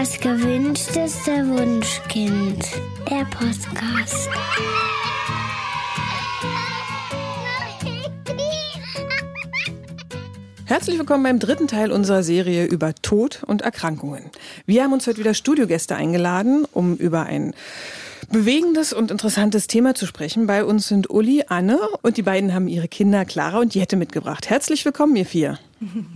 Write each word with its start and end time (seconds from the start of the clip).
Das 0.00 0.18
gewünschteste 0.18 1.46
Wunschkind. 1.46 2.64
Der 3.10 3.26
Podcast. 3.26 4.30
Herzlich 10.64 10.98
willkommen 10.98 11.22
beim 11.22 11.38
dritten 11.38 11.68
Teil 11.68 11.92
unserer 11.92 12.22
Serie 12.22 12.64
über 12.64 12.94
Tod 12.94 13.42
und 13.46 13.60
Erkrankungen. 13.60 14.30
Wir 14.64 14.84
haben 14.84 14.94
uns 14.94 15.06
heute 15.06 15.18
wieder 15.18 15.34
Studiogäste 15.34 15.96
eingeladen, 15.96 16.64
um 16.72 16.96
über 16.96 17.24
ein 17.24 17.52
bewegendes 18.30 18.92
und 18.92 19.10
interessantes 19.10 19.66
Thema 19.66 19.94
zu 19.94 20.06
sprechen. 20.06 20.46
Bei 20.46 20.64
uns 20.64 20.88
sind 20.88 21.10
Uli, 21.10 21.44
Anne 21.48 21.78
und 22.02 22.16
die 22.16 22.22
beiden 22.22 22.54
haben 22.54 22.68
ihre 22.68 22.88
Kinder 22.88 23.24
Clara 23.24 23.58
und 23.58 23.74
Jette 23.74 23.96
mitgebracht. 23.96 24.48
Herzlich 24.48 24.84
willkommen, 24.84 25.16
ihr 25.16 25.26
vier. 25.26 25.58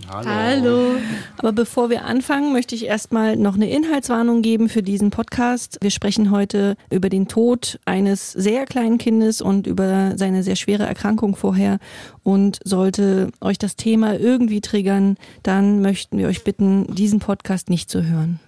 Hallo. 0.07 0.29
Hallo. 0.29 0.91
Aber 1.37 1.51
bevor 1.51 1.89
wir 1.89 2.05
anfangen, 2.05 2.53
möchte 2.53 2.75
ich 2.75 2.85
erstmal 2.85 3.35
noch 3.35 3.55
eine 3.55 3.69
Inhaltswarnung 3.69 4.41
geben 4.41 4.69
für 4.69 4.83
diesen 4.83 5.09
Podcast. 5.09 5.77
Wir 5.81 5.91
sprechen 5.91 6.31
heute 6.31 6.77
über 6.89 7.09
den 7.09 7.27
Tod 7.27 7.79
eines 7.85 8.31
sehr 8.31 8.65
kleinen 8.65 8.97
Kindes 8.97 9.41
und 9.41 9.67
über 9.67 10.13
seine 10.17 10.43
sehr 10.43 10.55
schwere 10.55 10.85
Erkrankung 10.85 11.35
vorher. 11.35 11.79
Und 12.23 12.59
sollte 12.63 13.31
euch 13.41 13.57
das 13.57 13.75
Thema 13.75 14.17
irgendwie 14.17 14.61
triggern, 14.61 15.17
dann 15.43 15.81
möchten 15.81 16.17
wir 16.17 16.27
euch 16.27 16.43
bitten, 16.43 16.93
diesen 16.95 17.19
Podcast 17.19 17.69
nicht 17.69 17.89
zu 17.89 18.03
hören. 18.03 18.39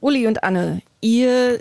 Uli 0.00 0.26
und 0.26 0.44
Anne, 0.44 0.82
ihr 1.00 1.60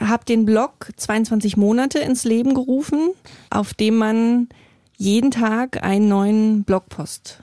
habt 0.00 0.28
den 0.28 0.44
Blog 0.44 0.90
22 0.96 1.56
Monate 1.56 1.98
ins 1.98 2.24
Leben 2.24 2.54
gerufen, 2.54 3.10
auf 3.50 3.74
dem 3.74 3.96
man 3.96 4.48
jeden 4.96 5.30
Tag 5.30 5.82
einen 5.82 6.08
neuen 6.08 6.64
Blogpost 6.64 7.40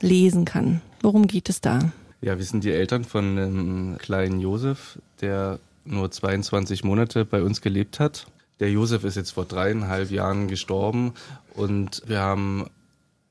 lesen 0.00 0.44
kann. 0.44 0.80
Worum 1.02 1.26
geht 1.26 1.48
es 1.48 1.60
da? 1.60 1.92
Ja, 2.20 2.36
wir 2.36 2.44
sind 2.44 2.64
die 2.64 2.72
Eltern 2.72 3.04
von 3.04 3.38
einem 3.38 3.98
kleinen 3.98 4.40
Josef, 4.40 4.98
der 5.20 5.58
nur 5.84 6.10
22 6.10 6.84
Monate 6.84 7.24
bei 7.24 7.42
uns 7.42 7.60
gelebt 7.60 7.98
hat. 7.98 8.26
Der 8.60 8.70
Josef 8.70 9.04
ist 9.04 9.16
jetzt 9.16 9.30
vor 9.30 9.46
dreieinhalb 9.46 10.10
Jahren 10.10 10.48
gestorben 10.48 11.14
und 11.54 12.02
wir 12.06 12.20
haben 12.20 12.66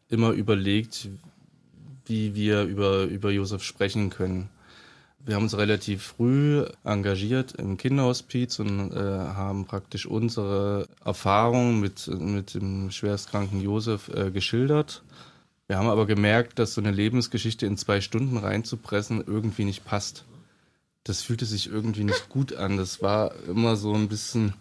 immer 0.09 0.31
überlegt, 0.31 1.07
wie 2.05 2.33
wir 2.33 2.63
über, 2.63 3.03
über 3.03 3.29
Josef 3.29 3.61
sprechen 3.63 4.09
können. 4.09 4.49
Wir 5.25 5.35
haben 5.35 5.43
uns 5.43 5.57
relativ 5.57 6.03
früh 6.03 6.65
engagiert 6.83 7.53
im 7.53 7.77
Kinderhospiz 7.77 8.59
und 8.59 8.91
äh, 8.91 8.99
haben 8.99 9.65
praktisch 9.65 10.05
unsere 10.05 10.87
Erfahrungen 11.03 11.79
mit, 11.79 12.07
mit 12.07 12.53
dem 12.53 12.89
schwerstkranken 12.89 13.61
Josef 13.61 14.09
äh, 14.09 14.31
geschildert. 14.31 15.03
Wir 15.67 15.77
haben 15.77 15.89
aber 15.89 16.07
gemerkt, 16.07 16.57
dass 16.57 16.73
so 16.73 16.81
eine 16.81 16.91
Lebensgeschichte 16.91 17.65
in 17.65 17.77
zwei 17.77 18.01
Stunden 18.01 18.37
reinzupressen 18.37 19.23
irgendwie 19.25 19.65
nicht 19.65 19.85
passt. 19.85 20.25
Das 21.03 21.21
fühlte 21.21 21.45
sich 21.45 21.69
irgendwie 21.69 22.05
nicht 22.05 22.29
gut 22.29 22.55
an. 22.55 22.77
Das 22.77 23.01
war 23.01 23.33
immer 23.47 23.75
so 23.75 23.93
ein 23.93 24.07
bisschen 24.07 24.53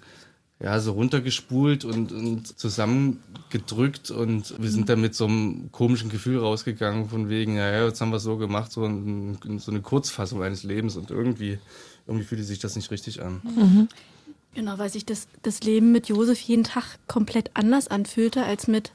ja, 0.60 0.80
so 0.80 0.92
runtergespult 0.92 1.84
und, 1.84 2.10
und 2.10 2.58
zusammengedrückt 2.58 4.10
und 4.10 4.60
wir 4.60 4.70
sind 4.70 4.88
da 4.88 4.96
mit 4.96 5.14
so 5.14 5.26
einem 5.26 5.70
komischen 5.70 6.10
Gefühl 6.10 6.38
rausgegangen 6.38 7.08
von 7.08 7.28
wegen, 7.28 7.56
ja, 7.56 7.70
ja 7.70 7.86
jetzt 7.86 8.00
haben 8.00 8.10
wir 8.10 8.18
so 8.18 8.36
gemacht, 8.36 8.72
so, 8.72 8.84
ein, 8.84 9.38
so 9.58 9.70
eine 9.70 9.82
Kurzfassung 9.82 10.42
eines 10.42 10.64
Lebens 10.64 10.96
und 10.96 11.10
irgendwie, 11.10 11.58
irgendwie 12.06 12.26
fühlte 12.26 12.42
sich 12.42 12.58
das 12.58 12.74
nicht 12.74 12.90
richtig 12.90 13.22
an. 13.22 13.40
Mhm. 13.44 13.88
Genau, 14.54 14.78
weil 14.78 14.90
sich 14.90 15.06
das, 15.06 15.28
das 15.42 15.62
Leben 15.62 15.92
mit 15.92 16.08
Josef 16.08 16.40
jeden 16.40 16.64
Tag 16.64 16.98
komplett 17.06 17.52
anders 17.54 17.86
anfühlte 17.86 18.42
als 18.42 18.66
mit, 18.66 18.90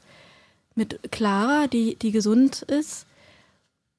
mit 0.74 1.00
Clara, 1.10 1.66
die, 1.68 1.96
die 1.96 2.10
gesund 2.10 2.62
ist. 2.62 3.06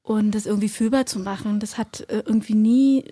Und 0.04 0.36
das 0.36 0.46
irgendwie 0.46 0.68
fühlbar 0.68 1.06
zu 1.06 1.18
machen, 1.18 1.58
das 1.58 1.78
hat 1.78 2.08
äh, 2.08 2.22
irgendwie 2.24 2.54
nie 2.54 3.04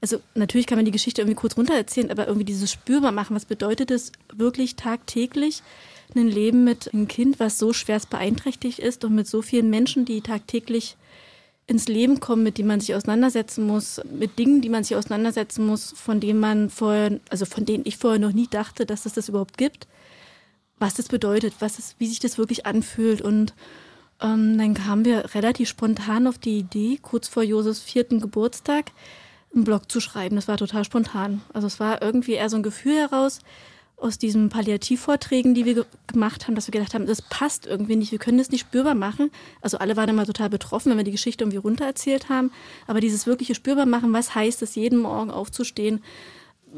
also 0.00 0.20
natürlich 0.34 0.66
kann 0.66 0.76
man 0.76 0.84
die 0.84 0.90
Geschichte 0.90 1.22
irgendwie 1.22 1.36
kurz 1.36 1.56
runtererzählen, 1.56 2.10
aber 2.10 2.26
irgendwie 2.26 2.44
dieses 2.44 2.70
spürbar 2.70 3.12
machen, 3.12 3.34
was 3.34 3.44
bedeutet 3.44 3.90
es 3.90 4.12
wirklich 4.34 4.76
tagtäglich, 4.76 5.62
ein 6.14 6.28
Leben 6.28 6.64
mit 6.64 6.92
einem 6.92 7.08
Kind, 7.08 7.40
was 7.40 7.58
so 7.58 7.72
schwerst 7.72 8.10
beeinträchtigt 8.10 8.78
ist 8.78 9.04
und 9.04 9.14
mit 9.14 9.26
so 9.26 9.42
vielen 9.42 9.70
Menschen, 9.70 10.04
die 10.04 10.20
tagtäglich 10.20 10.96
ins 11.66 11.88
Leben 11.88 12.20
kommen, 12.20 12.44
mit 12.44 12.58
denen 12.58 12.68
man 12.68 12.80
sich 12.80 12.94
auseinandersetzen 12.94 13.66
muss, 13.66 14.00
mit 14.10 14.38
Dingen, 14.38 14.60
die 14.60 14.68
man 14.68 14.84
sich 14.84 14.96
auseinandersetzen 14.96 15.66
muss, 15.66 15.92
von 15.96 16.20
denen 16.20 16.38
man 16.38 16.70
vorher, 16.70 17.18
also 17.28 17.44
von 17.44 17.64
denen 17.64 17.84
ich 17.86 17.96
vorher 17.96 18.20
noch 18.20 18.32
nie 18.32 18.46
dachte, 18.46 18.86
dass 18.86 19.04
es 19.04 19.14
das 19.14 19.28
überhaupt 19.28 19.58
gibt, 19.58 19.88
was 20.78 20.94
das 20.94 21.08
bedeutet, 21.08 21.54
was 21.58 21.78
es, 21.78 21.96
wie 21.98 22.06
sich 22.06 22.20
das 22.20 22.38
wirklich 22.38 22.66
anfühlt. 22.66 23.20
Und 23.20 23.52
ähm, 24.22 24.56
dann 24.58 24.74
kamen 24.74 25.04
wir 25.04 25.34
relativ 25.34 25.68
spontan 25.68 26.28
auf 26.28 26.38
die 26.38 26.58
Idee, 26.58 26.98
kurz 27.02 27.26
vor 27.26 27.42
Josefs 27.42 27.80
vierten 27.80 28.20
Geburtstag, 28.20 28.92
einen 29.56 29.64
Blog 29.64 29.90
zu 29.90 30.00
schreiben. 30.00 30.36
Das 30.36 30.48
war 30.48 30.56
total 30.56 30.84
spontan. 30.84 31.42
Also 31.52 31.66
es 31.66 31.80
war 31.80 32.02
irgendwie 32.02 32.32
eher 32.32 32.50
so 32.50 32.56
ein 32.56 32.62
Gefühl 32.62 32.96
heraus 32.96 33.40
aus 33.96 34.18
diesen 34.18 34.50
Palliativvorträgen, 34.50 35.54
die 35.54 35.64
wir 35.64 35.74
ge 35.74 35.84
gemacht 36.06 36.46
haben, 36.46 36.54
dass 36.54 36.68
wir 36.68 36.72
gedacht 36.72 36.94
haben, 36.94 37.06
das 37.06 37.22
passt 37.22 37.66
irgendwie 37.66 37.96
nicht, 37.96 38.12
wir 38.12 38.18
können 38.18 38.38
das 38.38 38.50
nicht 38.50 38.60
spürbar 38.60 38.94
machen. 38.94 39.30
Also 39.62 39.78
alle 39.78 39.96
waren 39.96 40.10
immer 40.10 40.26
total 40.26 40.50
betroffen, 40.50 40.90
wenn 40.90 40.98
wir 40.98 41.04
die 41.04 41.12
Geschichte 41.12 41.44
irgendwie 41.44 41.58
runtererzählt 41.58 42.28
haben. 42.28 42.52
Aber 42.86 43.00
dieses 43.00 43.26
wirkliche 43.26 43.54
spürbar 43.54 43.86
machen, 43.86 44.12
was 44.12 44.34
heißt 44.34 44.62
es, 44.62 44.74
jeden 44.74 44.98
Morgen 44.98 45.30
aufzustehen 45.30 46.02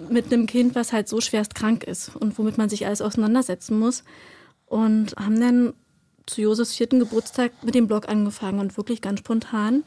mit 0.09 0.33
einem 0.33 0.47
Kind, 0.47 0.77
was 0.77 0.93
halt 0.93 1.09
so 1.09 1.21
schwerst 1.21 1.55
krank 1.57 1.83
ist 1.83 2.15
und 2.15 2.39
womit 2.39 2.57
man 2.57 2.69
sich 2.69 2.87
alles 2.87 3.03
auseinandersetzen 3.03 3.79
muss. 3.79 4.05
Und 4.67 5.17
haben 5.17 5.41
dann 5.41 5.73
zu 6.27 6.43
Josefs 6.43 6.75
vierten 6.75 7.01
Geburtstag 7.01 7.53
mit 7.65 7.75
dem 7.75 7.89
Blog 7.89 8.09
angefangen 8.09 8.61
und 8.61 8.77
wirklich 8.77 9.01
ganz 9.01 9.21
spontan. 9.21 9.83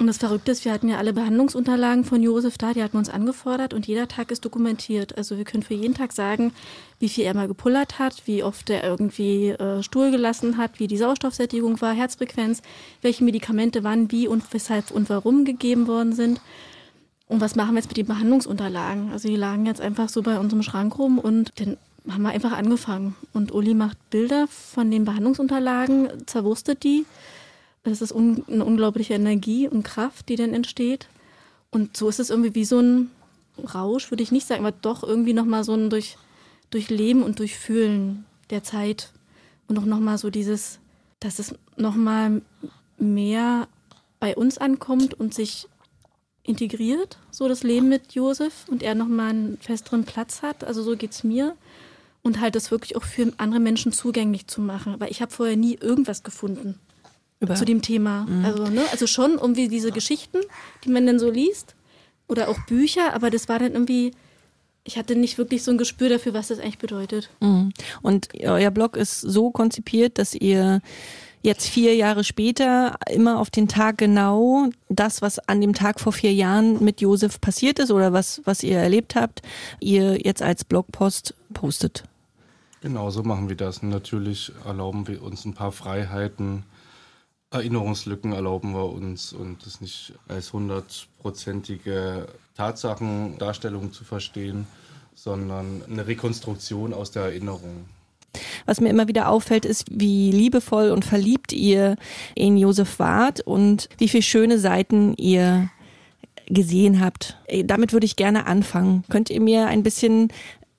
Und 0.00 0.06
das 0.06 0.18
Verrückte 0.18 0.52
ist, 0.52 0.64
wir 0.64 0.72
hatten 0.72 0.88
ja 0.88 0.98
alle 0.98 1.12
Behandlungsunterlagen 1.12 2.04
von 2.04 2.22
Josef 2.22 2.56
da, 2.56 2.72
die 2.72 2.84
hatten 2.84 2.92
wir 2.92 3.00
uns 3.00 3.10
angefordert 3.10 3.74
und 3.74 3.88
jeder 3.88 4.06
Tag 4.06 4.30
ist 4.30 4.44
dokumentiert. 4.44 5.18
Also 5.18 5.36
wir 5.36 5.44
können 5.44 5.64
für 5.64 5.74
jeden 5.74 5.94
Tag 5.94 6.12
sagen, 6.12 6.52
wie 7.00 7.08
viel 7.08 7.24
er 7.24 7.34
mal 7.34 7.48
gepullert 7.48 7.98
hat, 7.98 8.22
wie 8.26 8.44
oft 8.44 8.70
er 8.70 8.84
irgendwie 8.84 9.48
äh, 9.48 9.82
Stuhl 9.82 10.12
gelassen 10.12 10.56
hat, 10.56 10.78
wie 10.78 10.86
die 10.86 10.98
Sauerstoffsättigung 10.98 11.80
war, 11.80 11.94
Herzfrequenz, 11.94 12.62
welche 13.02 13.24
Medikamente 13.24 13.82
wann, 13.82 14.12
wie 14.12 14.28
und 14.28 14.44
weshalb 14.52 14.92
und 14.92 15.10
warum 15.10 15.44
gegeben 15.44 15.88
worden 15.88 16.12
sind. 16.12 16.40
Und 17.26 17.40
was 17.40 17.56
machen 17.56 17.74
wir 17.74 17.80
jetzt 17.80 17.88
mit 17.88 17.96
den 17.96 18.06
Behandlungsunterlagen? 18.06 19.10
Also 19.10 19.26
die 19.26 19.36
lagen 19.36 19.66
jetzt 19.66 19.80
einfach 19.80 20.08
so 20.08 20.22
bei 20.22 20.38
unserem 20.38 20.62
Schrank 20.62 20.96
rum 20.96 21.18
und 21.18 21.50
dann 21.56 21.76
haben 22.08 22.22
wir 22.22 22.30
einfach 22.30 22.52
angefangen. 22.52 23.16
Und 23.32 23.50
Uli 23.50 23.74
macht 23.74 23.98
Bilder 24.10 24.46
von 24.46 24.92
den 24.92 25.04
Behandlungsunterlagen, 25.04 26.08
zerwurstet 26.26 26.84
die 26.84 27.04
es 27.92 28.02
ist 28.02 28.12
un 28.12 28.44
eine 28.48 28.64
unglaubliche 28.64 29.14
Energie 29.14 29.68
und 29.68 29.82
Kraft, 29.82 30.28
die 30.28 30.36
dann 30.36 30.54
entsteht. 30.54 31.08
Und 31.70 31.96
so 31.96 32.08
ist 32.08 32.20
es 32.20 32.30
irgendwie 32.30 32.54
wie 32.54 32.64
so 32.64 32.80
ein 32.80 33.10
Rausch, 33.74 34.10
würde 34.10 34.22
ich 34.22 34.32
nicht 34.32 34.46
sagen, 34.46 34.64
aber 34.64 34.76
doch 34.80 35.02
irgendwie 35.02 35.32
nochmal 35.32 35.64
so 35.64 35.74
ein 35.74 35.90
durch, 35.90 36.16
Durchleben 36.70 37.22
und 37.22 37.38
Durchfühlen 37.38 38.24
der 38.50 38.62
Zeit. 38.62 39.12
Und 39.66 39.78
auch 39.78 39.84
nochmal 39.84 40.18
so 40.18 40.30
dieses, 40.30 40.78
dass 41.20 41.38
es 41.38 41.54
nochmal 41.76 42.42
mehr 42.98 43.68
bei 44.20 44.34
uns 44.34 44.58
ankommt 44.58 45.14
und 45.14 45.34
sich 45.34 45.68
integriert, 46.42 47.18
so 47.30 47.46
das 47.46 47.62
Leben 47.62 47.88
mit 47.88 48.14
Josef 48.14 48.66
und 48.68 48.82
er 48.82 48.94
nochmal 48.94 49.30
einen 49.30 49.58
festeren 49.58 50.04
Platz 50.04 50.42
hat. 50.42 50.64
Also 50.64 50.82
so 50.82 50.96
geht 50.96 51.12
es 51.12 51.24
mir. 51.24 51.54
Und 52.22 52.40
halt 52.40 52.56
das 52.56 52.70
wirklich 52.70 52.96
auch 52.96 53.04
für 53.04 53.32
andere 53.36 53.60
Menschen 53.60 53.92
zugänglich 53.92 54.46
zu 54.48 54.60
machen. 54.60 54.96
Weil 54.98 55.10
ich 55.10 55.22
habe 55.22 55.30
vorher 55.30 55.56
nie 55.56 55.74
irgendwas 55.74 56.22
gefunden. 56.22 56.78
Über 57.40 57.54
zu 57.54 57.64
dem 57.64 57.82
Thema. 57.82 58.26
Mhm. 58.28 58.44
Also, 58.44 58.66
ne, 58.68 58.82
also 58.90 59.06
schon 59.06 59.32
irgendwie 59.32 59.68
diese 59.68 59.92
Geschichten, 59.92 60.38
die 60.84 60.90
man 60.90 61.06
dann 61.06 61.18
so 61.18 61.30
liest 61.30 61.76
oder 62.26 62.48
auch 62.48 62.58
Bücher, 62.66 63.14
aber 63.14 63.30
das 63.30 63.48
war 63.48 63.58
dann 63.58 63.72
irgendwie, 63.72 64.12
ich 64.84 64.98
hatte 64.98 65.14
nicht 65.14 65.38
wirklich 65.38 65.62
so 65.62 65.70
ein 65.70 65.78
Gespür 65.78 66.08
dafür, 66.08 66.34
was 66.34 66.48
das 66.48 66.58
eigentlich 66.58 66.78
bedeutet. 66.78 67.30
Mhm. 67.40 67.72
Und 68.02 68.28
euer 68.40 68.70
Blog 68.70 68.96
ist 68.96 69.20
so 69.20 69.50
konzipiert, 69.50 70.18
dass 70.18 70.34
ihr 70.34 70.80
jetzt 71.42 71.68
vier 71.68 71.94
Jahre 71.94 72.24
später 72.24 72.96
immer 73.10 73.38
auf 73.38 73.50
den 73.50 73.68
Tag 73.68 73.98
genau 73.98 74.68
das, 74.88 75.22
was 75.22 75.38
an 75.38 75.60
dem 75.60 75.74
Tag 75.74 76.00
vor 76.00 76.12
vier 76.12 76.32
Jahren 76.32 76.82
mit 76.82 77.00
Josef 77.00 77.40
passiert 77.40 77.78
ist 77.78 77.90
oder 77.90 78.12
was, 78.12 78.42
was 78.44 78.62
ihr 78.62 78.78
erlebt 78.78 79.14
habt, 79.14 79.42
ihr 79.80 80.18
jetzt 80.24 80.42
als 80.42 80.64
Blogpost 80.64 81.34
postet. 81.54 82.04
Genau, 82.80 83.10
so 83.10 83.22
machen 83.22 83.48
wir 83.48 83.56
das. 83.56 83.82
natürlich 83.82 84.52
erlauben 84.64 85.08
wir 85.08 85.22
uns 85.22 85.44
ein 85.44 85.54
paar 85.54 85.72
Freiheiten, 85.72 86.64
Erinnerungslücken 87.50 88.32
erlauben 88.32 88.72
wir 88.72 88.92
uns 88.92 89.32
und 89.32 89.64
das 89.64 89.80
nicht 89.80 90.12
als 90.28 90.52
hundertprozentige 90.52 92.26
Tatsachendarstellung 92.56 93.92
zu 93.92 94.04
verstehen, 94.04 94.66
sondern 95.14 95.82
eine 95.90 96.06
Rekonstruktion 96.06 96.92
aus 96.92 97.10
der 97.10 97.22
Erinnerung. 97.24 97.86
Was 98.66 98.80
mir 98.80 98.90
immer 98.90 99.08
wieder 99.08 99.30
auffällt, 99.30 99.64
ist, 99.64 99.86
wie 99.90 100.30
liebevoll 100.30 100.90
und 100.90 101.06
verliebt 101.06 101.52
ihr 101.52 101.96
in 102.34 102.58
Josef 102.58 102.98
wart 102.98 103.40
und 103.40 103.88
wie 103.96 104.08
viele 104.08 104.22
schöne 104.22 104.58
Seiten 104.58 105.14
ihr 105.16 105.70
gesehen 106.46 107.00
habt. 107.00 107.38
Damit 107.64 107.92
würde 107.94 108.06
ich 108.06 108.16
gerne 108.16 108.46
anfangen. 108.46 109.04
Könnt 109.08 109.30
ihr 109.30 109.40
mir 109.40 109.66
ein 109.66 109.82
bisschen 109.82 110.28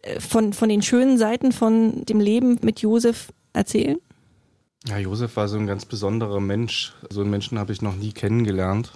äh, 0.02 0.20
von, 0.20 0.54
von 0.54 0.70
den 0.70 0.82
schönen 0.82 1.18
Seiten 1.18 1.52
von 1.52 2.06
dem 2.06 2.20
Leben 2.20 2.60
mit 2.62 2.82
Josef 2.82 3.32
erzählen? 3.54 3.98
Ja, 4.88 4.98
Josef 4.98 5.36
war 5.36 5.48
so 5.48 5.58
ein 5.58 5.68
ganz 5.68 5.86
besonderer 5.86 6.40
Mensch. 6.40 6.94
So 7.10 7.22
einen 7.22 7.30
Menschen 7.30 7.60
habe 7.60 7.74
ich 7.74 7.82
noch 7.82 7.96
nie 7.96 8.14
kennengelernt. 8.14 8.94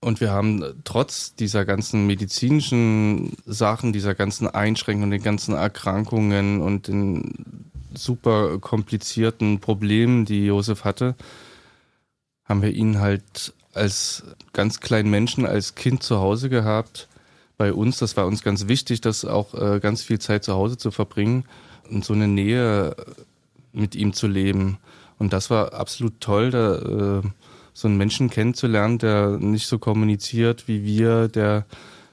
Und 0.00 0.20
wir 0.20 0.30
haben 0.30 0.64
trotz 0.84 1.34
dieser 1.34 1.64
ganzen 1.64 2.06
medizinischen 2.06 3.36
Sachen, 3.44 3.92
dieser 3.92 4.14
ganzen 4.14 4.48
Einschränkungen, 4.48 5.10
den 5.10 5.22
ganzen 5.22 5.54
Erkrankungen 5.54 6.62
und 6.62 6.88
den 6.88 7.70
super 7.94 8.58
komplizierten 8.58 9.60
Problemen, 9.60 10.24
die 10.24 10.46
Josef 10.46 10.84
hatte, 10.84 11.16
haben 12.44 12.62
wir 12.62 12.70
ihn 12.70 12.98
halt 12.98 13.52
als 13.74 14.24
ganz 14.52 14.80
kleinen 14.80 15.10
Menschen, 15.10 15.46
als 15.46 15.74
Kind 15.74 16.02
zu 16.02 16.18
Hause 16.18 16.48
gehabt. 16.48 17.08
Bei 17.58 17.72
uns, 17.72 17.98
das 17.98 18.16
war 18.16 18.26
uns 18.26 18.42
ganz 18.42 18.68
wichtig, 18.68 19.02
das 19.02 19.24
auch 19.24 19.54
äh, 19.54 19.80
ganz 19.80 20.02
viel 20.02 20.18
Zeit 20.18 20.44
zu 20.44 20.54
Hause 20.54 20.78
zu 20.78 20.90
verbringen 20.90 21.44
und 21.90 22.04
so 22.04 22.14
eine 22.14 22.26
Nähe 22.26 22.96
mit 23.72 23.94
ihm 23.94 24.14
zu 24.14 24.26
leben. 24.26 24.78
Und 25.20 25.34
das 25.34 25.50
war 25.50 25.74
absolut 25.74 26.18
toll, 26.20 26.50
da, 26.50 26.76
äh, 26.76 27.22
so 27.74 27.88
einen 27.88 27.98
Menschen 27.98 28.30
kennenzulernen, 28.30 28.96
der 28.98 29.36
nicht 29.38 29.66
so 29.66 29.78
kommuniziert 29.78 30.66
wie 30.66 30.82
wir, 30.82 31.28
der 31.28 31.66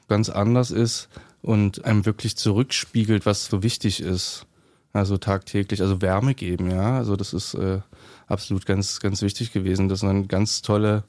ganz 0.09 0.29
anders 0.29 0.71
ist 0.71 1.07
und 1.41 1.85
einem 1.85 2.05
wirklich 2.05 2.35
zurückspiegelt, 2.35 3.25
was 3.25 3.45
so 3.45 3.63
wichtig 3.63 4.01
ist. 4.01 4.45
Also 4.91 5.17
tagtäglich, 5.17 5.81
also 5.81 6.01
Wärme 6.01 6.35
geben, 6.35 6.69
ja. 6.69 6.97
Also 6.97 7.15
das 7.15 7.33
ist 7.33 7.53
äh, 7.53 7.79
absolut 8.27 8.65
ganz, 8.65 8.99
ganz 8.99 9.21
wichtig 9.21 9.53
gewesen. 9.53 9.87
Das 9.87 10.03
waren 10.03 10.27
ganz 10.27 10.61
tolle 10.61 11.03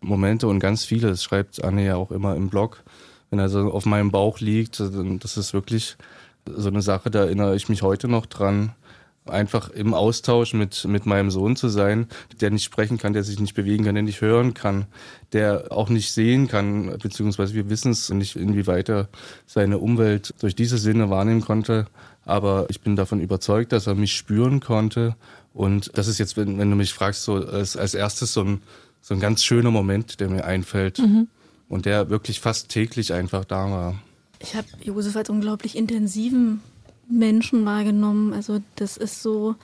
Momente 0.00 0.48
und 0.48 0.58
ganz 0.58 0.84
viele. 0.84 1.08
Das 1.08 1.22
schreibt 1.22 1.62
Anne 1.62 1.84
ja 1.84 1.94
auch 1.94 2.10
immer 2.10 2.34
im 2.34 2.48
Blog. 2.48 2.82
Wenn 3.30 3.38
er 3.38 3.48
so 3.48 3.70
auf 3.70 3.86
meinem 3.86 4.10
Bauch 4.10 4.40
liegt, 4.40 4.80
das 4.80 5.36
ist 5.36 5.52
wirklich 5.52 5.96
so 6.44 6.68
eine 6.68 6.82
Sache, 6.82 7.10
da 7.10 7.20
erinnere 7.20 7.54
ich 7.54 7.68
mich 7.68 7.82
heute 7.82 8.08
noch 8.08 8.26
dran 8.26 8.72
einfach 9.28 9.70
im 9.70 9.94
Austausch 9.94 10.54
mit, 10.54 10.84
mit 10.84 11.06
meinem 11.06 11.30
Sohn 11.30 11.56
zu 11.56 11.68
sein, 11.68 12.06
der 12.40 12.50
nicht 12.50 12.64
sprechen 12.64 12.98
kann, 12.98 13.12
der 13.12 13.24
sich 13.24 13.38
nicht 13.38 13.54
bewegen 13.54 13.84
kann, 13.84 13.94
der 13.94 14.02
nicht 14.02 14.20
hören 14.20 14.54
kann, 14.54 14.86
der 15.32 15.66
auch 15.70 15.88
nicht 15.88 16.12
sehen 16.12 16.48
kann, 16.48 16.98
beziehungsweise 16.98 17.54
wir 17.54 17.68
wissen 17.70 17.92
es 17.92 18.10
nicht, 18.10 18.36
inwieweit 18.36 18.88
er 18.88 19.08
seine 19.46 19.78
Umwelt 19.78 20.34
durch 20.40 20.54
diese 20.54 20.78
Sinne 20.78 21.10
wahrnehmen 21.10 21.40
konnte. 21.40 21.86
Aber 22.24 22.66
ich 22.68 22.80
bin 22.80 22.96
davon 22.96 23.20
überzeugt, 23.20 23.72
dass 23.72 23.86
er 23.86 23.94
mich 23.94 24.16
spüren 24.16 24.60
konnte. 24.60 25.16
Und 25.54 25.90
das 25.94 26.08
ist 26.08 26.18
jetzt, 26.18 26.36
wenn, 26.36 26.58
wenn 26.58 26.70
du 26.70 26.76
mich 26.76 26.92
fragst, 26.92 27.22
so 27.22 27.34
als, 27.34 27.76
als 27.76 27.94
erstes 27.94 28.32
so 28.32 28.42
ein, 28.42 28.62
so 29.00 29.14
ein 29.14 29.20
ganz 29.20 29.44
schöner 29.44 29.70
Moment, 29.70 30.20
der 30.20 30.28
mir 30.28 30.44
einfällt. 30.44 30.98
Mhm. 30.98 31.28
Und 31.68 31.86
der 31.86 32.10
wirklich 32.10 32.40
fast 32.40 32.68
täglich 32.68 33.12
einfach 33.12 33.44
da 33.44 33.70
war. 33.70 34.02
Ich 34.38 34.54
habe 34.54 34.66
Josef 34.82 35.16
als 35.16 35.30
unglaublich 35.30 35.76
intensiven 35.76 36.60
Menschen 37.08 37.64
wahrgenommen. 37.64 38.32
Also 38.32 38.60
das 38.76 38.96
ist 38.96 39.22
so, 39.22 39.56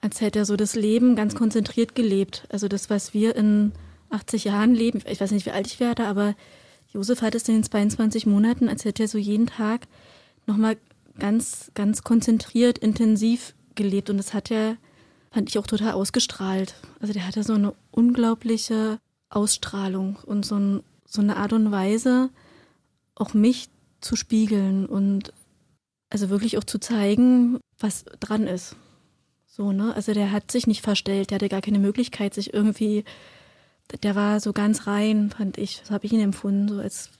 als 0.00 0.20
hätte 0.20 0.40
er 0.40 0.44
so 0.44 0.56
das 0.56 0.74
Leben 0.74 1.16
ganz 1.16 1.34
konzentriert 1.34 1.94
gelebt. 1.94 2.46
Also 2.50 2.68
das, 2.68 2.90
was 2.90 3.14
wir 3.14 3.36
in 3.36 3.72
80 4.10 4.44
Jahren 4.44 4.74
leben, 4.74 5.02
ich 5.06 5.20
weiß 5.20 5.30
nicht, 5.30 5.46
wie 5.46 5.50
alt 5.50 5.66
ich 5.66 5.80
werde, 5.80 6.06
aber 6.06 6.34
Josef 6.92 7.22
hat 7.22 7.34
es 7.34 7.48
in 7.48 7.54
den 7.54 7.64
22 7.64 8.26
Monaten, 8.26 8.68
als 8.68 8.84
hätte 8.84 9.04
er 9.04 9.08
so 9.08 9.18
jeden 9.18 9.46
Tag 9.46 9.86
nochmal 10.46 10.76
ganz, 11.18 11.70
ganz 11.74 12.02
konzentriert, 12.02 12.78
intensiv 12.78 13.54
gelebt. 13.74 14.10
Und 14.10 14.16
das 14.16 14.34
hat 14.34 14.50
er, 14.50 14.76
fand 15.30 15.48
ich 15.48 15.58
auch 15.58 15.66
total 15.66 15.92
ausgestrahlt. 15.92 16.74
Also 17.00 17.12
der 17.12 17.26
hatte 17.26 17.44
so 17.44 17.54
eine 17.54 17.74
unglaubliche 17.92 18.98
Ausstrahlung 19.28 20.16
und 20.26 20.44
so, 20.44 20.56
ein, 20.56 20.82
so 21.06 21.20
eine 21.20 21.36
Art 21.36 21.52
und 21.52 21.70
Weise, 21.70 22.30
auch 23.14 23.34
mich 23.34 23.68
zu 24.00 24.16
spiegeln 24.16 24.86
und 24.86 25.32
also 26.10 26.28
wirklich 26.28 26.58
auch 26.58 26.64
zu 26.64 26.78
zeigen, 26.78 27.60
was 27.78 28.04
dran 28.18 28.46
ist. 28.46 28.76
So, 29.46 29.72
ne? 29.72 29.94
Also 29.94 30.12
der 30.12 30.32
hat 30.32 30.50
sich 30.50 30.66
nicht 30.66 30.82
verstellt, 30.82 31.30
der 31.30 31.36
hatte 31.36 31.48
gar 31.48 31.60
keine 31.60 31.78
Möglichkeit, 31.78 32.34
sich 32.34 32.52
irgendwie, 32.52 33.04
der 34.02 34.14
war 34.14 34.40
so 34.40 34.52
ganz 34.52 34.86
rein, 34.86 35.30
fand 35.30 35.58
ich. 35.58 35.82
So 35.84 35.94
habe 35.94 36.06
ich 36.06 36.12
ihn 36.12 36.20
empfunden, 36.20 36.68
so 36.68 36.80
als 36.80 37.10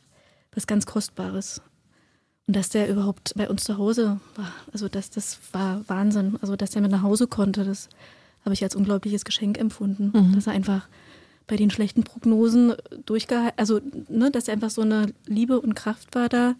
was 0.52 0.66
ganz 0.66 0.86
Kostbares. 0.86 1.62
Und 2.46 2.56
dass 2.56 2.68
der 2.68 2.88
überhaupt 2.88 3.32
bei 3.36 3.48
uns 3.48 3.62
zu 3.62 3.78
Hause 3.78 4.20
war, 4.34 4.52
also 4.72 4.88
das, 4.88 5.10
das 5.10 5.38
war 5.52 5.88
Wahnsinn. 5.88 6.36
Also 6.42 6.56
dass 6.56 6.70
der 6.70 6.82
mit 6.82 6.90
nach 6.90 7.02
Hause 7.02 7.28
konnte, 7.28 7.64
das 7.64 7.88
habe 8.44 8.54
ich 8.54 8.62
als 8.64 8.74
unglaubliches 8.74 9.24
Geschenk 9.24 9.58
empfunden. 9.58 10.10
Mhm. 10.12 10.34
Dass 10.34 10.48
er 10.48 10.52
einfach 10.52 10.88
bei 11.46 11.56
den 11.56 11.70
schlechten 11.70 12.04
Prognosen 12.04 12.74
durchgehalten, 13.06 13.58
also 13.58 13.80
ne, 14.08 14.30
dass 14.30 14.48
er 14.48 14.54
einfach 14.54 14.70
so 14.70 14.82
eine 14.82 15.12
Liebe 15.26 15.60
und 15.60 15.74
Kraft 15.74 16.14
war 16.14 16.28
da, 16.28 16.54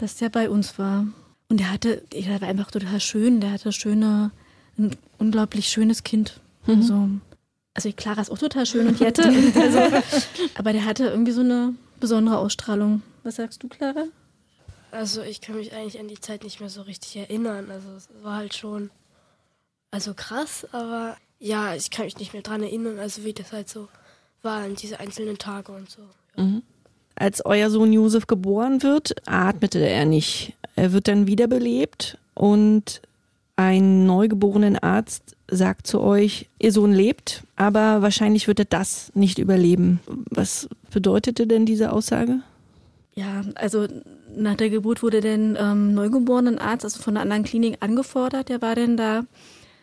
dass 0.00 0.16
der 0.16 0.30
bei 0.30 0.48
uns 0.48 0.78
war. 0.78 1.06
Und 1.48 1.60
der 1.60 1.70
hatte, 1.70 2.02
der 2.12 2.40
war 2.40 2.48
einfach 2.48 2.70
total 2.70 3.00
schön, 3.00 3.40
der 3.40 3.52
hatte 3.52 3.72
schöne, 3.72 4.30
ein 4.78 4.96
unglaublich 5.18 5.68
schönes 5.68 6.04
Kind. 6.04 6.40
Mhm. 6.66 6.74
Also, 6.74 7.08
also 7.74 7.92
Clara 7.92 8.20
ist 8.20 8.30
auch 8.30 8.38
total 8.38 8.66
schön 8.66 8.86
und 8.86 9.00
Jette. 9.00 9.24
also, 9.54 10.02
aber 10.54 10.72
der 10.72 10.84
hatte 10.84 11.06
irgendwie 11.06 11.32
so 11.32 11.40
eine 11.40 11.74
besondere 11.98 12.38
Ausstrahlung. 12.38 13.02
Was 13.24 13.36
sagst 13.36 13.62
du, 13.62 13.68
Clara? 13.68 14.04
Also 14.92 15.22
ich 15.22 15.40
kann 15.40 15.56
mich 15.56 15.72
eigentlich 15.72 16.00
an 16.00 16.08
die 16.08 16.20
Zeit 16.20 16.42
nicht 16.44 16.60
mehr 16.60 16.70
so 16.70 16.82
richtig 16.82 17.16
erinnern. 17.16 17.70
Also 17.70 17.90
es 17.96 18.08
war 18.22 18.36
halt 18.36 18.54
schon, 18.54 18.90
also 19.90 20.14
krass, 20.14 20.66
aber 20.72 21.16
ja, 21.38 21.74
ich 21.74 21.90
kann 21.90 22.06
mich 22.06 22.18
nicht 22.18 22.32
mehr 22.32 22.42
dran 22.42 22.62
erinnern, 22.62 22.98
also 22.98 23.24
wie 23.24 23.32
das 23.32 23.52
halt 23.52 23.68
so 23.68 23.88
war 24.42 24.66
in 24.66 24.74
diese 24.74 25.00
einzelnen 25.00 25.38
Tage 25.38 25.72
und 25.72 25.90
so. 25.90 26.02
Ja. 26.36 26.44
Mhm. 26.44 26.62
Als 27.20 27.44
euer 27.44 27.68
Sohn 27.68 27.92
Josef 27.92 28.26
geboren 28.26 28.82
wird, 28.82 29.14
atmete 29.26 29.78
er 29.78 30.06
nicht. 30.06 30.54
Er 30.74 30.94
wird 30.94 31.06
dann 31.06 31.26
wiederbelebt 31.26 32.16
und 32.32 33.02
ein 33.56 34.06
neugeborenen 34.06 34.78
Arzt 34.78 35.36
sagt 35.46 35.86
zu 35.86 36.00
euch, 36.00 36.48
ihr 36.58 36.72
Sohn 36.72 36.94
lebt, 36.94 37.42
aber 37.56 38.00
wahrscheinlich 38.00 38.48
wird 38.48 38.60
er 38.60 38.64
das 38.64 39.12
nicht 39.14 39.38
überleben. 39.38 40.00
Was 40.30 40.66
bedeutete 40.90 41.46
denn 41.46 41.66
diese 41.66 41.92
Aussage? 41.92 42.40
Ja, 43.14 43.42
also 43.54 43.86
nach 44.34 44.56
der 44.56 44.70
Geburt 44.70 45.02
wurde 45.02 45.20
der 45.20 45.34
ähm, 45.34 45.92
neugeborenen 45.92 46.58
Arzt, 46.58 46.86
also 46.86 47.02
von 47.02 47.18
einer 47.18 47.22
anderen 47.22 47.44
Klinik, 47.44 47.76
angefordert. 47.80 48.48
Der 48.48 48.62
war 48.62 48.74
denn 48.74 48.96
da. 48.96 49.26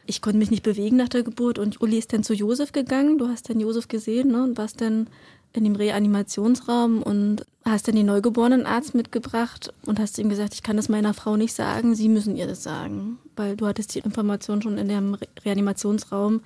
Ich 0.08 0.24
konnte 0.24 0.40
mich 0.40 0.50
nicht 0.50 0.64
bewegen 0.64 0.96
nach 0.96 1.10
der 1.10 1.22
Geburt 1.22 1.60
und 1.60 1.82
Uli 1.82 2.00
ist 2.00 2.14
dann 2.14 2.24
zu 2.24 2.34
Josef 2.34 2.72
gegangen. 2.72 3.20
Du 3.20 3.28
hast 3.28 3.48
dann 3.48 3.60
Josef 3.60 3.90
gesehen 3.90 4.32
ne, 4.32 4.44
und 4.44 4.58
warst 4.58 4.82
dann 4.82 5.08
in 5.54 5.64
dem 5.64 5.76
Reanimationsraum 5.76 7.02
und 7.02 7.46
hast 7.66 7.88
dann 7.88 7.96
den 7.96 8.06
neugeborenen 8.06 8.66
Arzt 8.66 8.96
mitgebracht 8.96 9.74
und 9.86 10.00
hast 10.00 10.18
ihm 10.20 10.30
gesagt, 10.30 10.54
ich 10.54 10.64
kann 10.64 10.78
das 10.78 10.90
meiner 10.90 11.14
Frau 11.14 11.36
nicht 11.36 11.54
sagen, 11.54 11.96
Sie 11.96 12.10
müssen 12.10 12.36
ihr 12.36 12.48
das 12.48 12.64
sagen, 12.64 13.18
weil 13.36 13.56
du 13.56 13.66
hattest 13.68 13.96
die 13.96 14.00
Information 14.00 14.62
schon 14.62 14.78
in 14.78 14.88
dem 14.88 15.18
Reanimationsraum, 15.44 16.42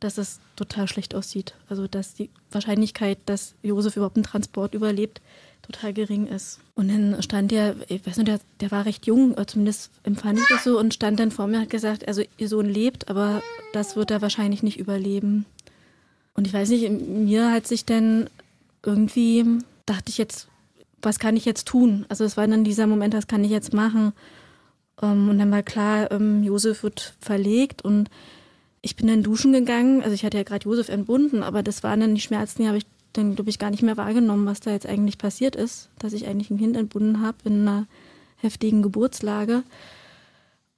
dass 0.00 0.18
es 0.18 0.40
total 0.56 0.88
schlecht 0.88 1.14
aussieht. 1.14 1.54
Also 1.68 1.86
dass 1.86 2.14
die 2.14 2.30
Wahrscheinlichkeit, 2.50 3.18
dass 3.26 3.54
Josef 3.62 3.96
überhaupt 3.96 4.16
einen 4.16 4.24
Transport 4.24 4.74
überlebt, 4.74 5.20
total 5.62 5.92
gering 5.92 6.26
ist. 6.26 6.58
Und 6.74 6.88
dann 6.88 7.22
stand 7.22 7.50
der, 7.50 7.76
ich 7.88 8.04
weiß 8.06 8.16
nicht, 8.16 8.28
der, 8.28 8.40
der 8.60 8.70
war 8.70 8.84
recht 8.84 9.06
jung, 9.06 9.36
zumindest 9.46 9.90
empfand 10.02 10.40
ich 10.40 10.46
das 10.48 10.64
so, 10.64 10.78
und 10.78 10.94
stand 10.94 11.20
dann 11.20 11.30
vor 11.30 11.46
mir 11.46 11.58
und 11.58 11.62
hat 11.62 11.70
gesagt, 11.70 12.08
also 12.08 12.22
ihr 12.36 12.48
Sohn 12.48 12.68
lebt, 12.68 13.08
aber 13.08 13.42
das 13.72 13.94
wird 13.94 14.10
er 14.10 14.22
wahrscheinlich 14.22 14.62
nicht 14.62 14.78
überleben. 14.78 15.46
Und 16.34 16.46
ich 16.46 16.52
weiß 16.52 16.70
nicht, 16.70 16.90
mir 16.90 17.52
hat 17.52 17.66
sich 17.66 17.84
dann 17.84 18.28
irgendwie 18.84 19.44
dachte 19.86 20.10
ich 20.10 20.18
jetzt, 20.18 20.48
was 21.00 21.18
kann 21.18 21.36
ich 21.36 21.44
jetzt 21.44 21.66
tun? 21.66 22.06
Also 22.08 22.24
es 22.24 22.36
war 22.36 22.46
dann 22.46 22.64
dieser 22.64 22.86
Moment, 22.86 23.14
was 23.14 23.26
kann 23.26 23.44
ich 23.44 23.50
jetzt 23.50 23.72
machen? 23.72 24.12
Ähm, 25.00 25.28
und 25.28 25.38
dann 25.38 25.50
war 25.50 25.62
klar, 25.62 26.10
ähm, 26.10 26.42
Josef 26.42 26.82
wird 26.82 27.14
verlegt 27.20 27.82
und 27.82 28.08
ich 28.80 28.96
bin 28.96 29.06
dann 29.06 29.22
duschen 29.22 29.52
gegangen. 29.52 30.02
Also 30.02 30.14
ich 30.14 30.24
hatte 30.24 30.36
ja 30.36 30.42
gerade 30.44 30.64
Josef 30.64 30.88
entbunden, 30.88 31.42
aber 31.42 31.62
das 31.62 31.82
waren 31.82 32.00
dann 32.00 32.14
die 32.14 32.20
Schmerzen, 32.20 32.62
die 32.62 32.68
habe 32.68 32.78
ich 32.78 32.86
dann, 33.12 33.34
glaube 33.34 33.50
ich, 33.50 33.58
gar 33.58 33.70
nicht 33.70 33.82
mehr 33.82 33.96
wahrgenommen, 33.96 34.46
was 34.46 34.60
da 34.60 34.70
jetzt 34.70 34.86
eigentlich 34.86 35.18
passiert 35.18 35.54
ist, 35.54 35.90
dass 35.98 36.12
ich 36.12 36.26
eigentlich 36.26 36.50
ein 36.50 36.58
Kind 36.58 36.76
entbunden 36.76 37.20
habe 37.20 37.36
in 37.44 37.62
einer 37.62 37.86
heftigen 38.36 38.82
Geburtslage 38.82 39.62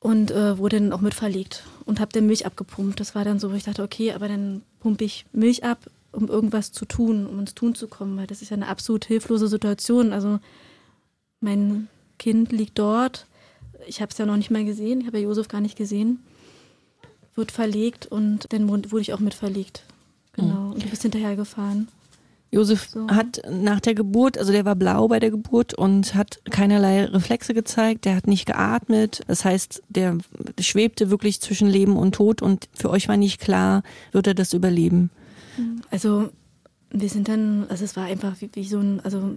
und 0.01 0.31
äh, 0.33 0.59
wurde 0.59 0.81
dann 0.81 0.93
auch 0.93 1.01
mit 1.01 1.15
verlegt 1.15 1.65
und 1.87 2.01
habe 2.01 2.13
dann 2.13 2.27
Milch 2.27 2.45
abgepumpt. 2.45 2.99
Das 2.99 3.15
war 3.15 3.25
dann 3.25 3.39
so, 3.39 3.53
wo 3.53 3.55
ich 3.55 3.65
dachte, 3.65 3.83
okay, 3.83 4.13
aber 4.13 4.29
dann 4.29 4.63
pumpe 4.81 5.05
ich 5.05 5.25
Milch 5.33 5.65
ab 5.65 5.79
um 6.15 6.29
irgendwas 6.29 6.73
zu 6.73 6.85
tun, 6.85 7.27
um 7.27 7.41
ins 7.41 7.55
Tun 7.55 7.75
zu 7.75 7.89
kommen, 7.89 8.17
weil 8.17 8.27
das 8.27 8.43
ist 8.43 8.51
ja 8.51 8.57
eine 8.57 8.69
absolut 8.69 9.05
hilflose 9.05 9.49
Situation. 9.49 10.13
Also 10.13 10.39
mein 11.41 11.89
Kind 12.19 12.53
liegt 12.53 12.79
dort, 12.79 13.27
ich 13.87 14.01
habe 14.01 14.11
es 14.11 14.19
ja 14.19 14.27
noch 14.27 14.37
nicht 14.37 14.51
mal 14.51 14.65
gesehen, 14.65 15.01
ich 15.01 15.07
habe 15.07 15.19
ja 15.19 15.25
Josef 15.25 15.49
gar 15.49 15.61
nicht 15.61 15.77
gesehen, 15.77 16.21
wird 17.35 17.53
verlegt 17.53 18.07
und 18.07 18.53
dann 18.53 18.69
wurde 18.69 19.01
ich 19.01 19.13
auch 19.13 19.21
mit 19.21 19.35
verlegt. 19.35 19.83
Genau, 20.33 20.55
mhm. 20.55 20.73
und 20.73 20.85
du 20.85 20.89
bist 20.89 21.03
hinterhergefahren. 21.03 21.89
Josef 22.51 22.89
so. 22.89 23.09
hat 23.09 23.43
nach 23.51 23.81
der 23.81 23.97
Geburt, 23.97 24.39
also 24.39 24.53
der 24.53 24.65
war 24.65 24.77
blau 24.77 25.09
bei 25.09 25.19
der 25.19 25.33
Geburt 25.33 25.75
und 25.75 26.15
hat 26.15 26.41
keinerlei 26.51 27.05
Reflexe 27.07 27.53
gezeigt, 27.53 28.05
der 28.05 28.15
hat 28.15 28.29
nicht 28.29 28.47
geatmet. 28.47 29.23
Das 29.27 29.45
heißt, 29.45 29.83
der 29.89 30.19
schwebte 30.61 31.11
wirklich 31.11 31.41
zwischen 31.41 31.67
Leben 31.67 31.97
und 31.97 32.15
Tod 32.15 32.43
und 32.43 32.69
für 32.73 32.91
euch 32.91 33.09
war 33.09 33.17
nicht 33.17 33.41
klar, 33.41 33.83
wird 34.13 34.29
er 34.29 34.35
das 34.35 34.53
überleben. 34.53 35.11
Also 35.91 36.31
wir 36.91 37.09
sind 37.09 37.29
dann, 37.29 37.67
also 37.69 37.85
es 37.85 37.97
war 37.97 38.05
einfach 38.05 38.41
wie, 38.41 38.51
wie 38.55 38.65
so 38.65 38.79
ein, 38.79 39.01
also 39.01 39.37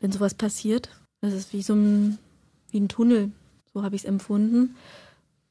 wenn 0.00 0.12
sowas 0.12 0.34
passiert, 0.34 0.90
das 1.20 1.32
ist 1.32 1.52
wie 1.52 1.62
so 1.62 1.74
ein, 1.74 2.18
wie 2.70 2.80
ein 2.80 2.88
Tunnel, 2.88 3.30
so 3.72 3.82
habe 3.82 3.96
ich 3.96 4.02
es 4.02 4.08
empfunden. 4.08 4.76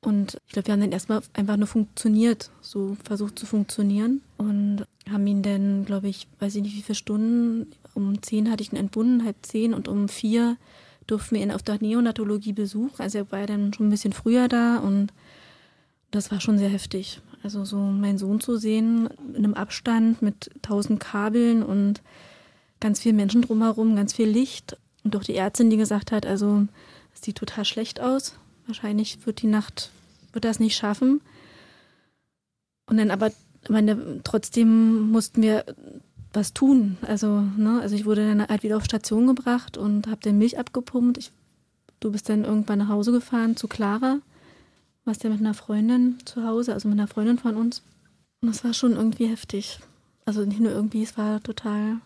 Und 0.03 0.37
ich 0.47 0.53
glaube, 0.53 0.67
wir 0.67 0.73
haben 0.73 0.81
dann 0.81 0.91
erstmal 0.91 1.21
einfach 1.33 1.57
nur 1.57 1.67
funktioniert, 1.67 2.49
so 2.61 2.97
versucht 3.03 3.37
zu 3.37 3.45
funktionieren 3.45 4.21
und 4.37 4.83
haben 5.09 5.27
ihn 5.27 5.43
dann, 5.43 5.85
glaube 5.85 6.09
ich, 6.09 6.27
weiß 6.39 6.55
ich 6.55 6.63
nicht 6.63 6.75
wie 6.75 6.81
viele 6.81 6.95
Stunden, 6.95 7.67
um 7.93 8.21
zehn 8.21 8.49
hatte 8.49 8.63
ich 8.63 8.73
ihn 8.73 8.79
entbunden, 8.79 9.23
halb 9.23 9.37
zehn 9.43 9.73
und 9.73 9.87
um 9.87 10.09
vier 10.09 10.57
durften 11.05 11.35
wir 11.35 11.43
ihn 11.43 11.51
auf 11.51 11.61
der 11.61 11.79
Neonatologie 11.79 12.53
besuchen. 12.53 13.01
Also 13.01 13.19
er 13.19 13.31
war 13.31 13.39
ja 13.39 13.45
dann 13.45 13.73
schon 13.73 13.87
ein 13.87 13.91
bisschen 13.91 14.13
früher 14.13 14.47
da 14.47 14.77
und 14.77 15.13
das 16.09 16.31
war 16.31 16.41
schon 16.41 16.57
sehr 16.57 16.69
heftig. 16.69 17.21
Also 17.43 17.65
so 17.65 17.77
meinen 17.77 18.17
Sohn 18.17 18.39
zu 18.39 18.57
sehen 18.57 19.09
in 19.29 19.37
einem 19.37 19.53
Abstand 19.53 20.21
mit 20.21 20.51
tausend 20.61 20.99
Kabeln 20.99 21.63
und 21.63 22.01
ganz 22.79 22.99
viel 22.99 23.13
Menschen 23.13 23.41
drumherum, 23.41 23.95
ganz 23.95 24.13
viel 24.13 24.29
Licht. 24.29 24.77
Und 25.03 25.15
doch 25.15 25.23
die 25.23 25.35
Ärztin, 25.35 25.69
die 25.69 25.77
gesagt 25.77 26.11
hat, 26.11 26.25
also 26.25 26.67
es 27.13 27.21
sieht 27.21 27.37
total 27.37 27.65
schlecht 27.65 27.99
aus. 27.99 28.35
Wahrscheinlich 28.67 29.25
wird 29.25 29.41
die 29.41 29.47
Nacht, 29.47 29.91
wird 30.33 30.45
das 30.45 30.59
nicht 30.59 30.75
schaffen. 30.75 31.21
Und 32.85 32.97
dann 32.97 33.09
aber, 33.09 33.31
meine, 33.69 34.21
trotzdem 34.23 35.11
mussten 35.11 35.41
wir 35.41 35.65
was 36.33 36.53
tun. 36.53 36.97
Also, 37.01 37.41
ne, 37.57 37.79
also 37.81 37.95
ich 37.95 38.05
wurde 38.05 38.27
dann 38.27 38.47
halt 38.47 38.63
wieder 38.63 38.77
auf 38.77 38.85
Station 38.85 39.27
gebracht 39.27 39.77
und 39.77 40.07
habe 40.07 40.21
dann 40.21 40.37
Milch 40.37 40.59
abgepumpt. 40.59 41.17
Ich, 41.17 41.31
du 41.99 42.11
bist 42.11 42.29
dann 42.29 42.45
irgendwann 42.45 42.79
nach 42.79 42.87
Hause 42.89 43.11
gefahren 43.11 43.55
zu 43.57 43.67
Clara 43.67 44.19
warst 45.05 45.23
ja 45.23 45.29
mit 45.29 45.39
einer 45.39 45.53
Freundin 45.53 46.17
zu 46.25 46.45
Hause, 46.45 46.73
also 46.73 46.87
mit 46.87 46.99
einer 46.99 47.07
Freundin 47.07 47.37
von 47.37 47.55
uns. 47.55 47.81
Und 48.41 48.49
das 48.49 48.63
war 48.63 48.73
schon 48.73 48.93
irgendwie 48.93 49.27
heftig. 49.27 49.79
Also 50.25 50.45
nicht 50.45 50.59
nur 50.59 50.71
irgendwie, 50.71 51.03
es 51.03 51.17
war 51.17 51.41
total. 51.41 51.97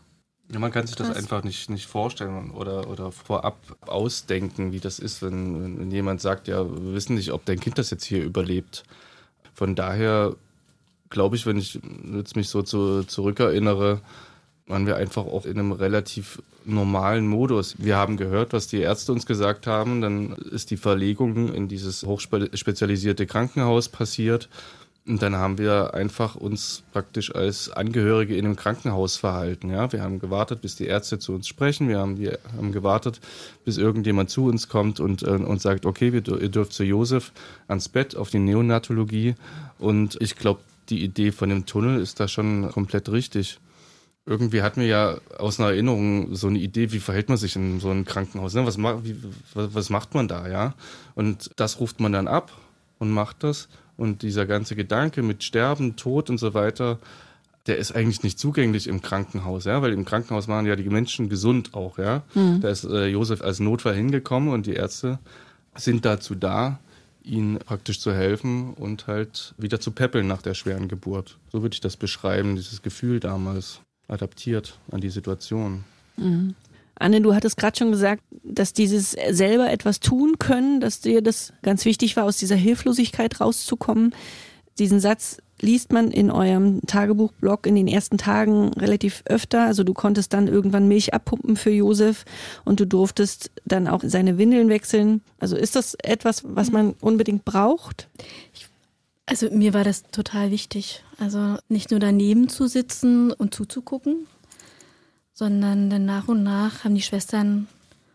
Ja, 0.51 0.59
man 0.59 0.71
kann 0.71 0.85
sich 0.85 0.95
krass. 0.95 1.09
das 1.09 1.17
einfach 1.17 1.43
nicht, 1.43 1.69
nicht 1.69 1.87
vorstellen 1.87 2.51
oder, 2.51 2.89
oder 2.89 3.11
vorab 3.11 3.57
ausdenken, 3.81 4.71
wie 4.71 4.79
das 4.79 4.99
ist, 4.99 5.21
wenn, 5.21 5.79
wenn 5.79 5.91
jemand 5.91 6.21
sagt, 6.21 6.47
ja, 6.47 6.63
wir 6.63 6.93
wissen 6.93 7.15
nicht, 7.15 7.31
ob 7.31 7.45
dein 7.45 7.59
Kind 7.59 7.77
das 7.77 7.89
jetzt 7.89 8.05
hier 8.05 8.23
überlebt. 8.23 8.83
Von 9.53 9.75
daher 9.75 10.35
glaube 11.09 11.35
ich, 11.35 11.45
wenn 11.45 11.57
ich 11.57 11.79
jetzt 12.13 12.35
mich 12.35 12.49
so 12.49 12.61
zu, 12.61 13.03
zurückerinnere, 13.03 14.01
waren 14.67 14.87
wir 14.87 14.97
einfach 14.97 15.25
auch 15.25 15.45
in 15.45 15.59
einem 15.59 15.71
relativ 15.71 16.41
normalen 16.65 17.27
Modus. 17.27 17.75
Wir 17.77 17.97
haben 17.97 18.17
gehört, 18.17 18.53
was 18.53 18.67
die 18.67 18.79
Ärzte 18.79 19.11
uns 19.11 19.25
gesagt 19.25 19.67
haben. 19.67 20.01
Dann 20.01 20.31
ist 20.33 20.71
die 20.71 20.77
Verlegung 20.77 21.53
in 21.53 21.67
dieses 21.67 22.03
hochspezialisierte 22.03 23.27
Krankenhaus 23.27 23.89
passiert. 23.89 24.49
Und 25.07 25.21
dann 25.21 25.35
haben 25.35 25.59
wir 25.59 25.93
einfach 25.93 26.33
uns 26.33 26.81
praktisch 26.91 27.35
als 27.35 27.69
Angehörige 27.69 28.35
in 28.35 28.45
einem 28.45 28.55
Krankenhaus 28.55 29.17
verhalten. 29.17 29.69
Ja, 29.69 29.91
wir 29.93 30.01
haben 30.01 30.17
gewartet, 30.17 30.61
bis 30.61 30.77
die 30.77 30.87
Ärzte 30.87 31.19
zu 31.19 31.33
uns 31.33 31.47
sprechen. 31.47 31.87
Wir 31.87 31.99
haben, 31.99 32.17
wir 32.17 32.39
haben 32.57 32.71
gewartet, 32.71 33.21
bis 33.65 33.77
irgendjemand 33.77 34.31
zu 34.31 34.45
uns 34.45 34.67
kommt 34.67 34.99
und, 34.99 35.21
äh, 35.21 35.27
und 35.27 35.61
sagt, 35.61 35.85
okay, 35.85 36.11
wir, 36.11 36.27
ihr 36.41 36.49
dürft 36.49 36.73
zu 36.73 36.83
Josef 36.83 37.33
ans 37.67 37.87
Bett 37.87 38.15
auf 38.15 38.31
die 38.31 38.39
Neonatologie. 38.39 39.35
Und 39.77 40.17
ich 40.21 40.37
glaube, 40.37 40.61
die 40.89 41.03
Idee 41.03 41.31
von 41.31 41.49
dem 41.49 41.67
Tunnel 41.67 42.01
ist 42.01 42.19
da 42.19 42.27
schon 42.27 42.71
komplett 42.71 43.07
richtig 43.09 43.59
irgendwie 44.25 44.61
hatten 44.61 44.81
wir 44.81 44.87
ja 44.87 45.17
aus 45.37 45.59
einer 45.59 45.69
Erinnerung 45.69 46.35
so 46.35 46.47
eine 46.47 46.59
Idee, 46.59 46.91
wie 46.91 46.99
verhält 46.99 47.29
man 47.29 47.37
sich 47.37 47.55
in 47.55 47.79
so 47.79 47.89
einem 47.89 48.05
Krankenhaus? 48.05 48.53
Ne? 48.55 48.65
Was, 48.65 48.77
wie, 48.77 49.15
was 49.53 49.89
macht 49.89 50.15
man 50.15 50.27
da, 50.27 50.47
ja? 50.47 50.73
Und 51.13 51.51
das 51.57 51.79
ruft 51.79 51.99
man 51.99 52.11
dann 52.11 52.27
ab 52.27 52.51
und 52.97 53.11
macht 53.11 53.43
das. 53.43 53.67
Und 53.97 54.23
dieser 54.23 54.45
ganze 54.45 54.75
Gedanke 54.75 55.21
mit 55.21 55.43
Sterben, 55.43 55.95
Tod 55.95 56.29
und 56.29 56.39
so 56.39 56.53
weiter, 56.53 56.99
der 57.67 57.77
ist 57.77 57.95
eigentlich 57.95 58.23
nicht 58.23 58.39
zugänglich 58.39 58.87
im 58.87 59.01
Krankenhaus, 59.01 59.65
ja, 59.65 59.81
weil 59.81 59.93
im 59.93 60.05
Krankenhaus 60.05 60.47
waren 60.47 60.65
ja 60.65 60.75
die 60.75 60.89
Menschen 60.89 61.29
gesund 61.29 61.73
auch, 61.73 61.97
ja. 61.97 62.23
Mhm. 62.33 62.61
Da 62.61 62.69
ist 62.69 62.83
äh, 62.83 63.07
Josef 63.07 63.41
als 63.41 63.59
Notfall 63.59 63.95
hingekommen 63.95 64.49
und 64.49 64.65
die 64.65 64.73
Ärzte 64.73 65.19
sind 65.75 66.05
dazu 66.05 66.35
da, 66.35 66.79
ihnen 67.23 67.57
praktisch 67.59 67.99
zu 67.99 68.13
helfen 68.13 68.73
und 68.73 69.07
halt 69.07 69.55
wieder 69.57 69.79
zu 69.79 69.91
peppeln 69.91 70.27
nach 70.27 70.41
der 70.41 70.53
schweren 70.53 70.87
Geburt. 70.87 71.37
So 71.51 71.61
würde 71.63 71.73
ich 71.73 71.81
das 71.81 71.97
beschreiben, 71.97 72.55
dieses 72.55 72.81
Gefühl 72.83 73.19
damals 73.19 73.81
adaptiert 74.07 74.79
an 74.91 75.01
die 75.01 75.09
Situation. 75.09 75.83
Mhm. 76.17 76.55
Anne, 76.97 77.21
du 77.21 77.35
hattest 77.35 77.57
gerade 77.57 77.77
schon 77.77 77.91
gesagt, 77.91 78.23
dass 78.43 78.71
dieses 78.71 79.11
selber 79.11 79.69
etwas 79.69 79.99
tun 79.99 80.39
können, 80.39 80.79
dass 80.79 81.01
dir 81.01 81.21
das 81.21 81.51
ganz 81.61 81.83
wichtig 81.83 82.15
war, 82.15 82.23
aus 82.23 82.37
dieser 82.37 82.55
Hilflosigkeit 82.55 83.41
rauszukommen. 83.41 84.15
Diesen 84.79 85.01
Satz 85.01 85.37
liest 85.61 85.91
man 85.91 86.11
in 86.11 86.31
eurem 86.31 86.81
Tagebuchblog 86.85 87.65
in 87.65 87.75
den 87.75 87.87
ersten 87.87 88.17
Tagen 88.17 88.73
relativ 88.73 89.23
öfter. 89.25 89.65
Also 89.65 89.83
du 89.83 89.93
konntest 89.93 90.33
dann 90.33 90.47
irgendwann 90.47 90.87
Milch 90.87 91.13
abpumpen 91.13 91.55
für 91.55 91.69
Josef 91.69 92.25
und 92.65 92.79
du 92.79 92.85
durftest 92.85 93.51
dann 93.65 93.87
auch 93.87 94.01
seine 94.05 94.37
Windeln 94.37 94.69
wechseln. 94.69 95.21
Also 95.39 95.55
ist 95.55 95.75
das 95.75 95.95
etwas, 95.95 96.43
was 96.45 96.71
man 96.71 96.93
unbedingt 96.99 97.45
braucht? 97.45 98.09
Ich 98.53 98.67
also 99.25 99.49
mir 99.49 99.73
war 99.73 99.83
das 99.83 100.03
total 100.03 100.51
wichtig. 100.51 101.03
Also 101.17 101.57
nicht 101.67 101.91
nur 101.91 101.99
daneben 101.99 102.49
zu 102.49 102.67
sitzen 102.67 103.31
und 103.31 103.53
zuzugucken, 103.53 104.27
sondern 105.33 105.89
dann 105.89 106.05
nach 106.05 106.27
und 106.27 106.43
nach 106.43 106.83
haben 106.83 106.95
die 106.95 107.01
Schwestern 107.01 107.67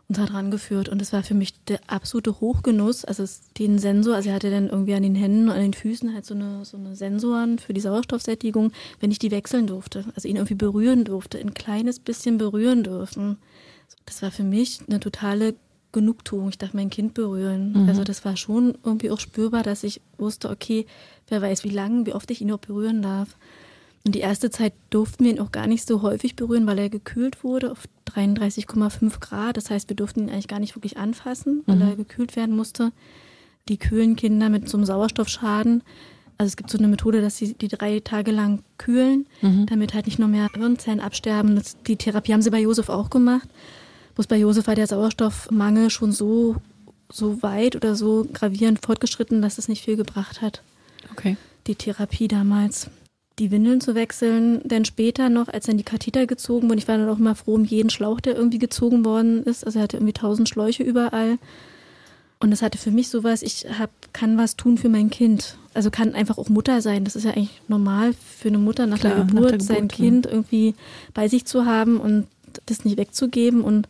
uns 0.09 0.19
halt 0.19 0.35
rangeführt. 0.35 0.89
Und 0.89 1.01
es 1.01 1.13
war 1.13 1.23
für 1.23 1.35
mich 1.35 1.55
der 1.65 1.81
absolute 1.87 2.41
Hochgenuss. 2.41 3.05
Also 3.05 3.25
den 3.59 3.79
Sensor, 3.79 4.17
also 4.17 4.29
er 4.29 4.35
hatte 4.35 4.51
dann 4.51 4.69
irgendwie 4.69 4.95
an 4.95 5.03
den 5.03 5.15
Händen 5.15 5.49
und 5.49 5.55
an 5.55 5.63
den 5.63 5.75
Füßen 5.75 6.13
halt 6.13 6.27
so 6.27 6.35
eine, 6.35 6.65
so 6.65 6.77
eine 6.77 6.95
Sensoren 6.97 7.59
für 7.59 7.73
die 7.73 7.81
Sauerstoffsättigung, 7.81 8.73
wenn 9.01 9.11
ich 9.11 9.19
die 9.19 9.31
wechseln 9.31 9.67
durfte. 9.67 10.05
Also 10.15 10.29
ihn 10.29 10.37
irgendwie 10.37 10.55
berühren 10.55 11.05
durfte, 11.05 11.39
ein 11.39 11.55
kleines 11.55 12.01
bisschen 12.01 12.39
berühren 12.39 12.83
dürfen. 12.83 13.39
Das 14.05 14.23
war 14.23 14.31
für 14.31 14.43
mich 14.43 14.81
eine 14.89 15.01
totale 15.01 15.55
Genugtuung. 15.93 16.49
Ich 16.49 16.59
darf 16.59 16.75
mein 16.75 16.91
Kind 16.91 17.15
berühren. 17.15 17.73
Mhm. 17.73 17.89
Also 17.89 18.05
das 18.05 18.25
war 18.25 18.37
schon 18.37 18.79
irgendwie 18.85 19.11
auch 19.11 19.21
spürbar, 19.21 19.63
dass 19.63 19.83
ich 19.85 20.01
wusste, 20.19 20.51
okay, 20.51 20.87
wer 21.29 21.43
weiß 21.43 21.65
wie 21.65 21.71
lange, 21.71 22.07
wie 22.07 22.15
oft 22.15 22.31
ich 22.31 22.41
ihn 22.41 22.49
noch 22.49 22.59
berühren 22.59 23.03
darf. 23.03 23.37
Und 24.05 24.15
die 24.15 24.21
erste 24.21 24.51
Zeit 24.51 24.73
durften 24.89 25.25
wir 25.25 25.33
ihn 25.33 25.41
auch 25.41 25.53
gar 25.53 25.67
nicht 25.67 25.87
so 25.87 26.03
häufig 26.03 26.35
berühren, 26.35 26.67
weil 26.67 26.79
er 26.79 26.89
gekühlt 26.89 27.45
wurde 27.45 27.71
auf 27.71 27.85
33,5 28.15 29.21
Grad. 29.21 29.57
Das 29.57 29.71
heißt, 29.71 29.89
wir 29.91 29.97
durften 29.97 30.21
ihn 30.21 30.31
eigentlich 30.31 30.49
gar 30.49 30.61
nicht 30.61 30.75
wirklich 30.75 30.97
anfassen, 30.97 31.63
weil 31.67 31.77
mhm. 31.77 31.83
er 31.83 31.97
gekühlt 31.97 32.35
werden 32.35 32.57
musste. 32.57 32.93
Die 33.69 33.77
kühlen 33.77 34.17
Kinder 34.17 34.49
mit 34.49 34.69
so 34.69 34.79
einem 34.79 34.87
Sauerstoffschaden. 34.87 35.83
Also 36.39 36.49
es 36.49 36.57
gibt 36.57 36.71
so 36.71 36.79
eine 36.79 36.89
Methode, 36.89 37.21
dass 37.21 37.37
sie 37.37 37.53
die 37.53 37.69
drei 37.69 38.01
Tage 38.01 38.31
lang 38.31 38.63
kühlen, 38.79 39.27
mhm. 39.43 39.67
damit 39.67 39.93
halt 39.93 40.07
nicht 40.07 40.19
noch 40.19 40.29
mehr 40.29 40.49
Hirnzellen 40.55 41.01
absterben. 41.01 41.55
Das, 41.55 41.77
die 41.87 41.97
Therapie 41.97 42.33
haben 42.33 42.41
sie 42.41 42.51
bei 42.51 42.61
Josef 42.61 42.89
auch 42.89 43.11
gemacht. 43.11 43.49
Bloß 44.15 44.27
bei 44.27 44.37
Josef 44.37 44.67
war 44.67 44.75
der 44.75 44.87
Sauerstoffmangel 44.87 45.91
schon 45.91 46.13
so, 46.13 46.57
so 47.11 47.43
weit 47.43 47.77
oder 47.77 47.95
so 47.95 48.27
gravierend 48.33 48.85
fortgeschritten, 48.85 49.43
dass 49.43 49.59
es 49.59 49.69
nicht 49.69 49.85
viel 49.85 49.97
gebracht 49.97 50.43
hat. 50.43 50.63
Okay. 51.13 51.37
Die 51.67 51.75
Therapie 51.75 52.29
damals. 52.29 52.91
Die 53.39 53.51
Windeln 53.51 53.81
zu 53.81 53.95
wechseln, 53.95 54.61
denn 54.65 54.85
später 54.85 55.31
noch, 55.31 55.49
als 55.49 55.67
dann 55.67 55.79
die 55.79 55.85
Katheter 55.85 56.27
gezogen 56.27 56.69
wurden, 56.69 56.79
ich 56.79 56.89
war 56.89 56.99
dann 56.99 57.09
auch 57.09 57.19
immer 57.19 57.35
froh 57.35 57.55
um 57.55 57.65
jeden 57.65 57.89
Schlauch, 57.89 58.21
der 58.21 58.37
irgendwie 58.37 58.59
gezogen 58.59 59.05
worden 59.05 59.45
ist. 59.45 59.65
Also 59.65 59.79
er 59.79 59.85
hatte 59.85 59.97
irgendwie 59.97 60.13
tausend 60.13 60.49
Schläuche 60.49 60.83
überall. 60.83 61.39
Und 62.43 62.51
das 62.51 62.63
hatte 62.63 62.79
für 62.79 62.91
mich 62.91 63.09
sowas, 63.09 63.43
ich 63.43 63.67
hab, 63.79 63.91
kann 64.15 64.39
was 64.39 64.57
tun 64.57 64.79
für 64.79 64.89
mein 64.89 65.11
Kind. 65.11 65.59
Also 65.75 65.91
kann 65.91 66.15
einfach 66.15 66.39
auch 66.39 66.49
Mutter 66.49 66.81
sein. 66.81 67.05
Das 67.05 67.15
ist 67.15 67.25
ja 67.25 67.33
eigentlich 67.33 67.61
normal 67.69 68.15
für 68.15 68.49
eine 68.49 68.59
Mutter 68.59 68.87
nach, 68.87 68.99
Klar, 68.99 69.15
der, 69.15 69.25
Geburt, 69.25 69.43
nach 69.43 69.51
der 69.51 69.59
Geburt, 69.59 69.77
sein 69.77 69.89
ja. 69.89 69.95
Kind 69.95 70.27
irgendwie 70.27 70.75
bei 71.13 71.29
sich 71.29 71.45
zu 71.45 71.67
haben 71.67 72.01
und 72.01 72.27
das 72.71 72.85
nicht 72.85 72.97
wegzugeben. 72.97 73.63
Und 73.63 73.89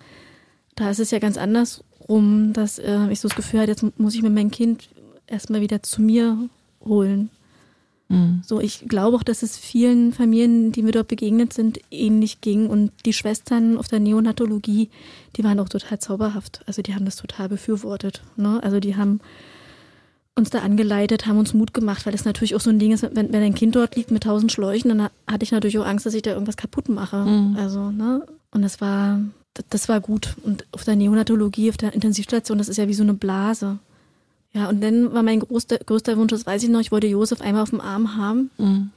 da 0.74 0.90
ist 0.90 1.00
es 1.00 1.10
ja 1.10 1.18
ganz 1.18 1.36
andersrum, 1.36 2.52
dass 2.52 2.78
äh, 2.78 3.08
ich 3.10 3.20
so 3.20 3.28
das 3.28 3.36
Gefühl 3.36 3.60
habe, 3.60 3.70
jetzt 3.70 3.84
muss 3.98 4.14
ich 4.14 4.22
mir 4.22 4.30
mein 4.30 4.50
Kind 4.50 4.88
erstmal 5.26 5.60
wieder 5.60 5.82
zu 5.82 6.02
mir 6.02 6.36
holen. 6.84 7.30
Mhm. 8.10 8.42
So, 8.44 8.60
ich 8.60 8.88
glaube 8.88 9.16
auch, 9.16 9.22
dass 9.22 9.42
es 9.42 9.56
vielen 9.56 10.12
Familien, 10.12 10.72
die 10.72 10.82
mir 10.82 10.92
dort 10.92 11.08
begegnet 11.08 11.52
sind, 11.52 11.80
ähnlich 11.90 12.40
ging. 12.40 12.68
Und 12.68 12.90
die 13.06 13.12
Schwestern 13.12 13.78
auf 13.78 13.88
der 13.88 14.00
Neonatologie, 14.00 14.90
die 15.36 15.44
waren 15.44 15.60
auch 15.60 15.68
total 15.68 16.00
zauberhaft. 16.00 16.62
Also 16.66 16.82
die 16.82 16.94
haben 16.94 17.04
das 17.04 17.16
total 17.16 17.48
befürwortet. 17.48 18.22
Ne? 18.36 18.60
Also 18.62 18.80
die 18.80 18.96
haben 18.96 19.20
uns 20.34 20.50
da 20.50 20.60
angeleitet, 20.60 21.26
haben 21.26 21.38
uns 21.38 21.54
Mut 21.54 21.72
gemacht, 21.72 22.04
weil 22.04 22.12
das 22.12 22.24
natürlich 22.24 22.54
auch 22.54 22.60
so 22.60 22.70
ein 22.70 22.78
Ding 22.78 22.92
ist, 22.92 23.02
wenn, 23.02 23.32
wenn 23.32 23.42
ein 23.42 23.54
Kind 23.54 23.76
dort 23.76 23.94
liegt 23.94 24.10
mit 24.10 24.24
tausend 24.24 24.50
Schläuchen, 24.50 24.88
dann 24.88 25.08
hatte 25.26 25.44
ich 25.44 25.52
natürlich 25.52 25.78
auch 25.78 25.86
Angst, 25.86 26.06
dass 26.06 26.14
ich 26.14 26.22
da 26.22 26.32
irgendwas 26.32 26.56
kaputt 26.56 26.88
mache. 26.88 27.18
Mhm. 27.18 27.56
Also, 27.56 27.90
ne? 27.90 28.26
Und 28.52 28.62
das 28.62 28.80
war, 28.80 29.20
das 29.70 29.88
war 29.88 30.00
gut. 30.00 30.36
Und 30.42 30.66
auf 30.72 30.84
der 30.84 30.96
Neonatologie, 30.96 31.70
auf 31.70 31.76
der 31.76 31.94
Intensivstation, 31.94 32.58
das 32.58 32.68
ist 32.68 32.76
ja 32.76 32.88
wie 32.88 32.94
so 32.94 33.02
eine 33.02 33.14
Blase. 33.14 33.78
Ja, 34.52 34.68
und 34.68 34.82
dann 34.82 35.12
war 35.12 35.22
mein 35.22 35.40
größter, 35.40 35.78
größter 35.78 36.16
Wunsch, 36.16 36.32
das 36.32 36.46
weiß 36.46 36.62
ich 36.62 36.68
noch, 36.68 36.80
ich 36.80 36.90
wollte 36.90 37.06
Josef 37.06 37.40
einmal 37.40 37.62
auf 37.62 37.70
dem 37.70 37.80
Arm 37.80 38.16
haben. 38.16 38.50
Mhm. 38.58 38.90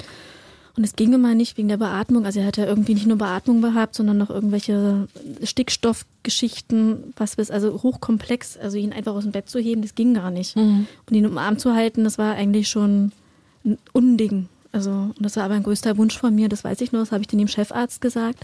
Und 0.75 0.83
es 0.83 0.95
ging 0.95 1.13
immer 1.13 1.35
nicht 1.35 1.55
wegen 1.59 1.67
der 1.67 1.77
Beatmung. 1.77 2.25
Also 2.25 2.39
er 2.39 2.47
hatte 2.47 2.65
irgendwie 2.65 2.95
nicht 2.95 3.05
nur 3.05 3.19
Beatmung 3.19 3.61
gehabt, 3.61 3.93
sondern 3.93 4.17
noch 4.17 4.31
irgendwelche 4.31 5.07
Stickstoffgeschichten, 5.43 7.13
was 7.15 7.35
bis, 7.35 7.51
also 7.51 7.83
hochkomplex. 7.83 8.57
Also 8.57 8.77
ihn 8.77 8.91
einfach 8.91 9.13
aus 9.13 9.21
dem 9.21 9.33
Bett 9.33 9.47
zu 9.47 9.59
heben, 9.59 9.83
das 9.83 9.93
ging 9.93 10.15
gar 10.15 10.31
nicht. 10.31 10.55
Mhm. 10.55 10.87
Und 11.07 11.15
ihn 11.15 11.27
um 11.27 11.33
den 11.33 11.37
Arm 11.37 11.59
zu 11.59 11.75
halten, 11.75 12.03
das 12.03 12.17
war 12.17 12.33
eigentlich 12.33 12.69
schon 12.69 13.11
ein 13.63 13.77
Unding. 13.91 14.49
Also, 14.71 14.89
und 14.89 15.19
das 15.19 15.35
war 15.35 15.43
aber 15.43 15.53
ein 15.53 15.61
größter 15.61 15.95
Wunsch 15.97 16.17
von 16.17 16.33
mir, 16.33 16.49
das 16.49 16.63
weiß 16.63 16.81
ich 16.81 16.91
noch, 16.91 17.01
das 17.01 17.11
habe 17.11 17.21
ich 17.21 17.27
dem 17.27 17.47
Chefarzt 17.47 18.01
gesagt 18.01 18.43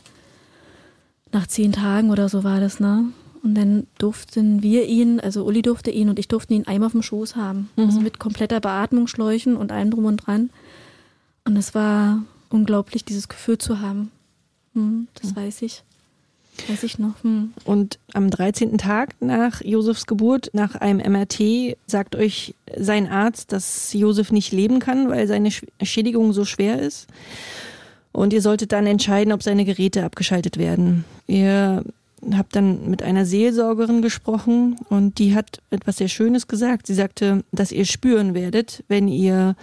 nach 1.31 1.47
zehn 1.47 1.71
Tagen 1.71 2.11
oder 2.11 2.29
so 2.29 2.43
war 2.43 2.59
das, 2.59 2.79
ne? 2.79 3.05
Und 3.41 3.55
dann 3.55 3.87
durften 3.97 4.61
wir 4.61 4.85
ihn, 4.85 5.19
also 5.19 5.45
Uli 5.45 5.61
durfte 5.61 5.91
ihn 5.91 6.09
und 6.09 6.19
ich 6.19 6.27
durfte 6.27 6.53
ihn 6.53 6.67
einmal 6.67 6.87
auf 6.87 6.91
dem 6.91 7.01
Schoß 7.01 7.35
haben. 7.35 7.69
Mhm. 7.77 7.85
Also 7.85 8.01
mit 8.01 8.19
kompletter 8.19 8.59
Beatmung, 8.59 9.07
Schläuchen 9.07 9.55
und 9.55 9.71
allem 9.71 9.91
drum 9.91 10.05
und 10.05 10.17
dran. 10.17 10.49
Und 11.45 11.55
es 11.55 11.73
war 11.73 12.21
unglaublich, 12.49 13.05
dieses 13.05 13.29
Gefühl 13.29 13.57
zu 13.57 13.79
haben. 13.79 14.11
Hm, 14.73 15.07
das 15.21 15.31
mhm. 15.31 15.35
weiß 15.37 15.61
ich. 15.61 15.83
Weiß 16.67 16.83
ich 16.83 16.99
noch. 16.99 17.23
Hm. 17.23 17.53
Und 17.63 17.99
am 18.13 18.29
13. 18.29 18.77
Tag 18.77 19.15
nach 19.21 19.61
Josefs 19.63 20.05
Geburt, 20.05 20.49
nach 20.53 20.75
einem 20.75 20.99
MRT, 20.99 21.77
sagt 21.87 22.15
euch 22.15 22.53
sein 22.77 23.07
Arzt, 23.07 23.53
dass 23.53 23.93
Josef 23.93 24.31
nicht 24.31 24.51
leben 24.51 24.79
kann, 24.79 25.09
weil 25.09 25.27
seine 25.27 25.51
Schädigung 25.81 26.33
so 26.33 26.43
schwer 26.43 26.81
ist. 26.81 27.07
Und 28.11 28.33
ihr 28.33 28.41
solltet 28.41 28.71
dann 28.71 28.87
entscheiden, 28.87 29.33
ob 29.33 29.43
seine 29.43 29.65
Geräte 29.65 30.03
abgeschaltet 30.03 30.57
werden. 30.57 31.05
Ihr 31.27 31.83
habt 32.33 32.55
dann 32.55 32.89
mit 32.89 33.03
einer 33.03 33.25
Seelsorgerin 33.25 34.01
gesprochen 34.01 34.77
und 34.89 35.19
die 35.19 35.35
hat 35.35 35.61
etwas 35.69 35.97
sehr 35.97 36.07
Schönes 36.07 36.47
gesagt. 36.47 36.87
Sie 36.87 36.93
sagte, 36.93 37.43
dass 37.51 37.71
ihr 37.71 37.85
spüren 37.85 38.33
werdet, 38.33 38.83
wenn 38.87 39.07
ihr 39.07 39.55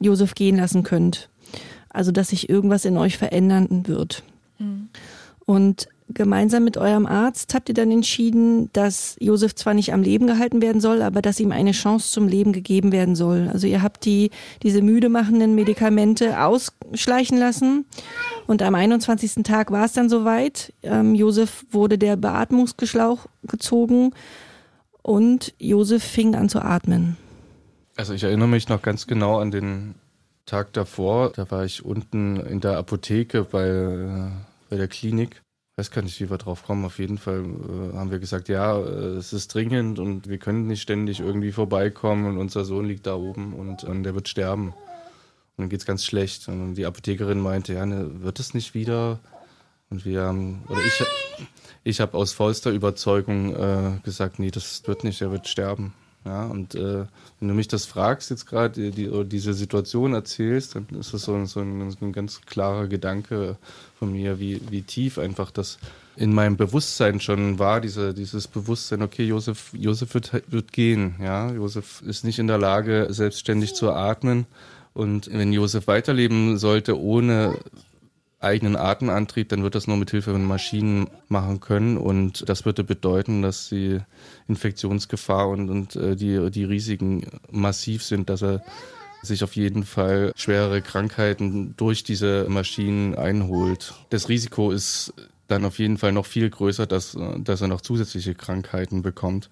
Josef 0.00 0.34
gehen 0.34 0.56
lassen 0.56 0.82
könnt. 0.82 1.28
Also, 1.90 2.10
dass 2.10 2.28
sich 2.28 2.48
irgendwas 2.48 2.84
in 2.84 2.96
euch 2.96 3.18
verändern 3.18 3.86
wird. 3.86 4.22
Mhm. 4.58 4.88
Und 5.44 5.88
gemeinsam 6.14 6.64
mit 6.64 6.76
eurem 6.76 7.06
Arzt 7.06 7.54
habt 7.54 7.68
ihr 7.68 7.74
dann 7.74 7.90
entschieden, 7.90 8.70
dass 8.72 9.16
Josef 9.20 9.54
zwar 9.54 9.74
nicht 9.74 9.92
am 9.92 10.02
Leben 10.02 10.26
gehalten 10.26 10.62
werden 10.62 10.80
soll, 10.80 11.02
aber 11.02 11.22
dass 11.22 11.40
ihm 11.40 11.52
eine 11.52 11.72
Chance 11.72 12.10
zum 12.10 12.28
Leben 12.28 12.52
gegeben 12.52 12.92
werden 12.92 13.14
soll. 13.14 13.48
Also 13.52 13.66
ihr 13.66 13.82
habt 13.82 14.04
die, 14.04 14.30
diese 14.62 14.82
müde 14.82 15.08
machenden 15.08 15.54
Medikamente 15.54 16.40
ausschleichen 16.40 17.38
lassen 17.38 17.86
und 18.46 18.62
am 18.62 18.74
21. 18.74 19.42
Tag 19.44 19.70
war 19.70 19.84
es 19.84 19.92
dann 19.92 20.08
soweit. 20.08 20.72
Ähm, 20.82 21.14
Josef 21.14 21.64
wurde 21.70 21.98
der 21.98 22.16
Beatmungsgeschlauch 22.16 23.26
gezogen 23.44 24.12
und 25.02 25.54
Josef 25.58 26.02
fing 26.02 26.34
an 26.34 26.48
zu 26.48 26.60
atmen. 26.60 27.16
Also 27.96 28.14
ich 28.14 28.24
erinnere 28.24 28.48
mich 28.48 28.68
noch 28.68 28.82
ganz 28.82 29.06
genau 29.06 29.38
an 29.38 29.50
den 29.50 29.94
Tag 30.46 30.72
davor. 30.72 31.30
Da 31.34 31.50
war 31.50 31.64
ich 31.64 31.84
unten 31.84 32.36
in 32.36 32.60
der 32.60 32.76
Apotheke 32.78 33.44
bei, 33.44 33.66
äh, 33.68 34.30
bei 34.70 34.76
der 34.76 34.88
Klinik 34.88 35.42
weiß 35.76 35.90
gar 35.90 36.02
nicht, 36.02 36.20
wie 36.20 36.30
wir 36.30 36.38
drauf 36.38 36.64
kommen. 36.64 36.84
Auf 36.84 36.98
jeden 36.98 37.18
Fall 37.18 37.40
äh, 37.40 37.96
haben 37.96 38.10
wir 38.10 38.18
gesagt, 38.18 38.48
ja, 38.48 38.78
äh, 38.78 39.16
es 39.16 39.32
ist 39.32 39.54
dringend 39.54 39.98
und 39.98 40.28
wir 40.28 40.38
können 40.38 40.66
nicht 40.66 40.82
ständig 40.82 41.20
irgendwie 41.20 41.52
vorbeikommen 41.52 42.26
und 42.26 42.38
unser 42.38 42.64
Sohn 42.64 42.86
liegt 42.86 43.06
da 43.06 43.14
oben 43.14 43.54
und, 43.54 43.84
und 43.84 44.02
der 44.02 44.14
wird 44.14 44.28
sterben. 44.28 44.68
Und 44.68 45.64
dann 45.64 45.68
geht 45.68 45.80
es 45.80 45.86
ganz 45.86 46.04
schlecht. 46.04 46.48
Und 46.48 46.74
die 46.74 46.86
Apothekerin 46.86 47.40
meinte, 47.40 47.74
ja, 47.74 47.86
ne, 47.86 48.22
wird 48.22 48.40
es 48.40 48.54
nicht 48.54 48.74
wieder? 48.74 49.20
Und 49.90 50.04
wir 50.04 50.22
haben, 50.22 50.64
oder 50.68 50.80
ich, 50.80 51.04
ich 51.84 52.00
habe 52.00 52.16
aus 52.16 52.32
vollster 52.32 52.70
Überzeugung 52.70 53.54
äh, 53.54 53.98
gesagt, 54.02 54.38
nee, 54.38 54.50
das 54.50 54.86
wird 54.86 55.04
nicht, 55.04 55.20
er 55.20 55.30
wird 55.30 55.48
sterben. 55.48 55.92
Ja, 56.24 56.46
und 56.46 56.76
äh, 56.76 57.04
wenn 57.40 57.48
du 57.48 57.54
mich 57.54 57.66
das 57.66 57.84
fragst 57.84 58.30
jetzt 58.30 58.46
gerade, 58.46 58.90
die, 58.90 58.90
die, 58.92 59.24
diese 59.24 59.54
Situation 59.54 60.14
erzählst, 60.14 60.76
dann 60.76 60.86
ist 60.98 61.12
das 61.12 61.22
so, 61.22 61.44
so 61.46 61.60
ein, 61.60 61.96
ein, 62.00 62.12
ganz 62.12 62.42
klarer 62.42 62.86
Gedanke 62.86 63.56
von 63.98 64.12
mir, 64.12 64.38
wie, 64.38 64.60
wie 64.70 64.82
tief 64.82 65.18
einfach 65.18 65.50
das 65.50 65.78
in 66.14 66.32
meinem 66.32 66.56
Bewusstsein 66.56 67.20
schon 67.20 67.58
war, 67.58 67.80
diese, 67.80 68.14
dieses 68.14 68.46
Bewusstsein, 68.46 69.02
okay, 69.02 69.24
Josef, 69.24 69.72
Josef 69.72 70.14
wird, 70.14 70.42
wird 70.52 70.72
gehen, 70.72 71.16
ja, 71.20 71.50
Josef 71.50 72.02
ist 72.02 72.24
nicht 72.24 72.38
in 72.38 72.46
der 72.46 72.58
Lage, 72.58 73.08
selbstständig 73.10 73.74
zu 73.74 73.90
atmen. 73.90 74.46
Und 74.94 75.32
wenn 75.32 75.52
Josef 75.52 75.86
weiterleben 75.86 76.58
sollte, 76.58 77.00
ohne 77.00 77.56
eigenen 78.42 78.76
Atemantrieb, 78.76 79.48
dann 79.48 79.62
wird 79.62 79.74
das 79.74 79.86
nur 79.86 79.96
mit 79.96 80.10
Hilfe 80.10 80.32
von 80.32 80.44
Maschinen 80.44 81.08
machen 81.28 81.60
können 81.60 81.96
und 81.96 82.48
das 82.48 82.64
würde 82.64 82.84
bedeuten, 82.84 83.42
dass 83.42 83.68
die 83.68 84.00
Infektionsgefahr 84.48 85.48
und, 85.48 85.70
und 85.70 85.96
äh, 85.96 86.16
die, 86.16 86.50
die 86.50 86.64
Risiken 86.64 87.26
massiv 87.50 88.02
sind, 88.02 88.28
dass 88.30 88.42
er 88.42 88.62
sich 89.22 89.44
auf 89.44 89.54
jeden 89.54 89.84
Fall 89.84 90.32
schwerere 90.34 90.82
Krankheiten 90.82 91.74
durch 91.76 92.02
diese 92.02 92.46
Maschinen 92.48 93.14
einholt. 93.14 93.94
Das 94.10 94.28
Risiko 94.28 94.72
ist 94.72 95.14
dann 95.46 95.64
auf 95.64 95.78
jeden 95.78 95.98
Fall 95.98 96.12
noch 96.12 96.26
viel 96.26 96.50
größer, 96.50 96.86
dass, 96.86 97.16
dass 97.38 97.60
er 97.60 97.68
noch 97.68 97.82
zusätzliche 97.82 98.34
Krankheiten 98.34 99.02
bekommt 99.02 99.48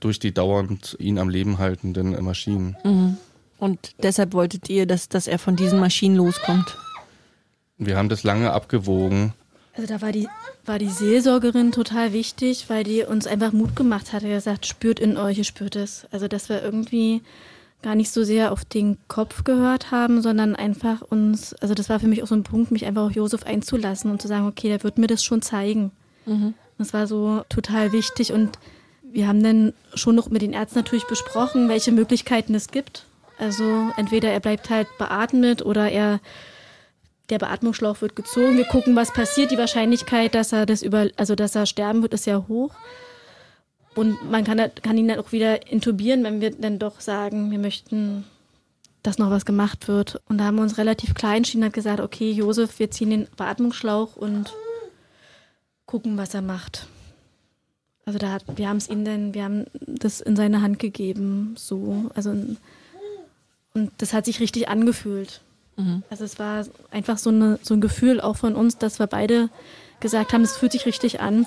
durch 0.00 0.18
die 0.18 0.32
dauernd 0.32 0.96
ihn 0.98 1.18
am 1.18 1.28
Leben 1.28 1.58
haltenden 1.58 2.22
Maschinen. 2.24 2.76
Mhm. 2.84 3.18
Und 3.58 3.94
deshalb 4.02 4.32
wolltet 4.32 4.70
ihr, 4.70 4.86
dass, 4.86 5.10
dass 5.10 5.26
er 5.26 5.38
von 5.38 5.54
diesen 5.54 5.80
Maschinen 5.80 6.16
loskommt? 6.16 6.78
Wir 7.80 7.96
haben 7.96 8.08
das 8.08 8.22
lange 8.22 8.52
abgewogen. 8.52 9.32
Also 9.74 9.92
da 9.92 10.02
war 10.02 10.12
die, 10.12 10.28
war 10.66 10.78
die 10.78 10.90
Seelsorgerin 10.90 11.72
total 11.72 12.12
wichtig, 12.12 12.66
weil 12.68 12.84
die 12.84 13.02
uns 13.02 13.26
einfach 13.26 13.52
Mut 13.52 13.74
gemacht 13.74 14.12
hat. 14.12 14.22
Er 14.22 14.34
gesagt, 14.34 14.66
spürt 14.66 15.00
in 15.00 15.16
euch, 15.16 15.38
ihr 15.38 15.44
spürt 15.44 15.76
es. 15.76 16.06
Also 16.12 16.28
dass 16.28 16.50
wir 16.50 16.62
irgendwie 16.62 17.22
gar 17.82 17.94
nicht 17.94 18.10
so 18.10 18.22
sehr 18.22 18.52
auf 18.52 18.66
den 18.66 18.98
Kopf 19.08 19.44
gehört 19.44 19.90
haben, 19.90 20.20
sondern 20.20 20.54
einfach 20.54 21.00
uns, 21.00 21.54
also 21.54 21.72
das 21.72 21.88
war 21.88 21.98
für 21.98 22.08
mich 22.08 22.22
auch 22.22 22.26
so 22.26 22.34
ein 22.34 22.42
Punkt, 22.42 22.70
mich 22.70 22.84
einfach 22.84 23.06
auf 23.06 23.12
Josef 23.12 23.44
einzulassen 23.44 24.10
und 24.10 24.20
zu 24.20 24.28
sagen, 24.28 24.46
okay, 24.46 24.68
der 24.68 24.82
wird 24.82 24.98
mir 24.98 25.06
das 25.06 25.24
schon 25.24 25.40
zeigen. 25.40 25.90
Mhm. 26.26 26.52
Das 26.76 26.92
war 26.92 27.06
so 27.06 27.42
total 27.48 27.92
wichtig 27.92 28.34
und 28.34 28.58
wir 29.02 29.26
haben 29.26 29.42
dann 29.42 29.72
schon 29.94 30.14
noch 30.14 30.28
mit 30.28 30.42
den 30.42 30.52
Ärzten 30.52 30.78
natürlich 30.78 31.06
besprochen, 31.06 31.70
welche 31.70 31.92
Möglichkeiten 31.92 32.54
es 32.54 32.68
gibt. 32.68 33.06
Also 33.38 33.88
entweder 33.96 34.30
er 34.30 34.40
bleibt 34.40 34.68
halt 34.68 34.86
beatmet 34.98 35.62
oder 35.64 35.90
er 35.90 36.20
der 37.30 37.38
Beatmungsschlauch 37.38 38.00
wird 38.00 38.16
gezogen. 38.16 38.56
Wir 38.56 38.64
gucken, 38.64 38.96
was 38.96 39.12
passiert. 39.12 39.50
Die 39.50 39.58
Wahrscheinlichkeit, 39.58 40.34
dass 40.34 40.52
er 40.52 40.66
das 40.66 40.82
über, 40.82 41.08
also 41.16 41.34
dass 41.34 41.54
er 41.54 41.66
sterben 41.66 42.02
wird, 42.02 42.14
ist 42.14 42.26
ja 42.26 42.44
hoch. 42.48 42.74
Und 43.94 44.30
man 44.30 44.44
kann, 44.44 44.60
kann 44.82 44.98
ihn 44.98 45.08
dann 45.08 45.18
auch 45.18 45.32
wieder 45.32 45.70
intubieren, 45.70 46.22
wenn 46.24 46.40
wir 46.40 46.50
dann 46.50 46.78
doch 46.78 47.00
sagen, 47.00 47.50
wir 47.50 47.58
möchten, 47.58 48.24
dass 49.02 49.18
noch 49.18 49.30
was 49.30 49.44
gemacht 49.44 49.88
wird. 49.88 50.20
Und 50.28 50.38
da 50.38 50.44
haben 50.44 50.56
wir 50.56 50.62
uns 50.62 50.78
relativ 50.78 51.14
klein 51.14 51.38
entschieden, 51.38 51.64
hat 51.64 51.72
gesagt, 51.72 52.00
okay, 52.00 52.30
Josef, 52.30 52.78
wir 52.78 52.90
ziehen 52.90 53.10
den 53.10 53.26
Beatmungsschlauch 53.36 54.16
und 54.16 54.52
gucken, 55.86 56.16
was 56.16 56.34
er 56.34 56.42
macht. 56.42 56.86
Also 58.06 58.18
da 58.18 58.32
hat, 58.32 58.44
wir 58.56 58.68
haben 58.68 58.78
es 58.78 58.88
ihm 58.88 59.04
dann, 59.04 59.34
wir 59.34 59.44
haben 59.44 59.66
das 59.86 60.20
in 60.20 60.36
seine 60.36 60.62
Hand 60.62 60.78
gegeben, 60.78 61.54
so, 61.56 62.10
also 62.14 62.34
und 63.72 63.92
das 63.98 64.12
hat 64.12 64.24
sich 64.24 64.40
richtig 64.40 64.68
angefühlt. 64.68 65.42
Mhm. 65.80 66.02
Also 66.10 66.24
es 66.24 66.38
war 66.38 66.66
einfach 66.90 67.18
so, 67.18 67.30
eine, 67.30 67.58
so 67.62 67.74
ein 67.74 67.80
Gefühl 67.80 68.20
auch 68.20 68.36
von 68.36 68.54
uns, 68.54 68.78
dass 68.78 68.98
wir 68.98 69.06
beide 69.06 69.48
gesagt 70.00 70.32
haben, 70.32 70.42
es 70.42 70.56
fühlt 70.56 70.72
sich 70.72 70.86
richtig 70.86 71.20
an. 71.20 71.46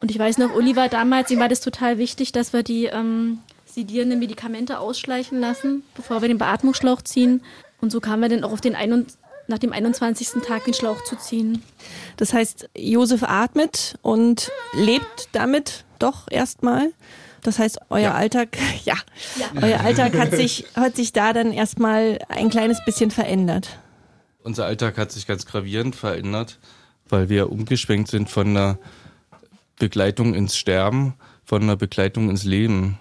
Und 0.00 0.10
ich 0.10 0.18
weiß 0.18 0.38
noch, 0.38 0.54
Oliver 0.54 0.88
damals, 0.88 1.30
ihm 1.30 1.40
war 1.40 1.48
das 1.48 1.60
total 1.60 1.98
wichtig, 1.98 2.32
dass 2.32 2.52
wir 2.52 2.62
die 2.62 2.86
ähm, 2.86 3.38
sedierenden 3.64 4.18
Medikamente 4.18 4.78
ausschleichen 4.78 5.40
lassen, 5.40 5.82
bevor 5.94 6.20
wir 6.20 6.28
den 6.28 6.38
Beatmungsschlauch 6.38 7.02
ziehen. 7.02 7.42
Und 7.80 7.90
so 7.90 8.00
kamen 8.00 8.22
wir 8.22 8.28
dann 8.28 8.44
auch 8.44 8.52
auf 8.52 8.60
den 8.60 8.74
ein 8.74 9.06
nach 9.48 9.58
dem 9.58 9.72
21. 9.72 10.42
Tag 10.44 10.64
den 10.64 10.74
Schlauch 10.74 11.04
zu 11.04 11.16
ziehen. 11.16 11.62
Das 12.16 12.32
heißt, 12.32 12.68
Josef 12.76 13.22
atmet 13.22 13.96
und 14.02 14.50
lebt 14.72 15.28
damit 15.32 15.84
doch 15.98 16.26
erstmal. 16.30 16.90
Das 17.46 17.60
heißt, 17.60 17.78
euer 17.90 18.00
ja. 18.00 18.14
Alltag, 18.14 18.58
ja, 18.84 18.96
ja, 19.38 19.62
euer 19.62 19.80
Alltag 19.80 20.18
hat 20.18 20.32
sich, 20.32 20.66
hat 20.74 20.96
sich 20.96 21.12
da 21.12 21.32
dann 21.32 21.52
erstmal 21.52 22.18
ein 22.28 22.50
kleines 22.50 22.84
bisschen 22.84 23.12
verändert. 23.12 23.78
Unser 24.42 24.64
Alltag 24.64 24.98
hat 24.98 25.12
sich 25.12 25.28
ganz 25.28 25.46
gravierend 25.46 25.94
verändert, 25.94 26.58
weil 27.08 27.28
wir 27.28 27.52
umgeschwenkt 27.52 28.08
sind 28.08 28.30
von 28.30 28.48
einer 28.48 28.78
Begleitung 29.78 30.34
ins 30.34 30.56
Sterben, 30.56 31.14
von 31.44 31.62
einer 31.62 31.76
Begleitung 31.76 32.30
ins 32.30 32.42
Leben. 32.42 32.98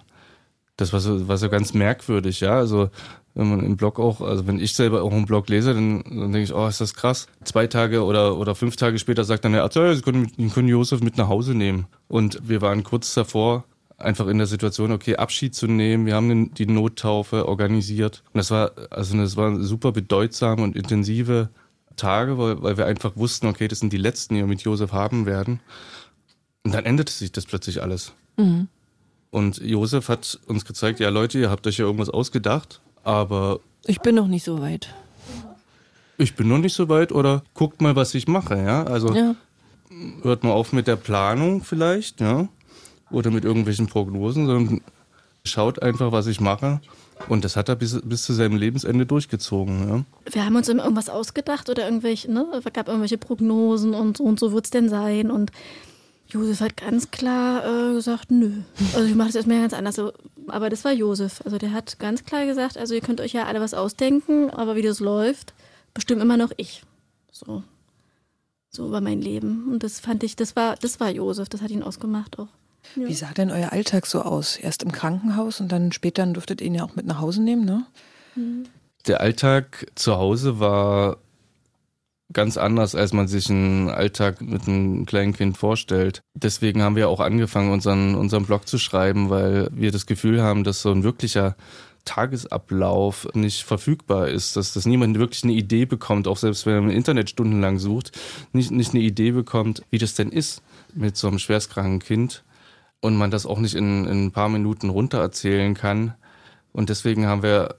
Das 0.78 0.94
war 0.94 1.00
so, 1.00 1.28
war 1.28 1.38
so 1.38 1.50
ganz 1.50 1.74
merkwürdig, 1.74 2.42
ja. 2.42 2.56
Also 2.56 2.92
wenn 3.34 3.50
man 3.50 3.66
im 3.66 3.78
Blog 3.78 4.00
auch, 4.00 4.22
also 4.22 4.46
wenn 4.46 4.60
ich 4.60 4.76
selber 4.76 5.02
auch 5.02 5.12
einen 5.12 5.26
Blog 5.26 5.50
lese, 5.50 5.74
dann, 5.74 6.04
dann 6.04 6.32
denke 6.32 6.42
ich, 6.42 6.54
oh, 6.54 6.68
ist 6.68 6.82
das 6.82 6.94
krass. 6.94 7.28
Zwei 7.44 7.66
Tage 7.66 8.04
oder, 8.04 8.38
oder 8.38 8.54
fünf 8.54 8.76
Tage 8.76 9.00
später 9.00 9.24
sagt 9.24 9.44
dann 9.44 9.54
der 9.54 9.64
Arzt, 9.64 9.76
ja, 9.76 9.94
Sie 9.94 10.02
können, 10.04 10.32
Sie 10.38 10.50
können 10.50 10.68
Josef 10.68 11.02
mit 11.02 11.18
nach 11.18 11.30
Hause 11.30 11.56
nehmen. 11.56 11.88
Und 12.08 12.48
wir 12.48 12.62
waren 12.62 12.84
kurz 12.84 13.14
davor, 13.16 13.66
einfach 13.98 14.28
in 14.28 14.38
der 14.38 14.48
Situation, 14.48 14.92
okay, 14.92 15.16
Abschied 15.16 15.56
zu 15.56 15.68
nehmen. 15.68 16.06
Wir 16.06 16.16
haben 16.16 16.54
die 16.54 16.66
Nottaufe 16.66 17.48
organisiert. 17.48 18.24
Und 18.34 18.38
das 18.40 18.52
war, 18.52 18.72
also 18.90 19.18
das 19.18 19.38
waren 19.38 19.64
super 19.64 19.92
bedeutsame 19.92 20.64
und 20.64 20.76
intensive 20.76 21.50
Tage, 21.96 22.38
weil, 22.38 22.62
weil 22.62 22.78
wir 22.78 22.86
einfach 22.86 23.16
wussten, 23.16 23.48
okay, 23.48 23.68
das 23.68 23.80
sind 23.80 23.94
die 23.94 23.98
letzten, 23.98 24.36
die 24.36 24.42
wir 24.42 24.48
mit 24.48 24.62
Josef 24.62 24.92
haben 24.92 25.26
werden. 25.26 25.62
Und 26.64 26.74
dann 26.74 26.86
änderte 26.86 27.14
sich 27.14 27.32
das 27.32 27.46
plötzlich 27.46 27.82
alles. 27.82 28.14
Mhm. 28.38 28.68
Und 29.32 29.58
Josef 29.58 30.10
hat 30.10 30.40
uns 30.48 30.66
gezeigt, 30.66 31.00
ja 31.00 31.10
Leute, 31.10 31.40
ihr 31.40 31.50
habt 31.50 31.68
euch 31.68 31.78
ja 31.78 31.86
irgendwas 31.86 32.10
ausgedacht, 32.10 32.82
aber... 33.04 33.60
Ich 33.86 34.00
bin 34.00 34.16
noch 34.16 34.28
nicht 34.28 34.44
so 34.44 34.62
weit. 34.62 34.94
Ich 36.18 36.36
bin 36.36 36.48
noch 36.48 36.58
nicht 36.58 36.74
so 36.74 36.90
weit 36.90 37.12
oder 37.12 37.44
guckt 37.54 37.82
mal, 37.82 37.96
was 37.96 38.16
ich 38.16 38.28
mache, 38.28 38.58
ja. 38.58 38.84
Also 38.86 39.14
ja. 39.14 39.36
hört 40.22 40.44
mal 40.44 40.52
auf 40.52 40.74
mit 40.74 40.88
der 40.88 40.96
Planung 40.96 41.64
vielleicht, 41.64 42.20
ja 42.20 42.48
oder 43.16 43.32
mit 43.32 43.46
irgendwelchen 43.46 43.88
Prognosen, 43.88 44.46
sondern 44.46 44.82
schaut 45.44 45.82
einfach, 45.82 46.12
was 46.12 46.28
ich 46.28 46.40
mache. 46.42 46.82
Und 47.30 47.46
das 47.46 47.56
hat 47.56 47.70
er 47.70 47.76
bis, 47.76 48.00
bis 48.04 48.24
zu 48.24 48.34
seinem 48.34 48.58
Lebensende 48.58 49.06
durchgezogen. 49.06 49.88
Ja. 49.88 50.04
Wir 50.32 50.46
haben 50.46 50.56
uns 50.56 50.68
immer 50.68 50.84
irgendwas 50.84 51.10
ausgedacht 51.10 51.70
oder 51.70 51.86
irgendwelche, 51.86 52.32
ne? 52.32 52.46
Es 52.54 52.74
gab 52.74 52.88
irgendwelche 52.88 53.18
Prognosen 53.18 53.94
und 53.94 54.18
so 54.18 54.24
und 54.24 54.40
so 54.40 54.52
wird 54.52 54.66
es 54.66 54.72
denn 54.72 54.90
sein. 54.90 55.32
Und 55.32 55.52
Josef 56.28 56.60
hat 56.60 56.78
ganz 56.78 57.12
klar 57.12 57.64
äh, 57.66 57.94
gesagt, 57.94 58.32
nö. 58.32 58.52
Also 58.94 59.08
ich 59.08 59.16
mache 59.16 59.28
das 59.28 59.36
erstmal 59.36 59.62
ganz 59.62 59.74
anders. 59.74 60.00
Aber 60.48 60.70
das 60.70 60.84
war 60.84 60.92
Josef. 60.92 61.42
Also 61.46 61.58
der 61.58 61.72
hat 61.72 62.00
ganz 62.00 62.26
klar 62.26 62.46
gesagt, 62.46 62.78
also 62.78 62.94
ihr 62.94 63.02
könnt 63.02 63.22
euch 63.22 63.34
ja 63.34 63.46
alle 63.46 63.62
was 63.62 63.74
ausdenken, 63.74 64.50
aber 64.50 64.76
wie 64.76 64.82
das 64.82 65.00
läuft, 65.00 65.54
bestimmt 65.94 66.22
immer 66.22 66.38
noch 66.38 66.52
ich. 66.58 66.84
So. 67.32 67.64
so 68.70 68.88
über 68.88 69.00
mein 69.00 69.22
Leben. 69.22 69.70
Und 69.72 69.84
das 69.84 70.00
fand 70.02 70.24
ich, 70.24 70.36
das 70.36 70.56
war, 70.56 70.76
das 70.76 71.00
war 71.00 71.10
Josef, 71.10 71.48
das 71.48 71.62
hat 71.62 71.72
ihn 71.72 71.84
ausgemacht 71.84 72.40
auch. 72.40 72.50
Ja. 72.96 73.08
Wie 73.08 73.14
sah 73.14 73.32
denn 73.34 73.52
euer 73.52 73.72
Alltag 73.72 74.06
so 74.06 74.22
aus? 74.22 74.58
Erst 74.58 74.84
im 74.84 74.92
Krankenhaus 74.92 75.60
und 75.60 75.72
dann 75.72 75.92
später 75.92 76.26
durftet 76.26 76.62
ihr 76.62 76.68
ihn 76.68 76.76
ja 76.76 76.84
auch 76.84 76.96
mit 76.96 77.06
nach 77.06 77.20
Hause 77.20 77.42
nehmen, 77.42 77.66
ne? 77.66 77.86
Der 79.08 79.22
Alltag 79.22 79.88
zu 79.96 80.16
Hause 80.16 80.60
war 80.60 81.18
ganz 82.34 82.58
anders, 82.58 82.96
als 82.96 83.14
man 83.14 83.28
sich 83.28 83.50
einen 83.50 83.90
Alltag 83.90 84.42
mit 84.42 84.68
einem 84.68 85.06
kleinen 85.06 85.34
Kind 85.34 85.58
vorstellt. 85.58 86.22
Deswegen 86.34 86.82
haben 86.82 86.96
wir 86.96 87.10
auch 87.10 87.20
angefangen, 87.20 87.72
unseren, 87.72 88.16
unseren 88.16 88.46
Blog 88.46 88.68
zu 88.68 88.78
schreiben, 88.78 89.30
weil 89.30 89.70
wir 89.72 89.92
das 89.92 90.06
Gefühl 90.06 90.42
haben, 90.42 90.64
dass 90.64 90.82
so 90.82 90.92
ein 90.92 91.04
wirklicher 91.04 91.56
Tagesablauf 92.04 93.28
nicht 93.34 93.64
verfügbar 93.64 94.28
ist, 94.28 94.56
dass, 94.56 94.74
dass 94.74 94.86
niemand 94.86 95.18
wirklich 95.18 95.44
eine 95.44 95.54
Idee 95.54 95.86
bekommt, 95.86 96.28
auch 96.28 96.38
selbst 96.38 96.66
wenn 96.66 96.74
er 96.74 96.80
im 96.80 96.90
Internet 96.90 97.30
stundenlang 97.30 97.80
sucht, 97.80 98.12
nicht, 98.54 98.72
nicht 98.72 98.94
eine 98.94 99.04
Idee 99.04 99.32
bekommt, 99.32 99.84
wie 99.90 99.98
das 99.98 100.14
denn 100.14 100.30
ist 100.30 100.62
mit 100.94 101.18
so 101.18 101.28
einem 101.28 101.40
schwerstkranken 101.40 102.00
Kind 102.00 102.44
und 103.06 103.16
man 103.16 103.30
das 103.30 103.46
auch 103.46 103.60
nicht 103.60 103.76
in, 103.76 104.06
in 104.06 104.26
ein 104.26 104.32
paar 104.32 104.50
Minuten 104.50 104.90
runter 104.90 105.20
erzählen 105.20 105.76
kann. 105.76 106.16
Und 106.74 106.90
deswegen 106.90 107.28
haben 107.28 107.44
wir 107.44 107.76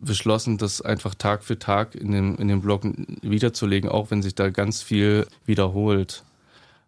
beschlossen, 0.00 0.56
das 0.56 0.80
einfach 0.80 1.14
Tag 1.14 1.44
für 1.44 1.58
Tag 1.58 1.94
in 1.94 2.12
dem, 2.12 2.36
in 2.36 2.48
dem 2.48 2.62
Blog 2.62 2.84
wiederzulegen, 3.20 3.90
auch 3.90 4.10
wenn 4.10 4.22
sich 4.22 4.34
da 4.34 4.48
ganz 4.48 4.80
viel 4.80 5.26
wiederholt. 5.44 6.24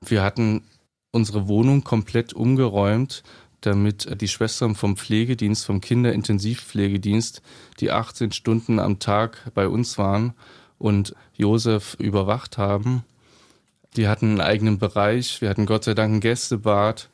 Wir 0.00 0.22
hatten 0.22 0.62
unsere 1.10 1.48
Wohnung 1.48 1.84
komplett 1.84 2.32
umgeräumt, 2.32 3.22
damit 3.60 4.20
die 4.22 4.28
Schwestern 4.28 4.74
vom 4.74 4.96
Pflegedienst, 4.96 5.66
vom 5.66 5.82
Kinderintensivpflegedienst, 5.82 7.42
die 7.78 7.90
18 7.90 8.32
Stunden 8.32 8.78
am 8.78 9.00
Tag 9.00 9.50
bei 9.52 9.68
uns 9.68 9.98
waren 9.98 10.32
und 10.78 11.14
Josef 11.34 11.94
überwacht 12.00 12.56
haben. 12.56 13.04
Die 13.96 14.08
hatten 14.08 14.30
einen 14.30 14.40
eigenen 14.40 14.78
Bereich. 14.78 15.42
Wir 15.42 15.50
hatten 15.50 15.66
Gott 15.66 15.84
sei 15.84 15.92
Dank 15.92 16.14
ein 16.14 16.20
Gästebad. 16.20 17.10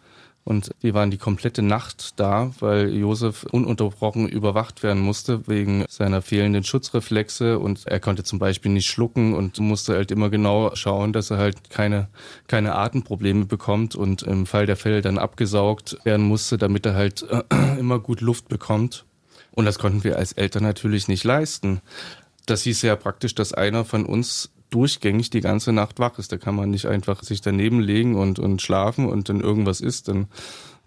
Und 0.48 0.70
wir 0.80 0.94
waren 0.94 1.11
die 1.11 1.18
komplette 1.18 1.61
Nacht 1.61 2.18
da, 2.18 2.52
weil 2.61 2.94
Josef 2.94 3.44
ununterbrochen 3.50 4.26
überwacht 4.26 4.82
werden 4.82 5.02
musste 5.02 5.46
wegen 5.46 5.84
seiner 5.90 6.22
fehlenden 6.22 6.64
Schutzreflexe. 6.64 7.58
Und 7.58 7.87
er 7.87 8.00
konnte 8.00 8.24
zum 8.24 8.38
Beispiel 8.38 8.72
nicht 8.72 8.88
schlucken 8.88 9.34
und 9.34 9.61
musste 9.61 9.92
halt 9.92 10.11
immer 10.11 10.30
genau 10.30 10.74
schauen, 10.74 11.12
dass 11.12 11.30
er 11.30 11.37
halt 11.37 11.68
keine, 11.68 12.08
keine 12.46 12.76
Atemprobleme 12.76 13.44
bekommt 13.44 13.94
und 13.94 14.22
im 14.22 14.46
Fall 14.46 14.64
der 14.64 14.76
Fälle 14.76 15.02
dann 15.02 15.18
abgesaugt 15.18 15.98
werden 16.04 16.24
musste, 16.24 16.56
damit 16.56 16.87
er 16.87 16.94
halt 16.94 17.26
immer 17.78 17.98
gut 17.98 18.22
Luft 18.22 18.48
bekommt. 18.48 19.04
Und 19.50 19.66
das 19.66 19.78
konnten 19.78 20.02
wir 20.02 20.16
als 20.16 20.32
Eltern 20.32 20.62
natürlich 20.62 21.08
nicht 21.08 21.24
leisten. 21.24 21.82
Das 22.46 22.62
hieß 22.62 22.80
ja 22.80 22.96
praktisch, 22.96 23.34
dass 23.34 23.52
einer 23.52 23.84
von 23.84 24.06
uns 24.06 24.48
durchgängig 24.70 25.31
die 25.31 25.40
ganze 25.40 25.72
Nacht 25.72 25.98
wach 25.98 26.18
ist. 26.18 26.33
Da 26.33 26.37
kann 26.37 26.54
man 26.54 26.70
nicht 26.70 26.87
einfach 26.87 27.22
sich 27.22 27.40
daneben 27.40 27.81
legen 27.81 28.16
und, 28.16 28.38
und 28.38 28.62
schlafen 28.62 29.07
und 29.07 29.28
dann 29.28 29.40
irgendwas 29.40 29.81
ist, 29.81 30.09
dann 30.09 30.28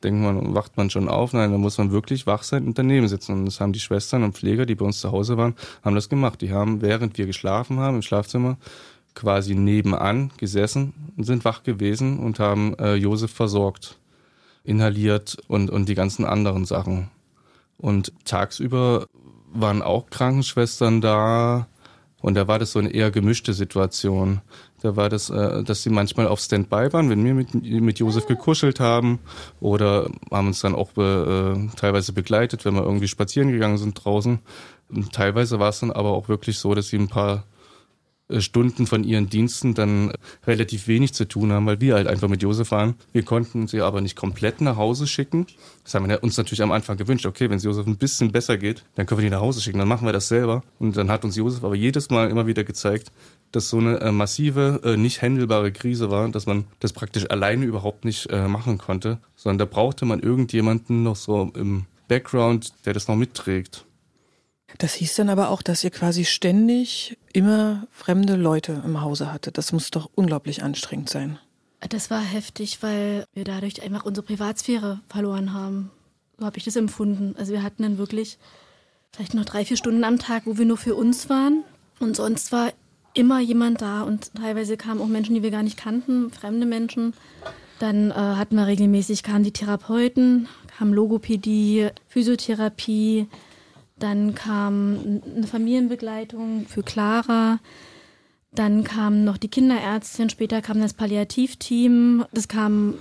denkt 0.03 0.21
man, 0.21 0.53
wacht 0.53 0.77
man 0.77 0.89
schon 0.89 1.07
auf. 1.07 1.33
Nein, 1.33 1.51
da 1.51 1.57
muss 1.57 1.77
man 1.77 1.91
wirklich 1.91 2.27
wach 2.27 2.43
sein 2.43 2.65
und 2.65 2.77
daneben 2.77 3.07
sitzen. 3.07 3.33
Und 3.33 3.45
das 3.45 3.59
haben 3.59 3.73
die 3.73 3.79
Schwestern 3.79 4.23
und 4.23 4.35
Pfleger, 4.35 4.65
die 4.65 4.75
bei 4.75 4.85
uns 4.85 4.99
zu 4.99 5.11
Hause 5.11 5.37
waren, 5.37 5.55
haben 5.83 5.95
das 5.95 6.09
gemacht. 6.09 6.41
Die 6.41 6.51
haben, 6.51 6.81
während 6.81 7.17
wir 7.17 7.25
geschlafen 7.25 7.79
haben 7.79 7.97
im 7.97 8.01
Schlafzimmer, 8.01 8.57
quasi 9.13 9.55
nebenan 9.55 10.31
gesessen 10.37 10.93
und 11.17 11.25
sind 11.25 11.45
wach 11.45 11.63
gewesen 11.63 12.19
und 12.19 12.39
haben 12.39 12.75
äh, 12.75 12.95
Josef 12.95 13.31
versorgt, 13.31 13.97
inhaliert 14.63 15.37
und, 15.47 15.69
und 15.69 15.89
die 15.89 15.95
ganzen 15.95 16.25
anderen 16.25 16.65
Sachen. 16.65 17.09
Und 17.77 18.13
tagsüber 18.25 19.07
waren 19.53 19.81
auch 19.81 20.09
Krankenschwestern 20.09 21.01
da, 21.01 21.67
und 22.21 22.35
da 22.35 22.47
war 22.47 22.59
das 22.59 22.71
so 22.71 22.79
eine 22.79 22.89
eher 22.89 23.11
gemischte 23.11 23.53
Situation. 23.53 24.41
Da 24.81 24.95
war 24.95 25.09
das, 25.09 25.29
äh, 25.29 25.63
dass 25.63 25.83
sie 25.83 25.89
manchmal 25.89 26.27
auf 26.27 26.39
Standby 26.39 26.93
waren, 26.93 27.09
wenn 27.09 27.23
wir 27.23 27.33
mit, 27.33 27.53
mit 27.53 27.99
Josef 27.99 28.27
gekuschelt 28.27 28.79
haben 28.79 29.19
oder 29.59 30.09
haben 30.31 30.47
uns 30.47 30.61
dann 30.61 30.75
auch 30.75 30.91
be, 30.91 31.69
äh, 31.71 31.75
teilweise 31.75 32.13
begleitet, 32.13 32.65
wenn 32.65 32.75
wir 32.75 32.83
irgendwie 32.83 33.07
spazieren 33.07 33.51
gegangen 33.51 33.77
sind 33.77 33.93
draußen. 33.93 34.39
Teilweise 35.11 35.59
war 35.59 35.69
es 35.69 35.79
dann 35.79 35.91
aber 35.91 36.11
auch 36.11 36.29
wirklich 36.29 36.57
so, 36.57 36.75
dass 36.75 36.87
sie 36.89 36.97
ein 36.97 37.07
paar 37.07 37.45
Stunden 38.39 38.87
von 38.87 39.03
ihren 39.03 39.29
Diensten 39.29 39.73
dann 39.73 40.13
relativ 40.47 40.87
wenig 40.87 41.13
zu 41.13 41.27
tun 41.27 41.51
haben, 41.51 41.65
weil 41.65 41.81
wir 41.81 41.95
halt 41.95 42.07
einfach 42.07 42.29
mit 42.29 42.41
Josef 42.41 42.71
waren. 42.71 42.95
Wir 43.11 43.23
konnten 43.23 43.67
sie 43.67 43.81
aber 43.81 44.01
nicht 44.01 44.15
komplett 44.15 44.61
nach 44.61 44.77
Hause 44.77 45.07
schicken. 45.07 45.47
Das 45.83 45.93
haben 45.93 46.07
wir 46.07 46.23
uns 46.23 46.37
natürlich 46.37 46.61
am 46.61 46.71
Anfang 46.71 46.97
gewünscht. 46.97 47.25
Okay, 47.25 47.49
wenn 47.49 47.57
es 47.57 47.63
Josef 47.63 47.87
ein 47.87 47.97
bisschen 47.97 48.31
besser 48.31 48.57
geht, 48.57 48.83
dann 48.95 49.05
können 49.05 49.19
wir 49.19 49.25
die 49.25 49.35
nach 49.35 49.41
Hause 49.41 49.61
schicken. 49.61 49.79
Dann 49.79 49.87
machen 49.87 50.07
wir 50.07 50.13
das 50.13 50.27
selber. 50.27 50.63
Und 50.79 50.95
dann 50.95 51.09
hat 51.09 51.25
uns 51.25 51.35
Josef 51.35 51.63
aber 51.63 51.75
jedes 51.75 52.09
Mal 52.09 52.29
immer 52.29 52.47
wieder 52.47 52.63
gezeigt, 52.63 53.11
dass 53.51 53.69
so 53.69 53.77
eine 53.77 53.99
äh, 53.99 54.11
massive, 54.11 54.81
äh, 54.83 54.97
nicht 54.97 55.21
händelbare 55.21 55.71
Krise 55.71 56.09
war, 56.09 56.29
dass 56.29 56.45
man 56.45 56.65
das 56.79 56.93
praktisch 56.93 57.29
alleine 57.29 57.65
überhaupt 57.65 58.05
nicht 58.05 58.29
äh, 58.29 58.47
machen 58.47 58.77
konnte, 58.77 59.17
sondern 59.35 59.57
da 59.59 59.65
brauchte 59.65 60.05
man 60.05 60.21
irgendjemanden 60.21 61.03
noch 61.03 61.15
so 61.15 61.51
im 61.55 61.85
Background, 62.07 62.73
der 62.85 62.93
das 62.93 63.07
noch 63.07 63.15
mitträgt. 63.15 63.85
Das 64.77 64.93
hieß 64.95 65.15
dann 65.15 65.29
aber 65.29 65.49
auch, 65.49 65.61
dass 65.61 65.83
ihr 65.83 65.91
quasi 65.91 66.25
ständig 66.25 67.17
immer 67.33 67.87
fremde 67.91 68.35
Leute 68.35 68.81
im 68.85 69.01
Hause 69.01 69.31
hattet. 69.31 69.57
Das 69.57 69.71
muss 69.71 69.91
doch 69.91 70.09
unglaublich 70.15 70.63
anstrengend 70.63 71.09
sein. 71.09 71.39
Das 71.89 72.11
war 72.11 72.21
heftig, 72.21 72.81
weil 72.81 73.25
wir 73.33 73.43
dadurch 73.43 73.81
einfach 73.81 74.05
unsere 74.05 74.25
Privatsphäre 74.25 74.99
verloren 75.09 75.53
haben. 75.53 75.91
So 76.37 76.45
habe 76.45 76.57
ich 76.57 76.63
das 76.63 76.75
empfunden. 76.75 77.35
Also 77.37 77.53
wir 77.53 77.63
hatten 77.63 77.83
dann 77.83 77.97
wirklich 77.97 78.37
vielleicht 79.11 79.33
noch 79.33 79.45
drei, 79.45 79.65
vier 79.65 79.77
Stunden 79.77 80.03
am 80.03 80.19
Tag, 80.19 80.43
wo 80.45 80.57
wir 80.57 80.65
nur 80.65 80.77
für 80.77 80.95
uns 80.95 81.29
waren. 81.29 81.63
Und 81.99 82.15
sonst 82.15 82.51
war 82.51 82.71
immer 83.13 83.39
jemand 83.39 83.81
da 83.81 84.03
und 84.03 84.33
teilweise 84.35 84.77
kamen 84.77 85.01
auch 85.01 85.07
Menschen, 85.07 85.35
die 85.35 85.43
wir 85.43 85.51
gar 85.51 85.63
nicht 85.63 85.77
kannten, 85.77 86.31
fremde 86.31 86.65
Menschen. 86.65 87.13
Dann 87.79 88.11
äh, 88.11 88.13
hatten 88.13 88.55
wir 88.55 88.67
regelmäßig, 88.67 89.23
kamen 89.23 89.43
die 89.43 89.51
Therapeuten, 89.51 90.47
kam 90.77 90.93
Logopädie, 90.93 91.89
Physiotherapie, 92.07 93.27
dann 94.01 94.35
kam 94.35 95.21
eine 95.35 95.47
Familienbegleitung 95.47 96.65
für 96.67 96.83
Clara. 96.83 97.59
Dann 98.51 98.83
kam 98.83 99.23
noch 99.23 99.37
die 99.37 99.47
Kinderärztin, 99.47 100.29
später 100.29 100.61
kam 100.61 100.81
das 100.81 100.93
Palliativteam, 100.93 102.25
das 102.33 102.47
kam 102.47 102.95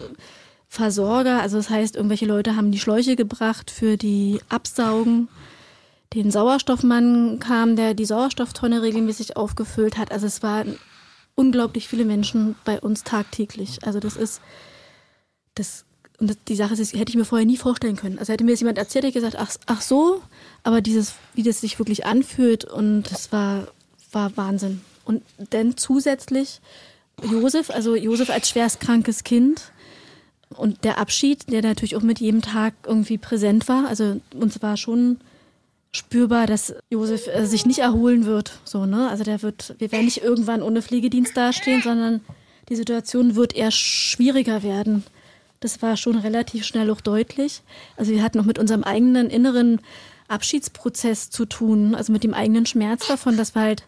Versorger, 0.69 1.41
also 1.43 1.57
das 1.57 1.69
heißt, 1.69 1.97
irgendwelche 1.97 2.27
Leute 2.27 2.55
haben 2.55 2.71
die 2.71 2.79
Schläuche 2.79 3.17
gebracht 3.17 3.73
für 3.73 3.97
die 3.97 4.41
Absaugen. 4.49 5.29
Den 6.15 6.31
Sauerstoffmann 6.31 7.41
kam, 7.41 7.75
der 7.75 7.95
die 7.95 8.05
Sauerstofftonne 8.05 8.81
regelmäßig 8.83 9.37
aufgefüllt 9.37 9.99
hat. 9.99 10.13
Also 10.13 10.27
es 10.27 10.45
waren 10.45 10.79
unglaublich 11.35 11.89
viele 11.89 12.05
Menschen 12.05 12.55
bei 12.65 12.81
uns 12.81 13.03
tagtäglich. 13.03 13.85
Also 13.85 13.99
das 13.99 14.17
ist, 14.17 14.41
das 15.55 15.85
und 16.21 16.37
die 16.49 16.55
Sache 16.55 16.75
ist, 16.75 16.95
hätte 16.95 17.11
ich 17.11 17.17
mir 17.17 17.25
vorher 17.25 17.47
nie 17.47 17.57
vorstellen 17.57 17.97
können. 17.97 18.19
Also 18.19 18.33
hätte 18.33 18.45
mir 18.45 18.51
jetzt 18.51 18.61
jemand 18.61 18.79
erzählt, 18.79 19.05
hätte 19.05 19.19
ich 19.19 19.25
gesagt, 19.25 19.37
ach, 19.39 19.57
ach 19.67 19.81
so, 19.81 20.23
aber 20.63 20.83
dieses, 20.83 21.15
wie 21.35 21.43
das 21.43 21.61
sich 21.61 21.79
wirklich 21.79 22.05
anfühlt 22.05 22.65
und 22.65 23.05
das 23.11 23.33
war, 23.33 23.69
war 24.13 24.37
Wahnsinn. 24.37 24.83
Und 25.05 25.23
dann 25.51 25.77
zusätzlich 25.77 26.61
Josef, 27.23 27.71
also 27.71 27.97
Josef 27.97 28.31
als 28.31 28.51
schwerstkrankes 28.51 29.25
Kind 29.25 29.73
und 30.51 30.85
der 30.85 30.99
Abschied, 30.99 31.51
der 31.51 31.63
natürlich 31.63 31.97
auch 31.97 32.03
mit 32.03 32.21
jedem 32.21 32.43
Tag 32.43 32.75
irgendwie 32.87 33.19
präsent 33.19 33.69
war. 33.69 33.89
Also 33.89 34.21
uns 34.35 34.63
war 34.63 34.77
schon 34.77 35.19
spürbar, 35.93 36.47
dass 36.47 36.75
Josef 36.91 37.29
äh, 37.29 37.47
sich 37.47 37.67
nicht 37.67 37.81
erholen 37.81 38.27
wird. 38.27 38.61
So, 38.65 38.87
ne? 38.87 39.09
Also 39.09 39.25
der 39.25 39.43
wird, 39.43 39.75
wir 39.79 39.91
werden 39.91 40.05
nicht 40.05 40.23
irgendwann 40.23 40.63
ohne 40.63 40.83
Pflegedienst 40.83 41.37
dastehen, 41.37 41.83
sondern 41.83 42.21
die 42.69 42.77
Situation 42.77 43.35
wird 43.35 43.55
eher 43.55 43.71
schwieriger 43.71 44.63
werden. 44.63 45.05
Das 45.61 45.83
war 45.83 45.97
schon 45.97 46.17
relativ 46.17 46.65
schnell 46.65 46.91
auch 46.91 47.03
deutlich. 47.03 47.63
Also 47.97 48.13
wir 48.13 48.23
hatten 48.23 48.41
auch 48.41 48.45
mit 48.45 48.59
unserem 48.59 48.83
eigenen 48.83 49.29
inneren 49.29 49.81
Abschiedsprozess 50.29 51.31
zu 51.31 51.45
tun, 51.45 51.95
also 51.95 52.13
mit 52.13 52.25
dem 52.25 52.35
eigenen 52.35 52.65
Schmerz 52.65 53.07
davon, 53.07 53.37
dass 53.37 53.55
wir 53.55 53.63
halt 53.63 53.85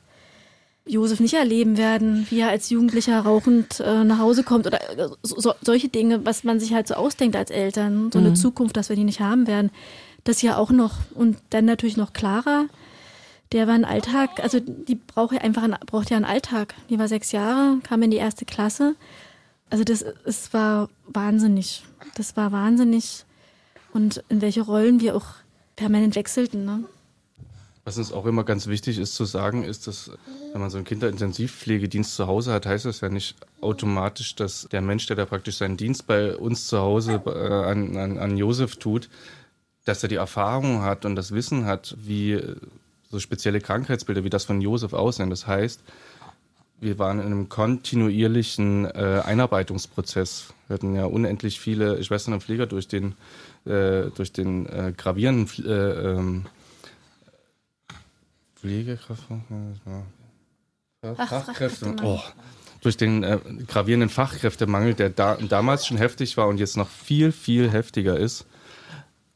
Josef 0.84 1.20
nicht 1.20 1.34
erleben 1.34 1.78
werden, 1.78 2.26
wie 2.30 2.40
er 2.40 2.48
als 2.48 2.68
Jugendlicher 2.68 3.20
rauchend 3.20 3.80
äh, 3.80 4.02
nach 4.02 4.18
Hause 4.18 4.42
kommt 4.42 4.66
oder 4.66 4.80
äh, 4.98 5.08
so, 5.22 5.54
solche 5.60 5.88
Dinge, 5.88 6.26
was 6.26 6.42
man 6.42 6.58
sich 6.58 6.74
halt 6.74 6.88
so 6.88 6.94
ausdenkt 6.94 7.36
als 7.36 7.50
Eltern, 7.50 8.10
so 8.12 8.18
mhm. 8.18 8.26
eine 8.26 8.34
Zukunft, 8.34 8.76
dass 8.76 8.88
wir 8.88 8.96
die 8.96 9.04
nicht 9.04 9.20
haben 9.20 9.46
werden. 9.46 9.70
Das 10.24 10.42
ja 10.42 10.56
auch 10.56 10.70
noch 10.70 10.94
und 11.14 11.38
dann 11.50 11.64
natürlich 11.64 11.96
noch 11.96 12.12
Clara, 12.12 12.66
der 13.52 13.68
war 13.68 13.74
ein 13.74 13.84
Alltag, 13.84 14.40
also 14.42 14.58
die 14.60 14.96
braucht 14.96 15.34
ja 15.34 15.40
einfach 15.42 15.62
einen, 15.62 15.76
braucht 15.86 16.10
ja 16.10 16.16
einen 16.16 16.26
Alltag. 16.26 16.74
Die 16.90 16.98
war 16.98 17.06
sechs 17.06 17.32
Jahre, 17.32 17.78
kam 17.84 18.02
in 18.02 18.10
die 18.10 18.16
erste 18.16 18.44
Klasse 18.44 18.96
also 19.72 19.84
das 19.84 20.02
es 20.02 20.52
war 20.52 20.90
wahnsinnig. 21.06 21.82
Das 22.14 22.36
war 22.36 22.52
wahnsinnig. 22.52 23.24
Und 23.94 24.22
in 24.28 24.42
welche 24.42 24.60
Rollen 24.60 25.00
wir 25.00 25.16
auch 25.16 25.26
permanent 25.76 26.14
wechselten. 26.14 26.66
Ne? 26.66 26.84
Was 27.84 27.96
uns 27.96 28.12
auch 28.12 28.26
immer 28.26 28.44
ganz 28.44 28.66
wichtig 28.66 28.98
ist 28.98 29.14
zu 29.14 29.24
sagen, 29.24 29.64
ist, 29.64 29.86
dass 29.86 30.10
wenn 30.52 30.60
man 30.60 30.68
so 30.68 30.76
einen 30.76 30.84
Kinderintensivpflegedienst 30.84 32.14
zu 32.14 32.26
Hause 32.26 32.52
hat, 32.52 32.66
heißt 32.66 32.84
das 32.84 33.00
ja 33.00 33.08
nicht 33.08 33.34
automatisch, 33.62 34.36
dass 34.36 34.68
der 34.70 34.82
Mensch, 34.82 35.06
der 35.06 35.16
da 35.16 35.24
praktisch 35.24 35.56
seinen 35.56 35.78
Dienst 35.78 36.06
bei 36.06 36.36
uns 36.36 36.66
zu 36.66 36.78
Hause 36.78 37.22
äh, 37.24 37.30
an, 37.30 37.96
an, 37.96 38.18
an 38.18 38.36
Josef 38.36 38.76
tut, 38.76 39.08
dass 39.86 40.02
er 40.02 40.10
die 40.10 40.16
Erfahrung 40.16 40.82
hat 40.82 41.06
und 41.06 41.16
das 41.16 41.32
Wissen 41.32 41.64
hat, 41.64 41.96
wie 41.98 42.38
so 43.10 43.18
spezielle 43.18 43.60
Krankheitsbilder 43.60 44.22
wie 44.22 44.30
das 44.30 44.44
von 44.44 44.60
Josef 44.60 44.92
aussehen. 44.92 45.30
Das 45.30 45.46
heißt, 45.46 45.80
wir 46.82 46.98
waren 46.98 47.20
in 47.20 47.26
einem 47.26 47.48
kontinuierlichen 47.48 48.86
äh, 48.86 49.22
Einarbeitungsprozess. 49.24 50.52
Wir 50.66 50.74
hatten 50.74 50.94
ja 50.96 51.04
unendlich 51.04 51.60
viele 51.60 52.02
Schwestern 52.02 52.34
und 52.34 52.42
Pfleger 52.42 52.66
durch 52.66 52.88
den, 52.88 53.14
äh, 53.64 54.10
durch 54.14 54.32
den 54.32 54.66
äh, 54.66 54.92
gravierenden 54.96 55.64
äh, 55.64 55.70
ähm, 55.70 56.46
Pflegekraft, 58.56 59.22
Fachkräfte. 61.16 61.96
Oh, 62.02 62.20
durch 62.80 62.96
den 62.96 63.22
äh, 63.22 63.38
gravierenden 63.68 64.10
Fachkräftemangel, 64.10 64.94
der 64.94 65.10
da, 65.10 65.36
damals 65.36 65.86
schon 65.86 65.98
heftig 65.98 66.36
war 66.36 66.48
und 66.48 66.58
jetzt 66.58 66.76
noch 66.76 66.88
viel, 66.88 67.30
viel 67.30 67.70
heftiger 67.70 68.18
ist. 68.18 68.44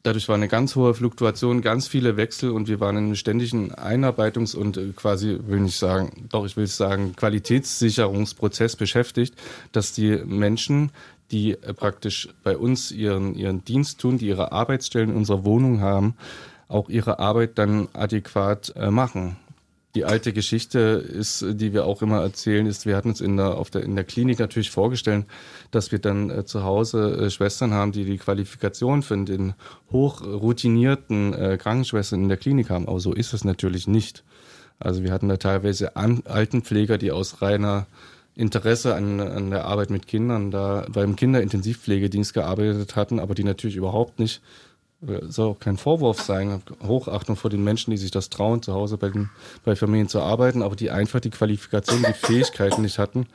Dadurch 0.07 0.29
war 0.29 0.37
eine 0.37 0.47
ganz 0.47 0.77
hohe 0.77 0.95
Fluktuation, 0.95 1.63
ganz 1.63 1.89
viele 1.89 2.17
Wechsel 2.17 2.51
und 2.53 2.69
wir 2.69 2.79
waren 2.79 2.97
in 2.97 3.07
einem 3.07 3.17
ständigen 3.17 3.73
Einarbeitungs- 3.75 4.55
und 4.55 4.77
äh, 4.77 4.93
quasi, 4.95 5.37
will 5.49 5.59
nicht 5.59 5.77
sagen, 5.77 6.29
doch 6.31 6.47
ich 6.47 6.57
will 6.57 6.69
sagen, 6.69 7.17
Qualitätssicherungsprozess 7.17 8.77
beschäftigt, 8.77 9.35
dass 9.73 9.91
die 9.91 10.19
Menschen, 10.25 10.93
die 11.33 11.55
äh, 11.55 11.75
praktisch 11.75 12.29
bei 12.45 12.57
uns 12.57 12.93
ihren, 12.93 13.35
ihren 13.35 13.65
Dienst 13.65 14.01
tun, 14.01 14.17
die 14.17 14.29
ihre 14.29 14.53
Arbeitsstellen 14.53 15.11
in 15.11 15.17
unserer 15.17 15.45
Wohnung 15.45 15.81
haben, 15.81 16.15
auch 16.69 16.89
ihre 16.89 17.19
Arbeit 17.19 17.59
dann 17.59 17.89
adäquat 17.93 18.75
äh, 18.77 18.93
machen. 18.93 19.37
Die 19.97 20.05
alte 20.05 20.35
Geschichte 20.35 20.79
ist, 20.79 21.43
die 21.43 21.73
wir 21.73 21.87
auch 21.87 22.03
immer 22.03 22.21
erzählen, 22.21 22.67
ist, 22.67 22.85
wir 22.85 22.97
hatten 22.97 23.09
uns 23.09 23.23
in 23.23 23.39
der, 23.39 23.57
auf 23.57 23.71
der, 23.71 23.83
in 23.83 23.95
der 23.95 24.05
Klinik 24.05 24.39
natürlich 24.39 24.71
vorgestellt, 24.71 25.25
dass 25.71 25.91
wir 25.91 25.99
dann 25.99 26.29
äh, 26.29 26.45
zu 26.45 26.65
Hause 26.65 27.17
äh, 27.17 27.31
Schwestern 27.31 27.73
haben, 27.73 27.93
die 27.93 28.05
die 28.05 28.19
Qualifikation 28.19 29.03
für 29.03 29.17
den 29.25 29.55
hochroutinierten 29.91 31.33
äh, 31.33 31.57
Krankenschwestern 31.57 32.25
in 32.25 32.29
der 32.29 32.37
Klinik 32.37 32.69
haben. 32.69 32.87
Aber 32.89 33.01
so 33.01 33.15
ist 33.15 33.33
es 33.33 33.43
natürlich 33.43 33.89
nicht. 33.89 34.23
Also 34.79 35.03
wir 35.03 35.13
hatten 35.13 35.31
da 35.31 35.39
teilweise 35.39 35.97
An 35.97 36.21
Altenpfleger, 36.27 36.99
die 36.99 37.11
aus 37.11 37.41
reiner 37.41 37.87
Interesse 38.35 38.97
an, 38.97 39.19
an 39.19 39.51
der 39.51 39.65
Arbeit 39.65 39.89
mit 39.89 40.07
Kindern 40.07 40.51
da 40.51 40.85
beim 40.93 41.17
Kinderintensivpflegedienst 41.17 42.35
gearbeitet 42.35 42.97
hatten, 42.97 43.19
aber 43.19 43.35
die 43.35 43.45
natürlich 43.45 43.77
überhaupt 43.77 44.19
nicht 44.19 44.43
soll 45.29 45.51
auch 45.51 45.61
kein 45.61 45.77
Vorwurf 45.77 46.21
sein, 46.21 46.63
Hochachtung 46.87 47.37
vor 47.37 47.51
den 47.51 47.65
Menschen, 47.65 47.91
die 47.91 47.97
sich 47.97 48.11
das 48.11 48.31
trauen, 48.31 48.63
zu 48.63 48.73
Hause 48.73 48.97
bei, 48.97 49.11
den, 49.11 49.31
bei 49.65 49.77
Familien 49.77 50.09
zu 50.09 50.21
arbeiten, 50.21 50.63
aber 50.63 50.77
die 50.77 50.91
einfach 50.91 51.21
die 51.21 51.31
Qualifikation, 51.31 52.05
die 52.07 52.13
Fähigkeiten 52.13 52.83
nicht 52.83 52.99
hatten, 52.99 53.27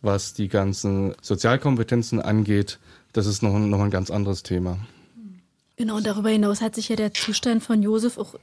was 0.00 0.34
die 0.34 0.48
ganzen 0.48 1.14
Sozialkompetenzen 1.22 2.20
angeht. 2.20 2.78
Das 3.12 3.26
ist 3.26 3.42
noch, 3.42 3.58
noch 3.58 3.80
ein 3.80 3.90
ganz 3.90 4.10
anderes 4.10 4.42
Thema. 4.42 4.78
Genau, 5.76 5.96
und 5.96 6.06
darüber 6.06 6.28
hinaus 6.28 6.60
hat 6.60 6.74
sich 6.74 6.88
ja 6.88 6.96
der 6.96 7.12
Zustand 7.12 7.62
von 7.62 7.82
Josef 7.82 8.18
auch 8.18 8.34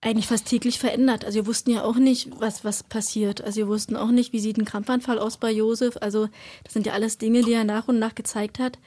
eigentlich 0.00 0.26
fast 0.26 0.46
täglich 0.46 0.78
verändert. 0.78 1.24
Also 1.24 1.36
wir 1.36 1.46
wussten 1.46 1.70
ja 1.70 1.82
auch 1.82 1.96
nicht, 1.96 2.28
was, 2.38 2.64
was 2.64 2.82
passiert. 2.82 3.42
Also 3.42 3.58
wir 3.58 3.68
wussten 3.68 3.96
auch 3.96 4.10
nicht, 4.10 4.32
wie 4.32 4.38
sieht 4.38 4.58
ein 4.58 4.64
Krampfanfall 4.64 5.18
aus 5.18 5.36
bei 5.36 5.50
Josef. 5.50 5.96
Also 6.00 6.28
das 6.64 6.74
sind 6.74 6.86
ja 6.86 6.92
alles 6.92 7.18
Dinge, 7.18 7.42
die 7.42 7.52
er 7.52 7.64
nach 7.64 7.88
und 7.88 7.98
nach 7.98 8.14
gezeigt 8.14 8.58
hat, 8.58 8.78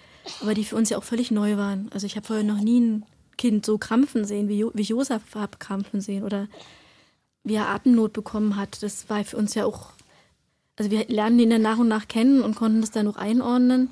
aber 0.42 0.54
die 0.54 0.64
für 0.64 0.76
uns 0.76 0.90
ja 0.90 0.98
auch 0.98 1.04
völlig 1.04 1.32
neu 1.32 1.58
waren. 1.58 1.90
Also 1.94 2.06
ich 2.06 2.16
habe 2.16 2.26
vorher 2.26 2.46
noch 2.46 2.62
nie 2.62 2.80
ein 2.80 3.06
Kind 3.40 3.66
so 3.66 3.78
krampfen 3.78 4.26
sehen, 4.26 4.50
wie, 4.50 4.60
jo 4.60 4.72
wie 4.74 4.84
Josef 4.84 5.22
habe 5.34 5.58
krampfen 5.58 6.02
sehen 6.02 6.24
oder 6.24 6.48
wie 7.46 7.56
er 7.56 7.70
Atemnot 7.70 8.12
bekommen 8.12 8.58
hat. 8.58 8.84
Das 8.84 9.10
war 9.10 9.24
für 9.24 9.38
uns 9.38 9.56
ja 9.56 9.64
auch, 9.64 9.94
also 10.76 10.92
wir 10.92 11.08
lernen 11.08 11.40
ihn 11.40 11.50
dann 11.50 11.62
nach 11.62 11.78
und 11.78 11.88
nach 11.88 12.10
kennen 12.10 12.42
und 12.42 12.56
konnten 12.56 12.82
das 12.82 12.92
dann 12.92 13.06
noch 13.06 13.16
einordnen. 13.16 13.90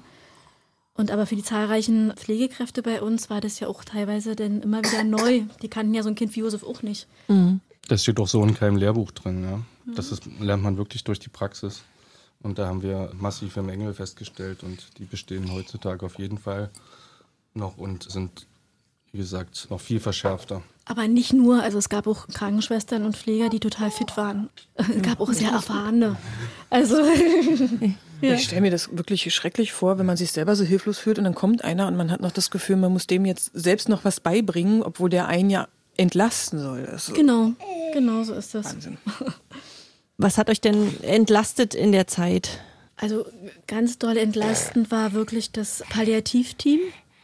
Und 0.95 1.11
aber 1.11 1.25
für 1.25 1.37
die 1.37 1.43
zahlreichen 1.43 2.11
Pflegekräfte 2.17 2.83
bei 2.83 3.01
uns 3.01 3.29
war 3.29 3.39
das 3.39 3.59
ja 3.61 3.69
auch 3.69 3.85
teilweise 3.85 4.35
dann 4.35 4.61
immer 4.61 4.79
wieder 4.79 5.05
neu. 5.05 5.43
Die 5.61 5.69
kannten 5.69 5.93
ja 5.93 6.03
so 6.03 6.09
ein 6.09 6.15
Kind 6.15 6.35
wie 6.35 6.41
Josef 6.41 6.63
auch 6.63 6.81
nicht. 6.81 7.07
Mhm. 7.29 7.61
Das 7.87 8.03
steht 8.03 8.19
auch 8.19 8.27
so 8.27 8.43
in 8.43 8.53
keinem 8.53 8.75
Lehrbuch 8.75 9.11
drin, 9.11 9.43
ja. 9.43 9.57
Mhm. 9.85 9.95
Das 9.95 10.11
ist, 10.11 10.25
lernt 10.39 10.63
man 10.63 10.77
wirklich 10.77 11.05
durch 11.05 11.19
die 11.19 11.29
Praxis. 11.29 11.83
Und 12.41 12.59
da 12.59 12.67
haben 12.67 12.81
wir 12.81 13.11
massive 13.13 13.61
Mängel 13.61 13.93
festgestellt 13.93 14.63
und 14.63 14.97
die 14.97 15.05
bestehen 15.05 15.51
heutzutage 15.53 16.05
auf 16.05 16.19
jeden 16.19 16.37
Fall 16.37 16.69
noch 17.53 17.77
und 17.77 18.11
sind 18.11 18.45
wie 19.11 19.19
gesagt, 19.19 19.67
noch 19.69 19.81
viel 19.81 19.99
verschärfter. 19.99 20.61
Aber 20.85 21.07
nicht 21.07 21.33
nur, 21.33 21.61
also 21.61 21.77
es 21.77 21.89
gab 21.89 22.07
auch 22.07 22.27
Krankenschwestern 22.27 23.03
und 23.05 23.17
Pfleger, 23.17 23.49
die 23.49 23.59
total 23.59 23.91
fit 23.91 24.15
waren. 24.15 24.49
Es 24.75 25.01
gab 25.01 25.19
auch 25.19 25.33
sehr 25.33 25.51
erfahrene. 25.51 26.15
Also 26.69 26.97
ja. 28.21 28.33
ich 28.33 28.43
stelle 28.45 28.61
mir 28.61 28.71
das 28.71 28.95
wirklich 28.95 29.33
schrecklich 29.33 29.73
vor, 29.73 29.99
wenn 29.99 30.05
man 30.05 30.15
sich 30.15 30.31
selber 30.31 30.55
so 30.55 30.63
hilflos 30.63 30.97
fühlt 30.97 31.17
und 31.17 31.25
dann 31.25 31.35
kommt 31.35 31.63
einer 31.63 31.87
und 31.87 31.97
man 31.97 32.09
hat 32.09 32.21
noch 32.21 32.31
das 32.31 32.51
Gefühl, 32.51 32.77
man 32.77 32.93
muss 32.93 33.05
dem 33.05 33.25
jetzt 33.25 33.51
selbst 33.53 33.89
noch 33.89 34.05
was 34.05 34.21
beibringen, 34.21 34.81
obwohl 34.81 35.09
der 35.09 35.27
einen 35.27 35.49
ja 35.49 35.67
entlasten 35.97 36.59
soll. 36.59 36.85
Also 36.85 37.13
genau, 37.13 37.51
genau 37.91 38.23
so 38.23 38.33
ist 38.33 38.55
das. 38.55 38.65
Wahnsinn. 38.65 38.97
Was 40.19 40.39
hat 40.39 40.49
euch 40.49 40.61
denn 40.61 41.03
entlastet 41.03 41.75
in 41.75 41.91
der 41.91 42.07
Zeit? 42.07 42.61
Also 42.95 43.25
ganz 43.67 43.99
doll 43.99 44.17
entlastend 44.17 44.89
war 44.89 45.13
wirklich 45.13 45.51
das 45.51 45.83
Palliativteam 45.89 46.79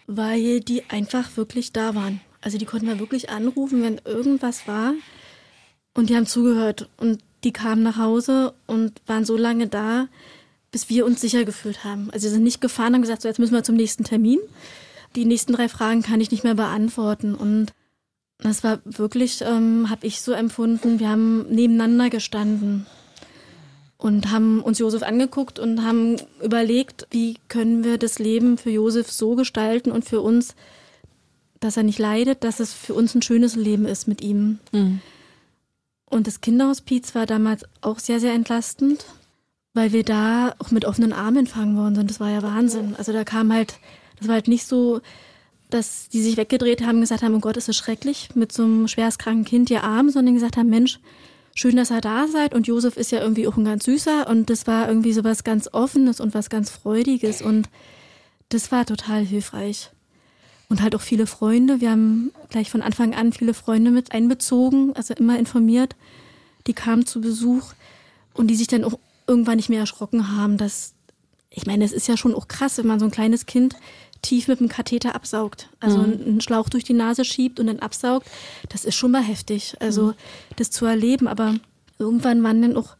weil 0.07 0.59
die 0.59 0.83
einfach 0.89 1.37
wirklich 1.37 1.73
da 1.73 1.95
waren. 1.95 2.21
Also 2.41 2.57
die 2.57 2.65
konnten 2.65 2.87
wir 2.87 2.99
wirklich 2.99 3.29
anrufen, 3.29 3.83
wenn 3.83 4.01
irgendwas 4.05 4.67
war. 4.67 4.93
Und 5.93 6.09
die 6.09 6.15
haben 6.15 6.25
zugehört. 6.25 6.89
Und 6.97 7.21
die 7.43 7.53
kamen 7.53 7.83
nach 7.83 7.97
Hause 7.97 8.53
und 8.67 9.01
waren 9.05 9.25
so 9.25 9.37
lange 9.37 9.67
da, 9.67 10.07
bis 10.71 10.89
wir 10.89 11.05
uns 11.05 11.21
sicher 11.21 11.45
gefühlt 11.45 11.83
haben. 11.83 12.09
Also 12.11 12.27
sie 12.27 12.33
sind 12.33 12.43
nicht 12.43 12.61
gefahren 12.61 12.95
und 12.95 13.01
gesagt, 13.01 13.21
so 13.21 13.27
jetzt 13.27 13.39
müssen 13.39 13.53
wir 13.53 13.63
zum 13.63 13.75
nächsten 13.75 14.03
Termin. 14.03 14.39
Die 15.15 15.25
nächsten 15.25 15.53
drei 15.53 15.69
Fragen 15.69 16.01
kann 16.01 16.21
ich 16.21 16.31
nicht 16.31 16.43
mehr 16.43 16.55
beantworten. 16.55 17.35
Und 17.35 17.73
das 18.39 18.63
war 18.63 18.79
wirklich, 18.83 19.41
ähm, 19.41 19.89
habe 19.89 20.05
ich 20.07 20.21
so 20.21 20.33
empfunden, 20.33 20.99
wir 20.99 21.09
haben 21.09 21.47
nebeneinander 21.49 22.09
gestanden 22.09 22.87
und 24.03 24.31
haben 24.31 24.61
uns 24.61 24.79
Josef 24.79 25.01
angeguckt 25.01 25.59
und 25.59 25.85
haben 25.85 26.17
überlegt, 26.43 27.07
wie 27.11 27.37
können 27.47 27.85
wir 27.85 27.97
das 27.97 28.19
Leben 28.19 28.57
für 28.57 28.69
Josef 28.69 29.09
so 29.09 29.35
gestalten 29.35 29.93
und 29.93 30.03
für 30.03 30.19
uns, 30.19 30.55
dass 31.61 31.77
er 31.77 31.83
nicht 31.83 31.99
leidet, 31.99 32.43
dass 32.43 32.59
es 32.59 32.73
für 32.73 32.95
uns 32.95 33.15
ein 33.15 33.21
schönes 33.21 33.55
Leben 33.55 33.85
ist 33.85 34.09
mit 34.09 34.21
ihm. 34.21 34.59
Mhm. 34.73 34.99
Und 36.05 36.27
das 36.27 36.41
Kinderhospiz 36.41 37.15
war 37.15 37.25
damals 37.25 37.63
auch 37.79 37.97
sehr, 37.97 38.19
sehr 38.19 38.33
entlastend, 38.33 39.05
weil 39.73 39.93
wir 39.93 40.03
da 40.03 40.53
auch 40.59 40.71
mit 40.71 40.83
offenen 40.83 41.13
Armen 41.13 41.37
empfangen 41.37 41.77
worden 41.77 41.95
sind. 41.95 42.09
Das 42.09 42.19
war 42.19 42.29
ja 42.29 42.43
Wahnsinn. 42.43 42.95
Also 42.97 43.13
da 43.13 43.23
kam 43.23 43.53
halt, 43.53 43.75
das 44.19 44.27
war 44.27 44.35
halt 44.35 44.49
nicht 44.49 44.67
so, 44.67 44.99
dass 45.69 46.09
die 46.09 46.21
sich 46.21 46.35
weggedreht 46.35 46.81
haben 46.81 46.95
und 46.95 47.01
gesagt 47.01 47.23
haben, 47.23 47.35
oh 47.35 47.39
Gott, 47.39 47.55
ist 47.55 47.69
das 47.69 47.77
schrecklich, 47.77 48.35
mit 48.35 48.51
so 48.51 48.63
einem 48.63 48.89
schwerstkranken 48.89 49.45
Kind 49.45 49.69
ihr 49.69 49.85
Arm, 49.85 50.09
sondern 50.09 50.33
gesagt 50.33 50.57
haben, 50.57 50.69
Mensch, 50.69 50.99
schön, 51.53 51.75
dass 51.75 51.91
ihr 51.91 52.01
da 52.01 52.27
seid. 52.27 52.53
Und 52.53 52.67
Josef 52.67 52.97
ist 52.97 53.11
ja 53.11 53.21
irgendwie 53.21 53.47
auch 53.47 53.57
ein 53.57 53.65
ganz 53.65 53.85
süßer 53.85 54.27
und 54.27 54.49
das 54.49 54.67
war 54.67 54.87
irgendwie 54.87 55.13
so 55.13 55.23
was 55.23 55.43
ganz 55.43 55.69
Offenes 55.71 56.19
und 56.19 56.33
was 56.33 56.49
ganz 56.49 56.69
Freudiges 56.69 57.41
und 57.41 57.69
das 58.49 58.71
war 58.71 58.85
total 58.85 59.25
hilfreich. 59.25 59.89
Und 60.69 60.81
halt 60.81 60.95
auch 60.95 61.01
viele 61.01 61.27
Freunde. 61.27 61.81
Wir 61.81 61.91
haben 61.91 62.31
gleich 62.49 62.71
von 62.71 62.81
Anfang 62.81 63.13
an 63.13 63.31
viele 63.31 63.53
Freunde 63.53 63.91
mit 63.91 64.11
einbezogen, 64.11 64.95
also 64.95 65.13
immer 65.13 65.37
informiert. 65.37 65.95
Die 66.65 66.73
kamen 66.73 67.05
zu 67.05 67.21
Besuch 67.21 67.73
und 68.33 68.47
die 68.47 68.55
sich 68.55 68.67
dann 68.67 68.83
auch 68.83 68.97
irgendwann 69.27 69.57
nicht 69.57 69.69
mehr 69.69 69.81
erschrocken 69.81 70.35
haben, 70.35 70.57
dass, 70.57 70.93
ich 71.49 71.65
meine, 71.65 71.85
es 71.85 71.91
ist 71.91 72.07
ja 72.07 72.17
schon 72.17 72.33
auch 72.33 72.47
krass, 72.47 72.77
wenn 72.77 72.87
man 72.87 72.99
so 72.99 73.05
ein 73.05 73.11
kleines 73.11 73.45
Kind 73.45 73.75
tief 74.23 74.47
mit 74.47 74.59
dem 74.59 74.69
Katheter 74.69 75.13
absaugt. 75.13 75.69
Also 75.79 75.99
mhm. 75.99 76.21
einen 76.25 76.41
Schlauch 76.41 76.69
durch 76.69 76.83
die 76.83 76.93
Nase 76.93 77.23
schiebt 77.23 77.59
und 77.59 77.67
dann 77.67 77.79
absaugt. 77.79 78.27
Das 78.69 78.85
ist 78.85 78.95
schon 78.95 79.11
mal 79.11 79.23
heftig. 79.23 79.75
Also 79.79 80.07
mhm. 80.07 80.13
das 80.55 80.71
zu 80.71 80.85
erleben. 80.85 81.27
Aber 81.27 81.55
irgendwann 81.99 82.41
waren 82.43 82.61
dann 82.61 82.75
auch, 82.75 82.95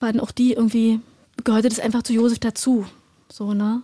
waren 0.00 0.18
auch 0.18 0.32
die 0.32 0.54
irgendwie, 0.54 1.00
gehörte 1.44 1.68
das 1.68 1.78
einfach 1.78 2.02
zu 2.02 2.12
Josef 2.12 2.40
dazu. 2.40 2.86
So, 3.30 3.54
ne? 3.54 3.82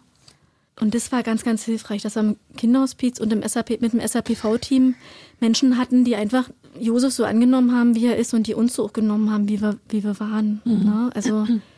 Und 0.79 0.95
das 0.95 1.11
war 1.11 1.23
ganz, 1.23 1.42
ganz 1.42 1.64
hilfreich, 1.64 2.03
dass 2.03 2.16
wir 2.16 2.21
im 2.21 2.37
Kinderhospiz 2.57 3.19
und 3.19 3.33
im 3.33 3.47
SAP, 3.47 3.81
mit 3.81 3.95
dem 3.95 4.07
SAPV-Team 4.07 4.95
Menschen 5.40 5.79
hatten, 5.79 6.05
die 6.05 6.16
einfach 6.16 6.51
Josef 6.79 7.14
so 7.14 7.25
angenommen 7.25 7.75
haben, 7.75 7.95
wie 7.95 8.07
er 8.07 8.19
ist 8.19 8.35
und 8.35 8.47
die 8.47 8.55
uns 8.55 8.75
so 8.75 8.85
auch 8.85 8.92
genommen 8.92 9.31
haben, 9.31 9.49
wie 9.49 9.62
wir, 9.62 9.79
wie 9.88 10.05
wir 10.05 10.21
waren. 10.21 10.61
Mhm. 10.64 10.85
Ne? 10.85 11.11
Also 11.14 11.47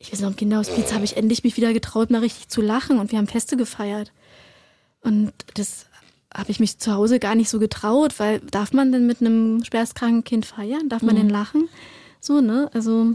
ich 0.00 0.12
weiß 0.12 0.20
noch, 0.20 0.30
im 0.30 0.36
Kinderhospiz 0.36 0.92
habe 0.92 1.04
ich 1.04 1.16
endlich 1.16 1.44
mich 1.44 1.58
wieder 1.58 1.74
getraut, 1.74 2.10
mal 2.10 2.22
richtig 2.22 2.48
zu 2.48 2.62
lachen 2.62 2.98
und 2.98 3.12
wir 3.12 3.18
haben 3.18 3.26
Feste 3.26 3.56
gefeiert. 3.56 4.12
Und 5.02 5.32
das 5.54 5.86
habe 6.34 6.50
ich 6.50 6.58
mich 6.58 6.78
zu 6.78 6.92
Hause 6.94 7.18
gar 7.18 7.34
nicht 7.34 7.50
so 7.50 7.58
getraut, 7.58 8.18
weil 8.18 8.40
darf 8.40 8.72
man 8.72 8.92
denn 8.92 9.06
mit 9.06 9.20
einem 9.20 9.62
schwerstkranken 9.62 10.24
Kind 10.24 10.46
feiern? 10.46 10.88
Darf 10.88 11.02
man 11.02 11.14
mhm. 11.16 11.20
denn 11.20 11.28
lachen? 11.28 11.68
So, 12.18 12.40
ne? 12.40 12.70
Also, 12.72 13.14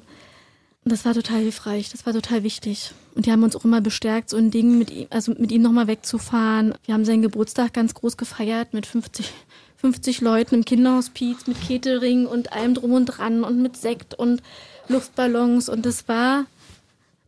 das 0.84 1.06
war 1.06 1.16
total 1.16 1.40
hilfreich, 1.40 1.90
das 1.90 2.06
war 2.06 2.14
total 2.14 2.44
wichtig. 2.44 2.92
Und 3.16 3.26
die 3.26 3.32
haben 3.32 3.42
uns 3.42 3.56
auch 3.56 3.66
immer 3.66 3.82
bestärkt, 3.82 4.30
so 4.30 4.38
ein 4.38 4.52
Ding 4.52 4.78
mit 4.78 4.92
ihm, 4.92 5.08
also 5.10 5.34
mit 5.36 5.52
ihm 5.52 5.64
nochmal 5.64 5.88
wegzufahren. 5.88 6.76
Wir 6.86 6.94
haben 6.94 7.06
seinen 7.06 7.24
Geburtstag 7.24 7.74
ganz 7.74 7.96
groß 7.96 8.18
gefeiert 8.18 8.74
mit 8.76 8.86
50, 8.86 9.32
50 9.78 10.22
Leuten 10.22 10.56
im 10.56 10.66
Kinderhospiz, 10.66 11.48
mit 11.48 11.58
Catering 11.68 12.28
und 12.28 12.54
allem 12.54 12.76
drum 12.76 12.94
und 12.94 13.06
dran 13.06 13.44
und 13.44 13.60
mit 13.60 13.76
Sekt 13.76 14.14
und 14.14 14.44
Luftballons. 14.88 15.70
Und 15.70 15.88
das 15.88 16.08
war 16.08 16.46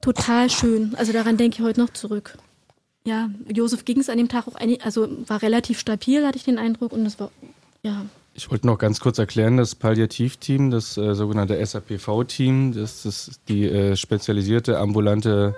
total 0.02 0.50
schön. 0.50 0.96
Also 0.96 1.14
daran 1.14 1.38
denke 1.38 1.58
ich 1.58 1.64
heute 1.64 1.80
noch 1.80 1.92
zurück. 1.92 2.38
Ja, 3.06 3.30
Josef 3.54 3.86
ging 3.86 4.00
es 4.00 4.10
an 4.10 4.18
dem 4.18 4.28
Tag 4.28 4.48
auch, 4.48 4.56
ein, 4.56 4.78
also 4.82 5.08
war 5.28 5.42
relativ 5.42 5.80
stabil, 5.80 6.26
hatte 6.26 6.38
ich 6.38 6.44
den 6.44 6.58
Eindruck. 6.58 6.92
Und 6.92 7.06
es 7.06 7.20
war, 7.20 7.32
ja. 7.82 8.06
Ich 8.34 8.52
wollte 8.52 8.68
noch 8.68 8.78
ganz 8.78 9.00
kurz 9.00 9.18
erklären, 9.18 9.58
das 9.58 9.76
Palliativteam, 9.76 10.70
das 10.72 10.98
äh, 10.98 11.16
sogenannte 11.16 11.66
SAPV-Team, 11.66 12.74
das 12.74 13.06
ist 13.06 13.40
die 13.48 13.66
äh, 13.66 13.96
spezialisierte 13.96 14.78
ambulante 14.78 15.56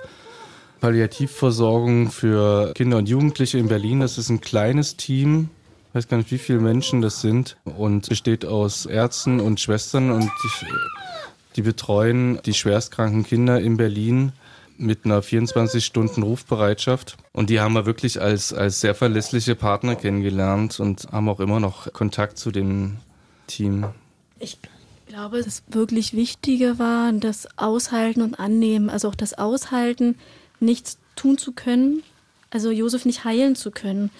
Palliativversorgung 0.80 2.12
für 2.12 2.74
Kinder 2.74 2.98
und 2.98 3.10
Jugendliche 3.10 3.58
in 3.58 3.68
Berlin. 3.68 4.00
Das 4.00 4.18
ist 4.18 4.30
ein 4.30 4.42
kleines 4.42 4.96
Team, 4.96 5.50
ich 5.90 5.96
weiß 5.96 6.08
gar 6.08 6.18
nicht, 6.18 6.32
wie 6.32 6.38
viele 6.38 6.60
Menschen 6.60 7.02
das 7.02 7.20
sind 7.20 7.58
und 7.66 8.10
besteht 8.10 8.46
aus 8.46 8.86
Ärzten 8.86 9.40
und 9.40 9.60
Schwestern 9.60 10.12
und 10.12 10.30
die, 10.44 10.66
die 11.60 11.64
betreuen 11.64 12.40
die 12.46 12.54
schwerstkranken 12.54 13.26
Kinder 13.26 13.60
in 13.60 13.76
Berlin 13.76 14.32
mit 14.78 15.04
einer 15.04 15.22
24-Stunden-Rufbereitschaft. 15.22 17.18
Und 17.34 17.50
die 17.50 17.60
haben 17.60 17.74
wir 17.74 17.86
wirklich 17.86 18.22
als, 18.22 18.54
als 18.54 18.80
sehr 18.80 18.96
verlässliche 18.96 19.56
Partner 19.56 19.98
kennengelernt 19.98 20.80
und 20.80 21.10
haben 21.12 21.28
auch 21.28 21.42
immer 21.42 21.60
noch 21.60 21.92
Kontakt 21.92 22.38
zu 22.38 22.52
dem 22.52 22.96
Team. 23.48 23.88
Ich 24.40 24.58
glaube, 25.08 25.44
das 25.44 25.64
wirklich 25.68 26.14
Wichtige 26.14 26.80
war 26.80 27.12
das 27.12 27.46
Aushalten 27.58 28.22
und 28.22 28.40
Annehmen. 28.40 28.90
Also 28.90 29.10
auch 29.10 29.16
das 29.16 29.34
Aushalten, 29.34 30.16
nichts 30.62 30.98
tun 31.18 31.38
zu 31.38 31.52
können, 31.52 32.04
also 32.52 32.72
Josef 32.72 33.04
nicht 33.04 33.26
heilen 33.26 33.58
zu 33.58 33.70
können. 33.70 34.12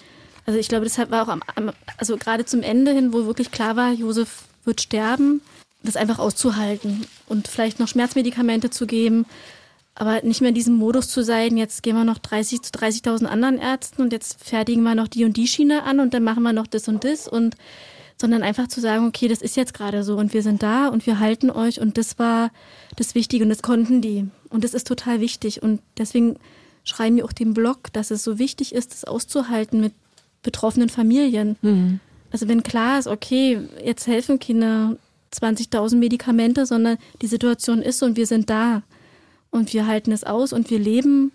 Also 0.44 0.58
ich 0.60 0.68
glaube, 0.68 0.84
das 0.84 0.98
war 1.10 1.22
auch 1.22 1.28
am, 1.28 1.72
also 1.96 2.18
gerade 2.18 2.44
zum 2.44 2.60
Ende 2.60 2.92
hin, 2.92 3.14
wo 3.14 3.24
wirklich 3.24 3.50
klar 3.50 3.76
war, 3.76 3.92
Josef 3.94 4.42
wird 4.66 4.82
sterben, 4.82 5.40
das 5.82 5.96
einfach 5.96 6.18
auszuhalten 6.18 7.06
und 7.26 7.48
vielleicht 7.48 7.80
noch 7.80 7.88
Schmerzmedikamente 7.88 8.70
zu 8.70 8.86
geben 8.86 9.26
aber 10.00 10.22
nicht 10.22 10.40
mehr 10.40 10.48
in 10.48 10.54
diesem 10.54 10.76
Modus 10.76 11.08
zu 11.08 11.22
sein, 11.22 11.58
jetzt 11.58 11.82
gehen 11.82 11.94
wir 11.94 12.04
noch 12.04 12.18
30 12.18 12.62
zu 12.62 12.72
30.000 12.72 13.26
anderen 13.26 13.58
Ärzten 13.58 14.00
und 14.00 14.14
jetzt 14.14 14.42
fertigen 14.42 14.82
wir 14.82 14.94
noch 14.94 15.08
die 15.08 15.26
und 15.26 15.36
die 15.36 15.46
Schiene 15.46 15.82
an 15.82 16.00
und 16.00 16.14
dann 16.14 16.24
machen 16.24 16.42
wir 16.42 16.54
noch 16.54 16.66
das 16.66 16.88
und 16.88 17.04
das 17.04 17.28
und 17.28 17.56
sondern 18.16 18.42
einfach 18.42 18.68
zu 18.68 18.80
sagen, 18.80 19.06
okay, 19.06 19.28
das 19.28 19.42
ist 19.42 19.56
jetzt 19.56 19.74
gerade 19.74 20.02
so 20.02 20.16
und 20.16 20.34
wir 20.34 20.42
sind 20.42 20.62
da 20.62 20.88
und 20.88 21.06
wir 21.06 21.20
halten 21.20 21.50
euch 21.50 21.80
und 21.80 21.98
das 21.98 22.18
war 22.18 22.50
das 22.96 23.14
Wichtige 23.14 23.44
und 23.44 23.50
das 23.50 23.62
konnten 23.62 24.00
die 24.00 24.26
und 24.48 24.64
das 24.64 24.72
ist 24.74 24.86
total 24.86 25.20
wichtig 25.20 25.62
und 25.62 25.80
deswegen 25.98 26.36
schreiben 26.84 27.16
wir 27.16 27.24
auch 27.26 27.32
den 27.32 27.52
Blog, 27.52 27.92
dass 27.92 28.10
es 28.10 28.24
so 28.24 28.38
wichtig 28.38 28.74
ist, 28.74 28.92
das 28.92 29.04
auszuhalten 29.04 29.80
mit 29.80 29.92
betroffenen 30.42 30.88
Familien. 30.88 31.56
Mhm. 31.60 32.00
Also 32.32 32.48
wenn 32.48 32.62
klar 32.62 32.98
ist, 32.98 33.06
okay, 33.06 33.60
jetzt 33.84 34.06
helfen 34.06 34.38
Kinder 34.38 34.96
20.000 35.34 35.96
Medikamente, 35.96 36.66
sondern 36.66 36.98
die 37.22 37.26
Situation 37.26 37.82
ist 37.82 38.02
und 38.02 38.16
wir 38.16 38.26
sind 38.26 38.50
da 38.50 38.82
und 39.50 39.72
wir 39.72 39.86
halten 39.86 40.12
es 40.12 40.24
aus 40.24 40.52
und 40.52 40.70
wir 40.70 40.78
leben, 40.78 41.32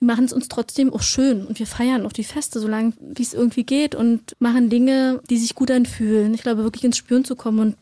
wir 0.00 0.06
machen 0.06 0.24
es 0.24 0.32
uns 0.32 0.48
trotzdem 0.48 0.92
auch 0.92 1.02
schön 1.02 1.46
und 1.46 1.58
wir 1.58 1.66
feiern 1.66 2.06
auch 2.06 2.12
die 2.12 2.24
Feste, 2.24 2.60
solange 2.60 2.92
wie 3.00 3.22
es 3.22 3.34
irgendwie 3.34 3.64
geht 3.64 3.94
und 3.94 4.36
machen 4.38 4.70
Dinge, 4.70 5.20
die 5.28 5.38
sich 5.38 5.54
gut 5.54 5.70
anfühlen. 5.70 6.34
Ich 6.34 6.42
glaube, 6.42 6.62
wirklich 6.62 6.84
ins 6.84 6.96
Spüren 6.96 7.24
zu 7.24 7.34
kommen 7.34 7.58
und 7.58 7.76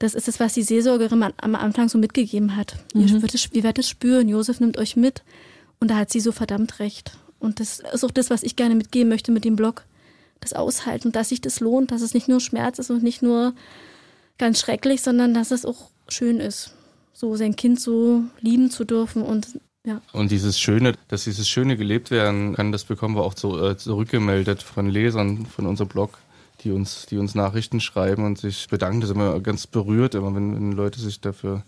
das 0.00 0.14
ist 0.14 0.26
es, 0.26 0.40
was 0.40 0.54
die 0.54 0.62
Seelsorgerin 0.62 1.22
am 1.36 1.54
Anfang 1.54 1.88
so 1.88 1.98
mitgegeben 1.98 2.56
hat. 2.56 2.76
Mhm. 2.94 3.02
Ihr, 3.02 3.22
werdet, 3.22 3.54
ihr 3.54 3.62
werdet 3.62 3.84
es 3.84 3.88
spüren, 3.88 4.28
Josef 4.28 4.60
nimmt 4.60 4.76
euch 4.76 4.96
mit 4.96 5.22
und 5.78 5.90
da 5.90 5.96
hat 5.96 6.10
sie 6.10 6.20
so 6.20 6.32
verdammt 6.32 6.80
recht. 6.80 7.16
Und 7.38 7.60
das 7.60 7.80
ist 7.92 8.04
auch 8.04 8.10
das, 8.10 8.30
was 8.30 8.42
ich 8.42 8.56
gerne 8.56 8.74
mitgeben 8.74 9.08
möchte 9.08 9.30
mit 9.30 9.44
dem 9.44 9.54
Blog. 9.54 9.84
Das 10.40 10.52
Aushalten, 10.52 11.12
dass 11.12 11.28
sich 11.28 11.40
das 11.40 11.60
lohnt, 11.60 11.90
dass 11.90 12.02
es 12.02 12.14
nicht 12.14 12.28
nur 12.28 12.40
Schmerz 12.40 12.78
ist 12.78 12.90
und 12.90 13.02
nicht 13.02 13.22
nur 13.22 13.54
ganz 14.38 14.60
schrecklich, 14.60 15.02
sondern 15.02 15.34
dass 15.34 15.50
es 15.50 15.64
auch 15.64 15.90
schön 16.08 16.40
ist 16.40 16.74
so 17.14 17.36
sein 17.36 17.56
Kind 17.56 17.80
so 17.80 18.24
lieben 18.40 18.70
zu 18.70 18.84
dürfen 18.84 19.22
und 19.22 19.60
ja. 19.86 20.00
Und 20.12 20.30
dieses 20.30 20.58
Schöne, 20.58 20.94
dass 21.08 21.24
dieses 21.24 21.46
Schöne 21.46 21.76
gelebt 21.76 22.10
werden 22.10 22.54
kann, 22.54 22.72
das 22.72 22.84
bekommen 22.84 23.16
wir 23.16 23.22
auch 23.22 23.34
zu, 23.34 23.62
äh, 23.62 23.76
zurückgemeldet 23.76 24.62
von 24.62 24.88
Lesern 24.88 25.44
von 25.44 25.66
unserem 25.66 25.88
Blog, 25.88 26.18
die 26.62 26.70
uns, 26.70 27.04
die 27.04 27.18
uns 27.18 27.34
Nachrichten 27.34 27.80
schreiben 27.80 28.24
und 28.24 28.38
sich 28.38 28.66
bedanken. 28.68 29.02
Das 29.02 29.10
ist 29.10 29.16
immer 29.16 29.38
ganz 29.40 29.66
berührt, 29.66 30.14
immer 30.14 30.34
wenn, 30.34 30.54
wenn 30.54 30.72
Leute 30.72 31.00
sich 31.00 31.20
dafür 31.20 31.64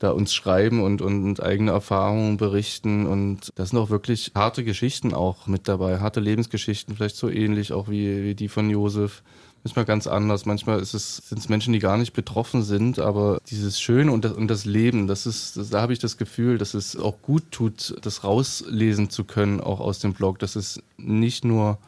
da 0.00 0.10
uns 0.10 0.34
schreiben 0.34 0.82
und, 0.82 1.00
und 1.00 1.40
eigene 1.40 1.70
Erfahrungen 1.70 2.36
berichten. 2.36 3.06
Und 3.06 3.52
das 3.54 3.70
sind 3.70 3.78
auch 3.78 3.90
wirklich 3.90 4.32
harte 4.34 4.64
Geschichten 4.64 5.14
auch 5.14 5.46
mit 5.46 5.68
dabei, 5.68 6.00
harte 6.00 6.18
Lebensgeschichten, 6.18 6.96
vielleicht 6.96 7.16
so 7.16 7.30
ähnlich 7.30 7.72
auch 7.72 7.88
wie, 7.88 8.24
wie 8.24 8.34
die 8.34 8.48
von 8.48 8.68
Josef 8.68 9.22
manchmal 9.66 9.84
ganz 9.84 10.06
anders. 10.06 10.46
Manchmal 10.46 10.78
ist 10.78 10.94
es, 10.94 11.16
sind 11.16 11.38
es 11.38 11.48
Menschen, 11.48 11.72
die 11.72 11.80
gar 11.80 11.96
nicht 11.96 12.12
betroffen 12.12 12.62
sind, 12.62 13.00
aber 13.00 13.40
dieses 13.50 13.80
Schöne 13.80 14.12
und 14.12 14.24
das, 14.24 14.32
und 14.32 14.46
das 14.46 14.64
Leben, 14.64 15.08
das 15.08 15.26
ist, 15.26 15.56
das, 15.56 15.70
da 15.70 15.80
habe 15.80 15.92
ich 15.92 15.98
das 15.98 16.16
Gefühl, 16.16 16.56
dass 16.56 16.74
es 16.74 16.96
auch 16.96 17.20
gut 17.20 17.50
tut, 17.50 17.96
das 18.02 18.22
rauslesen 18.22 19.10
zu 19.10 19.24
können, 19.24 19.60
auch 19.60 19.80
aus 19.80 19.98
dem 19.98 20.12
Blog, 20.12 20.38
dass 20.38 20.54
es 20.54 20.80
nicht 20.98 21.44
nur 21.44 21.78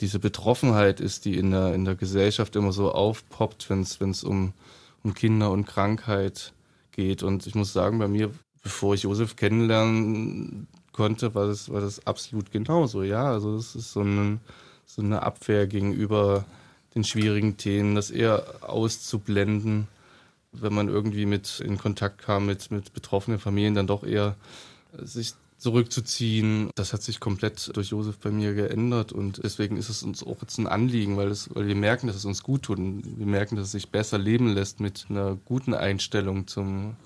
diese 0.00 0.18
Betroffenheit 0.18 0.98
ist, 0.98 1.26
die 1.26 1.38
in 1.38 1.52
der, 1.52 1.74
in 1.74 1.84
der 1.84 1.94
Gesellschaft 1.94 2.56
immer 2.56 2.72
so 2.72 2.90
aufpoppt, 2.90 3.70
wenn 3.70 3.82
es 3.82 4.24
um, 4.24 4.52
um 5.04 5.14
Kinder 5.14 5.52
und 5.52 5.64
Krankheit 5.64 6.52
geht. 6.90 7.22
Und 7.22 7.46
ich 7.46 7.54
muss 7.54 7.72
sagen, 7.72 8.00
bei 8.00 8.08
mir, 8.08 8.32
bevor 8.64 8.94
ich 8.94 9.04
Josef 9.04 9.36
kennenlernen 9.36 10.66
konnte, 10.92 11.36
war 11.36 11.46
das, 11.46 11.70
war 11.70 11.80
das 11.80 12.04
absolut 12.04 12.50
genauso. 12.50 13.04
Ja, 13.04 13.30
also 13.30 13.54
es 13.54 13.76
ist 13.76 13.92
so, 13.92 14.00
ein, 14.00 14.40
so 14.86 15.02
eine 15.02 15.22
Abwehr 15.22 15.68
gegenüber 15.68 16.44
den 16.96 17.04
schwierigen 17.04 17.56
Themen, 17.56 17.94
das 17.94 18.10
eher 18.10 18.42
auszublenden, 18.62 19.86
wenn 20.52 20.72
man 20.72 20.88
irgendwie 20.88 21.26
mit 21.26 21.60
in 21.60 21.78
Kontakt 21.78 22.18
kam 22.22 22.46
mit, 22.46 22.70
mit 22.70 22.92
betroffenen 22.94 23.38
Familien, 23.38 23.74
dann 23.74 23.86
doch 23.86 24.02
eher 24.02 24.34
sich 24.98 25.34
zurückzuziehen. 25.58 26.70
Das 26.74 26.92
hat 26.92 27.02
sich 27.02 27.20
komplett 27.20 27.76
durch 27.76 27.88
Josef 27.88 28.18
bei 28.18 28.30
mir 28.30 28.54
geändert 28.54 29.12
und 29.12 29.42
deswegen 29.42 29.76
ist 29.76 29.90
es 29.90 30.02
uns 30.02 30.22
auch 30.22 30.40
jetzt 30.40 30.58
ein 30.58 30.66
Anliegen, 30.66 31.16
weil, 31.18 31.28
es, 31.28 31.54
weil 31.54 31.66
wir 31.66 31.74
merken, 31.74 32.06
dass 32.06 32.16
es 32.16 32.24
uns 32.24 32.42
gut 32.42 32.62
tut 32.62 32.78
und 32.78 33.18
wir 33.18 33.26
merken, 33.26 33.56
dass 33.56 33.66
es 33.66 33.72
sich 33.72 33.90
besser 33.90 34.18
leben 34.18 34.48
lässt 34.54 34.80
mit 34.80 35.06
einer 35.10 35.36
guten 35.44 35.74
Einstellung 35.74 36.46
zum, 36.46 36.96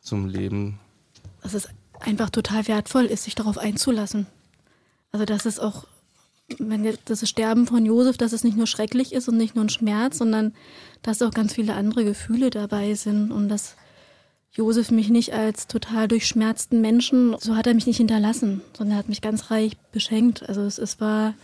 zum 0.00 0.28
Leben. 0.28 0.78
Dass 1.42 1.54
es 1.54 1.68
einfach 1.98 2.30
total 2.30 2.68
wertvoll 2.68 3.06
ist, 3.06 3.24
sich 3.24 3.34
darauf 3.34 3.58
einzulassen. 3.58 4.26
Also 5.12 5.24
dass 5.24 5.44
es 5.44 5.58
auch 5.58 5.86
wenn 6.58 6.96
das 7.04 7.28
Sterben 7.28 7.66
von 7.66 7.84
Josef, 7.84 8.16
dass 8.16 8.32
es 8.32 8.44
nicht 8.44 8.56
nur 8.56 8.66
schrecklich 8.66 9.12
ist 9.12 9.28
und 9.28 9.36
nicht 9.36 9.54
nur 9.54 9.64
ein 9.64 9.70
Schmerz, 9.70 10.18
sondern 10.18 10.52
dass 11.02 11.22
auch 11.22 11.30
ganz 11.30 11.54
viele 11.54 11.74
andere 11.74 12.04
Gefühle 12.04 12.50
dabei 12.50 12.94
sind 12.94 13.32
und 13.32 13.48
dass 13.48 13.76
Josef 14.52 14.90
mich 14.90 15.10
nicht 15.10 15.32
als 15.32 15.68
total 15.68 16.08
durchschmerzten 16.08 16.80
Menschen, 16.80 17.36
so 17.38 17.54
hat 17.54 17.66
er 17.66 17.74
mich 17.74 17.86
nicht 17.86 17.98
hinterlassen, 17.98 18.62
sondern 18.76 18.96
er 18.96 18.98
hat 18.98 19.08
mich 19.08 19.20
ganz 19.20 19.50
reich 19.50 19.76
beschenkt. 19.92 20.48
Also 20.48 20.62
es, 20.62 20.78
es 20.78 21.00
war 21.00 21.34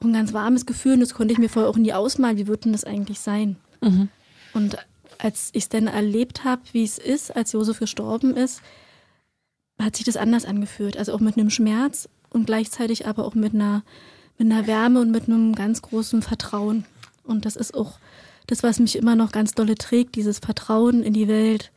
ein 0.00 0.12
ganz 0.12 0.32
warmes 0.32 0.66
Gefühl 0.66 0.94
und 0.94 1.00
das 1.00 1.14
konnte 1.14 1.32
ich 1.32 1.38
mir 1.38 1.48
vorher 1.48 1.70
auch 1.70 1.76
nie 1.76 1.92
ausmalen, 1.92 2.36
wie 2.36 2.46
würde 2.46 2.64
denn 2.64 2.72
das 2.72 2.84
eigentlich 2.84 3.20
sein? 3.20 3.56
Mhm. 3.80 4.08
Und 4.52 4.76
als 5.18 5.50
ich 5.52 5.64
es 5.64 5.68
dann 5.68 5.86
erlebt 5.86 6.44
habe, 6.44 6.62
wie 6.72 6.84
es 6.84 6.98
ist, 6.98 7.34
als 7.34 7.52
Josef 7.52 7.78
gestorben 7.78 8.36
ist, 8.36 8.60
hat 9.80 9.96
sich 9.96 10.04
das 10.04 10.16
anders 10.16 10.44
angefühlt. 10.44 10.96
Also 10.96 11.12
auch 11.12 11.20
mit 11.20 11.36
einem 11.36 11.50
Schmerz 11.50 12.08
und 12.30 12.46
gleichzeitig 12.46 13.06
aber 13.06 13.24
auch 13.24 13.34
mit 13.34 13.54
einer 13.54 13.82
mit 14.38 14.50
einer 14.50 14.66
Wärme 14.66 15.00
und 15.00 15.10
mit 15.10 15.28
einem 15.28 15.54
ganz 15.54 15.82
großen 15.82 16.22
Vertrauen. 16.22 16.84
Und 17.24 17.44
das 17.46 17.56
ist 17.56 17.74
auch 17.74 17.98
das, 18.46 18.62
was 18.62 18.78
mich 18.78 18.96
immer 18.96 19.16
noch 19.16 19.32
ganz 19.32 19.54
dolle 19.54 19.74
trägt, 19.74 20.16
dieses 20.16 20.38
Vertrauen 20.38 21.02
in 21.02 21.12
die 21.12 21.28
Welt. 21.28 21.70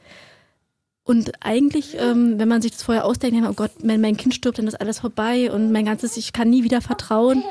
Und 1.04 1.32
eigentlich, 1.40 1.96
ähm, 1.98 2.38
wenn 2.38 2.50
man 2.50 2.62
sich 2.62 2.72
das 2.72 2.84
vorher 2.84 3.06
ausdenkt, 3.06 3.48
oh 3.50 3.54
Gott, 3.54 3.72
wenn 3.80 4.02
mein 4.02 4.18
Kind 4.18 4.34
stirbt, 4.34 4.58
dann 4.58 4.68
ist 4.68 4.82
alles 4.82 5.00
vorbei 5.00 5.52
und 5.52 5.72
mein 5.72 5.86
ganzes, 5.86 6.18
ich 6.18 6.34
kann 6.34 6.50
nie 6.50 6.64
wieder 6.64 6.82
vertrauen. 6.82 7.44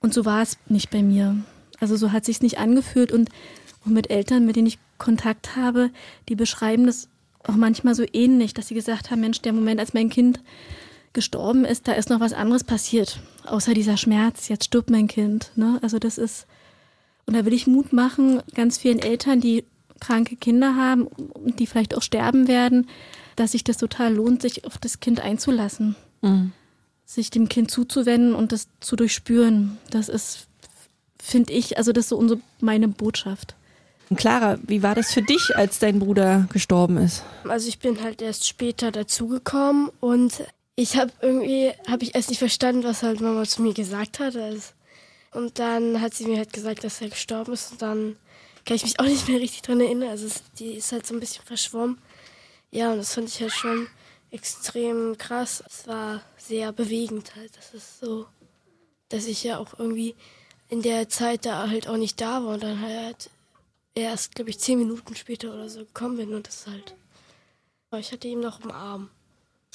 Und 0.00 0.14
so 0.14 0.24
war 0.24 0.40
es 0.40 0.56
nicht 0.68 0.90
bei 0.90 1.02
mir. 1.02 1.36
Also 1.80 1.96
so 1.96 2.12
hat 2.12 2.24
sich 2.24 2.40
nicht 2.40 2.58
angefühlt 2.58 3.12
und, 3.12 3.28
und 3.84 3.92
mit 3.92 4.08
Eltern, 4.08 4.46
mit 4.46 4.56
denen 4.56 4.68
ich 4.68 4.78
Kontakt 4.96 5.56
habe, 5.56 5.90
die 6.30 6.34
beschreiben 6.34 6.86
das 6.86 7.08
auch 7.44 7.56
manchmal 7.56 7.94
so 7.94 8.04
ähnlich, 8.12 8.54
dass 8.54 8.68
sie 8.68 8.74
gesagt 8.74 9.10
haben, 9.10 9.20
Mensch, 9.20 9.42
der 9.42 9.52
Moment, 9.52 9.78
als 9.78 9.94
mein 9.94 10.08
Kind 10.08 10.40
gestorben 11.16 11.64
ist, 11.64 11.88
da 11.88 11.92
ist 11.92 12.10
noch 12.10 12.20
was 12.20 12.34
anderes 12.34 12.62
passiert, 12.62 13.18
außer 13.46 13.74
dieser 13.74 13.96
Schmerz, 13.96 14.48
jetzt 14.48 14.66
stirbt 14.66 14.90
mein 14.90 15.08
Kind. 15.08 15.50
Ne? 15.56 15.80
Also 15.82 15.98
das 15.98 16.18
ist, 16.18 16.46
und 17.24 17.34
da 17.34 17.44
will 17.44 17.54
ich 17.54 17.66
Mut 17.66 17.92
machen, 17.92 18.42
ganz 18.54 18.78
vielen 18.78 19.00
Eltern, 19.00 19.40
die 19.40 19.64
kranke 19.98 20.36
Kinder 20.36 20.76
haben 20.76 21.06
und 21.06 21.58
die 21.58 21.66
vielleicht 21.66 21.96
auch 21.96 22.02
sterben 22.02 22.48
werden, 22.48 22.88
dass 23.34 23.52
sich 23.52 23.64
das 23.64 23.78
total 23.78 24.14
lohnt, 24.14 24.42
sich 24.42 24.66
auf 24.66 24.78
das 24.78 25.00
Kind 25.00 25.20
einzulassen. 25.20 25.96
Mhm. 26.20 26.52
Sich 27.06 27.30
dem 27.30 27.48
Kind 27.48 27.70
zuzuwenden 27.70 28.34
und 28.34 28.52
das 28.52 28.68
zu 28.80 28.94
durchspüren. 28.94 29.78
Das 29.90 30.08
ist, 30.10 30.48
finde 31.18 31.54
ich, 31.54 31.78
also 31.78 31.92
das 31.92 32.04
ist 32.04 32.08
so 32.10 32.18
unsere, 32.18 32.40
meine 32.60 32.88
Botschaft. 32.88 33.54
Und 34.10 34.18
Clara, 34.18 34.58
wie 34.66 34.82
war 34.82 34.94
das 34.94 35.12
für 35.12 35.22
dich, 35.22 35.56
als 35.56 35.78
dein 35.78 35.98
Bruder 35.98 36.46
gestorben 36.52 36.98
ist? 36.98 37.24
Also 37.44 37.68
ich 37.68 37.78
bin 37.78 38.02
halt 38.02 38.22
erst 38.22 38.46
später 38.46 38.92
dazugekommen 38.92 39.90
und 40.00 40.44
ich 40.76 40.96
habe 40.96 41.12
irgendwie, 41.22 41.72
habe 41.88 42.04
ich 42.04 42.14
erst 42.14 42.28
nicht 42.28 42.38
verstanden, 42.38 42.84
was 42.84 43.02
halt 43.02 43.20
Mama 43.20 43.44
zu 43.44 43.62
mir 43.62 43.72
gesagt 43.72 44.20
hat. 44.20 44.36
Also, 44.36 44.72
und 45.32 45.58
dann 45.58 46.00
hat 46.00 46.14
sie 46.14 46.26
mir 46.26 46.36
halt 46.36 46.52
gesagt, 46.52 46.84
dass 46.84 47.00
er 47.00 47.08
gestorben 47.08 47.54
ist 47.54 47.72
und 47.72 47.82
dann 47.82 48.16
kann 48.64 48.76
ich 48.76 48.84
mich 48.84 49.00
auch 49.00 49.04
nicht 49.04 49.28
mehr 49.28 49.40
richtig 49.40 49.62
dran 49.62 49.80
erinnern. 49.80 50.10
Also 50.10 50.28
die 50.58 50.72
ist 50.72 50.92
halt 50.92 51.06
so 51.06 51.14
ein 51.14 51.20
bisschen 51.20 51.44
verschwommen. 51.44 51.98
Ja, 52.70 52.92
und 52.92 52.98
das 52.98 53.14
fand 53.14 53.28
ich 53.28 53.40
halt 53.40 53.52
schon 53.52 53.86
extrem 54.30 55.16
krass. 55.16 55.62
Es 55.66 55.86
war 55.86 56.22
sehr 56.36 56.72
bewegend 56.72 57.36
halt. 57.36 57.56
Das 57.56 57.72
ist 57.72 58.00
so, 58.00 58.26
dass 59.08 59.26
ich 59.26 59.44
ja 59.44 59.58
auch 59.58 59.78
irgendwie 59.78 60.14
in 60.68 60.82
der 60.82 61.08
Zeit 61.08 61.46
da 61.46 61.68
halt 61.68 61.88
auch 61.88 61.96
nicht 61.96 62.20
da 62.20 62.44
war 62.44 62.54
und 62.54 62.62
dann 62.62 62.80
halt 62.80 63.30
erst, 63.94 64.34
glaube 64.34 64.50
ich, 64.50 64.58
zehn 64.58 64.78
Minuten 64.78 65.14
später 65.16 65.54
oder 65.54 65.68
so 65.68 65.80
gekommen 65.80 66.16
bin 66.16 66.34
und 66.34 66.48
das 66.48 66.66
halt. 66.66 66.94
Aber 67.90 68.00
ich 68.00 68.12
hatte 68.12 68.28
ihn 68.28 68.40
noch 68.40 68.60
im 68.60 68.72
Arm. 68.72 69.10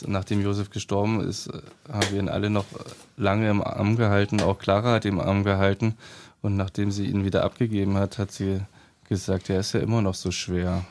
Nachdem 0.08 0.42
Josef 0.42 0.70
gestorben 0.70 1.22
ist, 1.22 1.48
äh, 1.48 1.62
haben 1.92 2.12
wir 2.12 2.20
ihn 2.20 2.30
alle 2.30 2.50
noch 2.50 2.66
lange 3.18 3.50
im 3.50 3.62
Arm 3.62 3.96
gehalten. 3.96 4.42
Auch 4.42 4.60
Clara 4.60 4.94
hat 4.94 5.06
ihn 5.06 5.14
im 5.14 5.20
Arm 5.20 5.44
gehalten. 5.44 5.96
Und 6.42 6.58
nachdem 6.58 6.92
sie 6.92 7.06
ihn 7.06 7.24
wieder 7.24 7.44
abgegeben 7.44 7.98
hat, 7.98 8.18
hat 8.18 8.32
sie 8.32 8.62
gesagt, 9.08 9.50
er 9.50 9.60
ist 9.60 9.74
ja 9.74 9.80
immer 9.80 10.02
noch 10.02 10.16
so 10.16 10.32
schwer. 10.32 10.86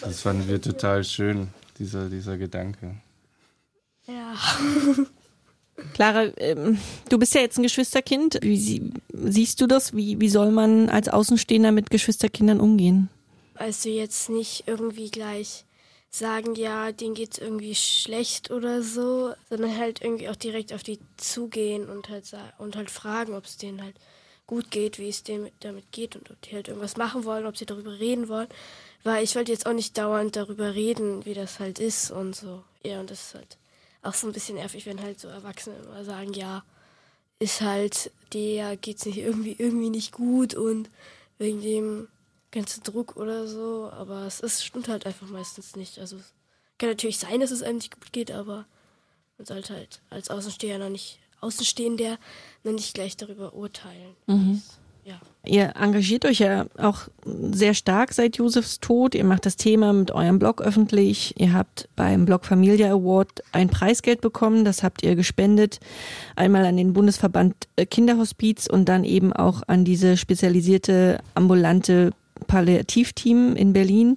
Das 0.00 0.22
fanden 0.22 0.48
wir 0.48 0.60
total 0.60 1.04
schön, 1.04 1.48
dieser, 1.78 2.08
dieser 2.08 2.36
Gedanke. 2.36 2.96
Ja. 4.06 4.34
Clara, 5.94 6.26
ähm, 6.36 6.78
du 7.08 7.18
bist 7.18 7.34
ja 7.34 7.40
jetzt 7.40 7.58
ein 7.58 7.62
Geschwisterkind. 7.62 8.38
Wie 8.42 8.58
sie, 8.58 8.90
siehst 9.12 9.60
du 9.60 9.66
das? 9.66 9.94
Wie, 9.94 10.20
wie 10.20 10.28
soll 10.28 10.50
man 10.50 10.88
als 10.88 11.08
Außenstehender 11.08 11.72
mit 11.72 11.90
Geschwisterkindern 11.90 12.60
umgehen? 12.60 13.08
Also 13.54 13.88
jetzt 13.88 14.28
nicht 14.28 14.64
irgendwie 14.66 15.10
gleich 15.10 15.64
sagen, 16.14 16.54
ja, 16.54 16.92
denen 16.92 17.14
geht's 17.14 17.38
irgendwie 17.38 17.74
schlecht 17.74 18.50
oder 18.50 18.82
so, 18.82 19.34
sondern 19.48 19.76
halt 19.78 20.02
irgendwie 20.02 20.28
auch 20.28 20.36
direkt 20.36 20.72
auf 20.72 20.82
die 20.82 20.98
zugehen 21.16 21.88
und 21.88 22.10
halt 22.10 22.30
und 22.58 22.76
halt 22.76 22.90
fragen, 22.90 23.34
ob 23.34 23.46
es 23.46 23.56
denen 23.56 23.82
halt 23.82 23.96
gut 24.46 24.70
geht, 24.70 24.98
wie 24.98 25.08
es 25.08 25.22
denen 25.22 25.50
damit 25.60 25.90
geht 25.90 26.14
und 26.14 26.30
ob 26.30 26.40
die 26.42 26.54
halt 26.54 26.68
irgendwas 26.68 26.98
machen 26.98 27.24
wollen, 27.24 27.46
ob 27.46 27.56
sie 27.56 27.64
darüber 27.64 27.98
reden 27.98 28.28
wollen. 28.28 28.48
Weil 29.02 29.24
ich 29.24 29.34
wollte 29.34 29.52
jetzt 29.52 29.66
auch 29.66 29.72
nicht 29.72 29.96
dauernd 29.96 30.36
darüber 30.36 30.74
reden, 30.74 31.24
wie 31.24 31.34
das 31.34 31.58
halt 31.58 31.78
ist 31.78 32.10
und 32.10 32.36
so. 32.36 32.62
Ja, 32.84 33.00
und 33.00 33.10
das 33.10 33.28
ist 33.28 33.34
halt 33.34 33.56
auch 34.02 34.14
so 34.14 34.26
ein 34.26 34.32
bisschen 34.32 34.56
nervig, 34.56 34.84
wenn 34.84 35.00
halt 35.00 35.18
so 35.18 35.28
Erwachsene 35.28 35.76
immer 35.76 36.04
sagen, 36.04 36.34
ja, 36.34 36.62
ist 37.38 37.62
halt, 37.62 38.10
der 38.34 38.76
geht's 38.76 39.06
nicht 39.06 39.18
irgendwie, 39.18 39.56
irgendwie 39.58 39.90
nicht 39.90 40.12
gut 40.12 40.54
und 40.54 40.90
wegen 41.38 41.62
dem 41.62 42.08
ganzen 42.52 42.82
Druck 42.84 43.16
oder 43.16 43.48
so, 43.48 43.90
aber 43.92 44.26
es 44.26 44.40
ist, 44.40 44.64
stimmt 44.64 44.88
halt 44.88 45.06
einfach 45.06 45.28
meistens 45.28 45.74
nicht. 45.74 45.98
Also 45.98 46.16
es 46.16 46.34
kann 46.78 46.90
natürlich 46.90 47.18
sein, 47.18 47.40
dass 47.40 47.50
es 47.50 47.62
einem 47.62 47.76
nicht 47.76 47.94
gut 47.94 48.12
geht, 48.12 48.30
aber 48.30 48.66
man 49.38 49.46
sollte 49.46 49.74
halt 49.74 50.00
als 50.10 50.30
Außenstehender 50.30 50.84
noch 50.84 50.92
nicht, 50.92 51.18
Außenstehender 51.40 52.18
noch 52.62 52.72
nicht 52.72 52.94
gleich 52.94 53.16
darüber 53.16 53.54
urteilen. 53.54 54.14
Mhm. 54.26 54.62
Ja. 55.04 55.20
Ihr 55.44 55.72
engagiert 55.74 56.24
euch 56.24 56.38
ja 56.38 56.66
auch 56.78 57.08
sehr 57.24 57.74
stark 57.74 58.12
seit 58.12 58.36
Josefs 58.36 58.78
Tod. 58.78 59.16
Ihr 59.16 59.24
macht 59.24 59.46
das 59.46 59.56
Thema 59.56 59.92
mit 59.92 60.12
eurem 60.12 60.38
Blog 60.38 60.62
öffentlich. 60.62 61.34
Ihr 61.40 61.52
habt 61.52 61.88
beim 61.96 62.24
Blog 62.24 62.44
Familia 62.44 62.92
Award 62.92 63.42
ein 63.50 63.68
Preisgeld 63.68 64.20
bekommen. 64.20 64.64
Das 64.64 64.84
habt 64.84 65.02
ihr 65.02 65.16
gespendet. 65.16 65.80
Einmal 66.36 66.64
an 66.64 66.76
den 66.76 66.92
Bundesverband 66.92 67.66
äh, 67.74 67.84
Kinderhospiz 67.84 68.68
und 68.68 68.88
dann 68.88 69.02
eben 69.02 69.32
auch 69.32 69.62
an 69.66 69.84
diese 69.84 70.16
spezialisierte 70.16 71.18
ambulante 71.34 72.12
Palliativteam 72.46 73.56
in 73.56 73.72
Berlin. 73.72 74.16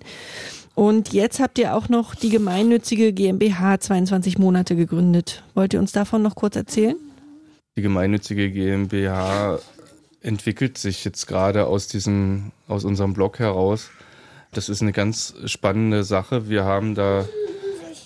Und 0.76 1.14
jetzt 1.14 1.40
habt 1.40 1.58
ihr 1.58 1.74
auch 1.74 1.88
noch 1.88 2.16
die 2.16 2.30
gemeinnützige 2.30 3.14
GmbH 3.14 3.80
22 3.80 4.38
Monate 4.38 4.76
gegründet. 4.76 5.44
Wollt 5.54 5.74
ihr 5.74 5.80
uns 5.80 5.94
davon 5.94 6.22
noch 6.22 6.36
kurz 6.36 6.56
erzählen? 6.56 6.98
Die 7.78 7.82
gemeinnützige 7.82 8.52
GmbH 8.52 9.60
entwickelt 10.22 10.78
sich 10.78 11.06
jetzt 11.06 11.28
gerade 11.28 11.68
aus 11.68 11.88
diesem, 11.88 12.52
aus 12.68 12.84
unserem 12.84 13.14
Blog 13.14 13.40
heraus. 13.40 13.90
Das 14.52 14.70
ist 14.70 14.82
eine 14.82 14.92
ganz 14.92 15.36
spannende 15.46 16.04
Sache. 16.04 16.50
Wir 16.50 16.66
haben 16.66 16.96
da 16.96 17.26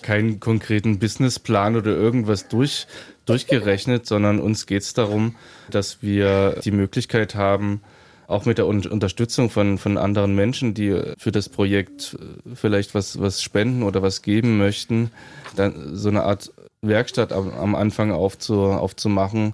keinen 0.02 0.40
konkreten 0.40 1.00
Businessplan 1.00 1.76
oder 1.76 1.92
irgendwas 1.92 2.48
durch, 2.48 2.88
durchgerechnet, 3.26 4.06
sondern 4.06 4.40
uns 4.40 4.66
geht 4.66 4.84
es 4.84 4.94
darum, 4.94 5.36
dass 5.70 6.02
wir 6.02 6.60
die 6.64 6.72
Möglichkeit 6.72 7.36
haben, 7.36 7.82
auch 8.30 8.46
mit 8.46 8.60
der 8.60 8.68
Unterstützung 8.68 9.50
von, 9.50 9.80
von 9.80 9.98
anderen 9.98 10.36
Menschen, 10.36 10.76
die 10.76 11.02
für 11.18 11.32
das 11.32 11.50
Projekt 11.50 12.16
vielleicht 12.54 12.94
was, 12.94 13.20
was 13.20 13.42
spenden 13.42 13.82
oder 13.82 14.04
was 14.04 14.22
geben 14.22 14.60
möchten, 14.60 15.10
dann 15.56 15.96
so 15.96 16.10
eine 16.10 16.24
Art 16.24 16.52
Werkstatt 16.82 17.34
am, 17.34 17.52
am 17.52 17.74
Anfang 17.74 18.12
aufzu, 18.12 18.66
aufzumachen, 18.66 19.54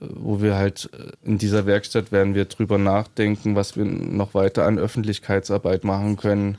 wo 0.00 0.42
wir 0.42 0.56
halt 0.56 0.90
äh, 0.92 1.12
in 1.26 1.38
dieser 1.38 1.66
Werkstatt 1.66 2.10
werden 2.10 2.34
wir 2.34 2.46
drüber 2.46 2.78
nachdenken, 2.78 3.54
was 3.54 3.76
wir 3.76 3.84
noch 3.84 4.34
weiter 4.34 4.66
an 4.66 4.78
Öffentlichkeitsarbeit 4.78 5.84
machen 5.84 6.16
können 6.16 6.58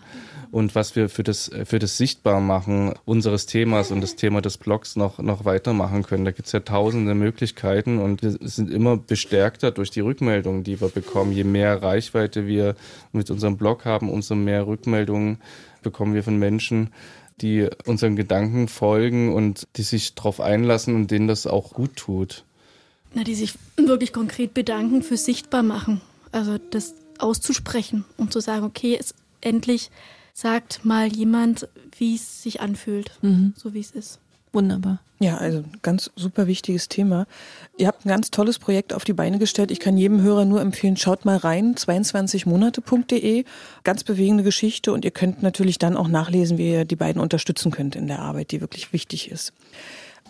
und 0.52 0.76
was 0.76 0.95
wir 0.95 1.08
für 1.08 1.24
das, 1.24 1.49
für 1.66 1.80
das 1.80 1.97
Sichtbarmachen 1.97 2.93
unseres 3.06 3.45
Themas 3.45 3.91
und 3.91 4.02
das 4.02 4.16
Thema 4.16 4.41
des 4.41 4.58
Blogs 4.58 4.95
noch, 4.95 5.20
noch 5.20 5.45
weitermachen 5.45 6.04
können. 6.04 6.26
Da 6.26 6.32
gibt 6.32 6.47
es 6.47 6.52
ja 6.52 6.60
tausende 6.60 7.16
Möglichkeiten 7.16 7.99
und 7.99 8.22
wir 8.22 8.38
sind 8.41 8.70
immer 8.70 8.97
bestärkter 8.97 9.72
durch 9.72 9.91
die 9.91 10.02
Rückmeldungen, 10.02 10.64
die 10.64 10.82
wir 10.82 10.89
bekommen. 10.89 11.32
Je 11.32 11.45
mehr 11.45 11.82
Reichweite 11.82 12.47
wir 12.47 12.76
mit 13.14 13.32
unserem 13.32 13.58
Blog 13.58 13.86
haben, 13.86 14.10
umso 14.10 14.36
mehr 14.36 14.68
Rückmeldungen 14.68 15.38
bekommen 15.82 16.14
wir 16.14 16.24
von 16.24 16.38
Menschen, 16.38 16.89
die 17.39 17.68
unseren 17.86 18.16
Gedanken 18.16 18.68
folgen 18.68 19.34
und 19.34 19.68
die 19.78 19.84
sich 19.84 20.16
darauf 20.16 20.41
einlassen 20.41 20.95
und 20.95 21.12
denen 21.12 21.28
das 21.28 21.47
auch 21.47 21.74
gut 21.74 21.95
tut. 21.95 22.43
Na, 23.14 23.24
die 23.24 23.36
sich 23.36 23.54
wirklich 23.78 24.14
konkret 24.14 24.54
bedanken 24.54 25.02
für 25.02 25.18
Sichtbarmachen. 25.18 26.02
Also 26.32 26.58
das 26.58 26.93
auszusprechen 27.20 28.06
und 28.18 28.34
zu 28.34 28.39
sagen, 28.41 28.66
okay, 28.66 28.97
es 28.99 29.16
endlich 29.41 29.89
sagt 30.34 30.86
mal 30.86 31.08
jemand, 31.08 31.68
wie 31.98 32.16
es 32.16 32.44
sich 32.44 32.62
anfühlt, 32.62 33.12
mhm. 33.22 33.54
so 33.56 33.74
wie 33.74 33.80
es 33.80 33.92
ist. 33.92 34.20
Wunderbar. 34.54 35.00
Ja, 35.20 35.38
also 35.38 35.64
ganz 35.84 36.10
super 36.16 36.48
wichtiges 36.48 36.90
Thema. 36.90 37.28
Ihr 37.78 37.88
habt 37.88 38.06
ein 38.06 38.10
ganz 38.10 38.32
tolles 38.32 38.58
Projekt 38.58 38.92
auf 38.92 39.04
die 39.04 39.14
Beine 39.14 39.38
gestellt. 39.38 39.70
Ich 39.70 39.80
kann 39.80 39.96
jedem 39.96 40.22
Hörer 40.22 40.46
nur 40.46 40.60
empfehlen, 40.62 40.98
schaut 40.98 41.26
mal 41.26 41.38
rein, 41.38 41.76
22monate.de. 41.76 43.46
Ganz 43.84 44.04
bewegende 44.04 44.44
Geschichte 44.44 44.92
und 44.92 45.06
ihr 45.06 45.12
könnt 45.12 45.44
natürlich 45.44 45.78
dann 45.78 45.96
auch 45.96 46.08
nachlesen, 46.08 46.58
wie 46.58 46.72
ihr 46.72 46.86
die 46.86 46.96
beiden 46.96 47.22
unterstützen 47.22 47.72
könnt 47.72 47.96
in 47.96 48.08
der 48.08 48.20
Arbeit, 48.20 48.52
die 48.52 48.62
wirklich 48.62 48.94
wichtig 48.94 49.30
ist. 49.30 49.54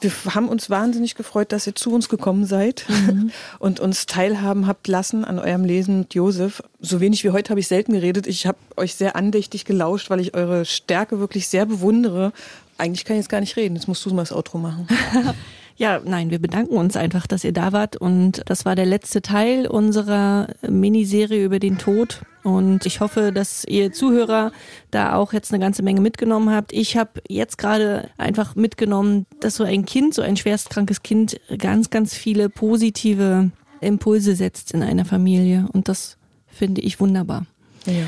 Wir 0.01 0.11
haben 0.33 0.49
uns 0.49 0.69
wahnsinnig 0.69 1.15
gefreut, 1.15 1.51
dass 1.51 1.67
ihr 1.67 1.75
zu 1.75 1.93
uns 1.93 2.09
gekommen 2.09 2.45
seid 2.45 2.85
mhm. 2.89 3.31
und 3.59 3.79
uns 3.79 4.07
teilhaben 4.07 4.67
habt 4.67 4.87
lassen 4.87 5.23
an 5.23 5.39
eurem 5.39 5.63
Lesen 5.63 5.99
mit 5.99 6.15
Josef. 6.15 6.63
So 6.79 6.99
wenig 6.99 7.23
wie 7.23 7.29
heute 7.29 7.51
habe 7.51 7.59
ich 7.59 7.67
selten 7.67 7.93
geredet. 7.93 8.27
Ich 8.27 8.47
habe 8.47 8.57
euch 8.77 8.95
sehr 8.95 9.15
andächtig 9.15 9.65
gelauscht, 9.65 10.09
weil 10.09 10.19
ich 10.19 10.33
eure 10.33 10.65
Stärke 10.65 11.19
wirklich 11.19 11.47
sehr 11.47 11.65
bewundere. 11.65 12.33
Eigentlich 12.77 13.05
kann 13.05 13.15
ich 13.15 13.21
jetzt 13.21 13.29
gar 13.29 13.41
nicht 13.41 13.55
reden. 13.55 13.75
Jetzt 13.75 13.87
musst 13.87 14.03
du 14.05 14.13
mal 14.13 14.23
das 14.23 14.33
Outro 14.33 14.57
machen. 14.57 14.87
Ja, 15.81 15.99
nein, 16.05 16.29
wir 16.29 16.37
bedanken 16.37 16.75
uns 16.75 16.95
einfach, 16.95 17.25
dass 17.25 17.43
ihr 17.43 17.53
da 17.53 17.71
wart 17.71 17.97
und 17.97 18.43
das 18.45 18.65
war 18.65 18.75
der 18.75 18.85
letzte 18.85 19.23
Teil 19.23 19.65
unserer 19.65 20.49
Miniserie 20.61 21.43
über 21.43 21.57
den 21.57 21.79
Tod 21.79 22.21
und 22.43 22.85
ich 22.85 22.99
hoffe, 22.99 23.31
dass 23.31 23.65
ihr 23.65 23.91
Zuhörer 23.91 24.51
da 24.91 25.15
auch 25.15 25.33
jetzt 25.33 25.51
eine 25.51 25.59
ganze 25.59 25.81
Menge 25.81 25.99
mitgenommen 25.99 26.51
habt. 26.53 26.71
Ich 26.71 26.97
habe 26.97 27.23
jetzt 27.27 27.57
gerade 27.57 28.11
einfach 28.19 28.55
mitgenommen, 28.55 29.25
dass 29.39 29.55
so 29.55 29.63
ein 29.63 29.83
Kind, 29.87 30.13
so 30.13 30.21
ein 30.21 30.37
schwerstkrankes 30.37 31.01
Kind 31.01 31.39
ganz, 31.57 31.89
ganz 31.89 32.13
viele 32.13 32.49
positive 32.49 33.49
Impulse 33.79 34.35
setzt 34.35 34.75
in 34.75 34.83
einer 34.83 35.05
Familie 35.05 35.67
und 35.73 35.89
das 35.89 36.17
finde 36.45 36.81
ich 36.81 36.99
wunderbar. 36.99 37.47
Ja. 37.87 38.05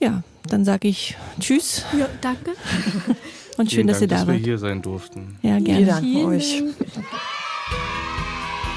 Ja, 0.00 0.22
dann 0.50 0.66
sage 0.66 0.86
ich 0.88 1.16
Tschüss. 1.40 1.82
Ja, 1.98 2.10
danke. 2.20 2.50
Und 3.56 3.70
schön, 3.72 3.86
dass 3.86 4.00
Dank, 4.00 4.02
ihr 4.02 4.08
da 4.08 4.16
dass 4.16 4.26
wart. 4.26 4.36
wir 4.38 4.44
hier 4.44 4.58
sein 4.58 4.82
durften. 4.82 5.38
Ja, 5.42 5.58
gerne. 5.58 5.78
Wir 5.80 5.86
danken 5.86 6.24
euch. 6.26 6.62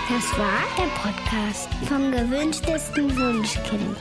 Das 0.09 0.39
war 0.39 0.63
der 0.77 0.89
Podcast 1.01 1.69
vom 1.87 2.11
gewünschtesten 2.11 3.15
Wunschkind. 3.15 3.97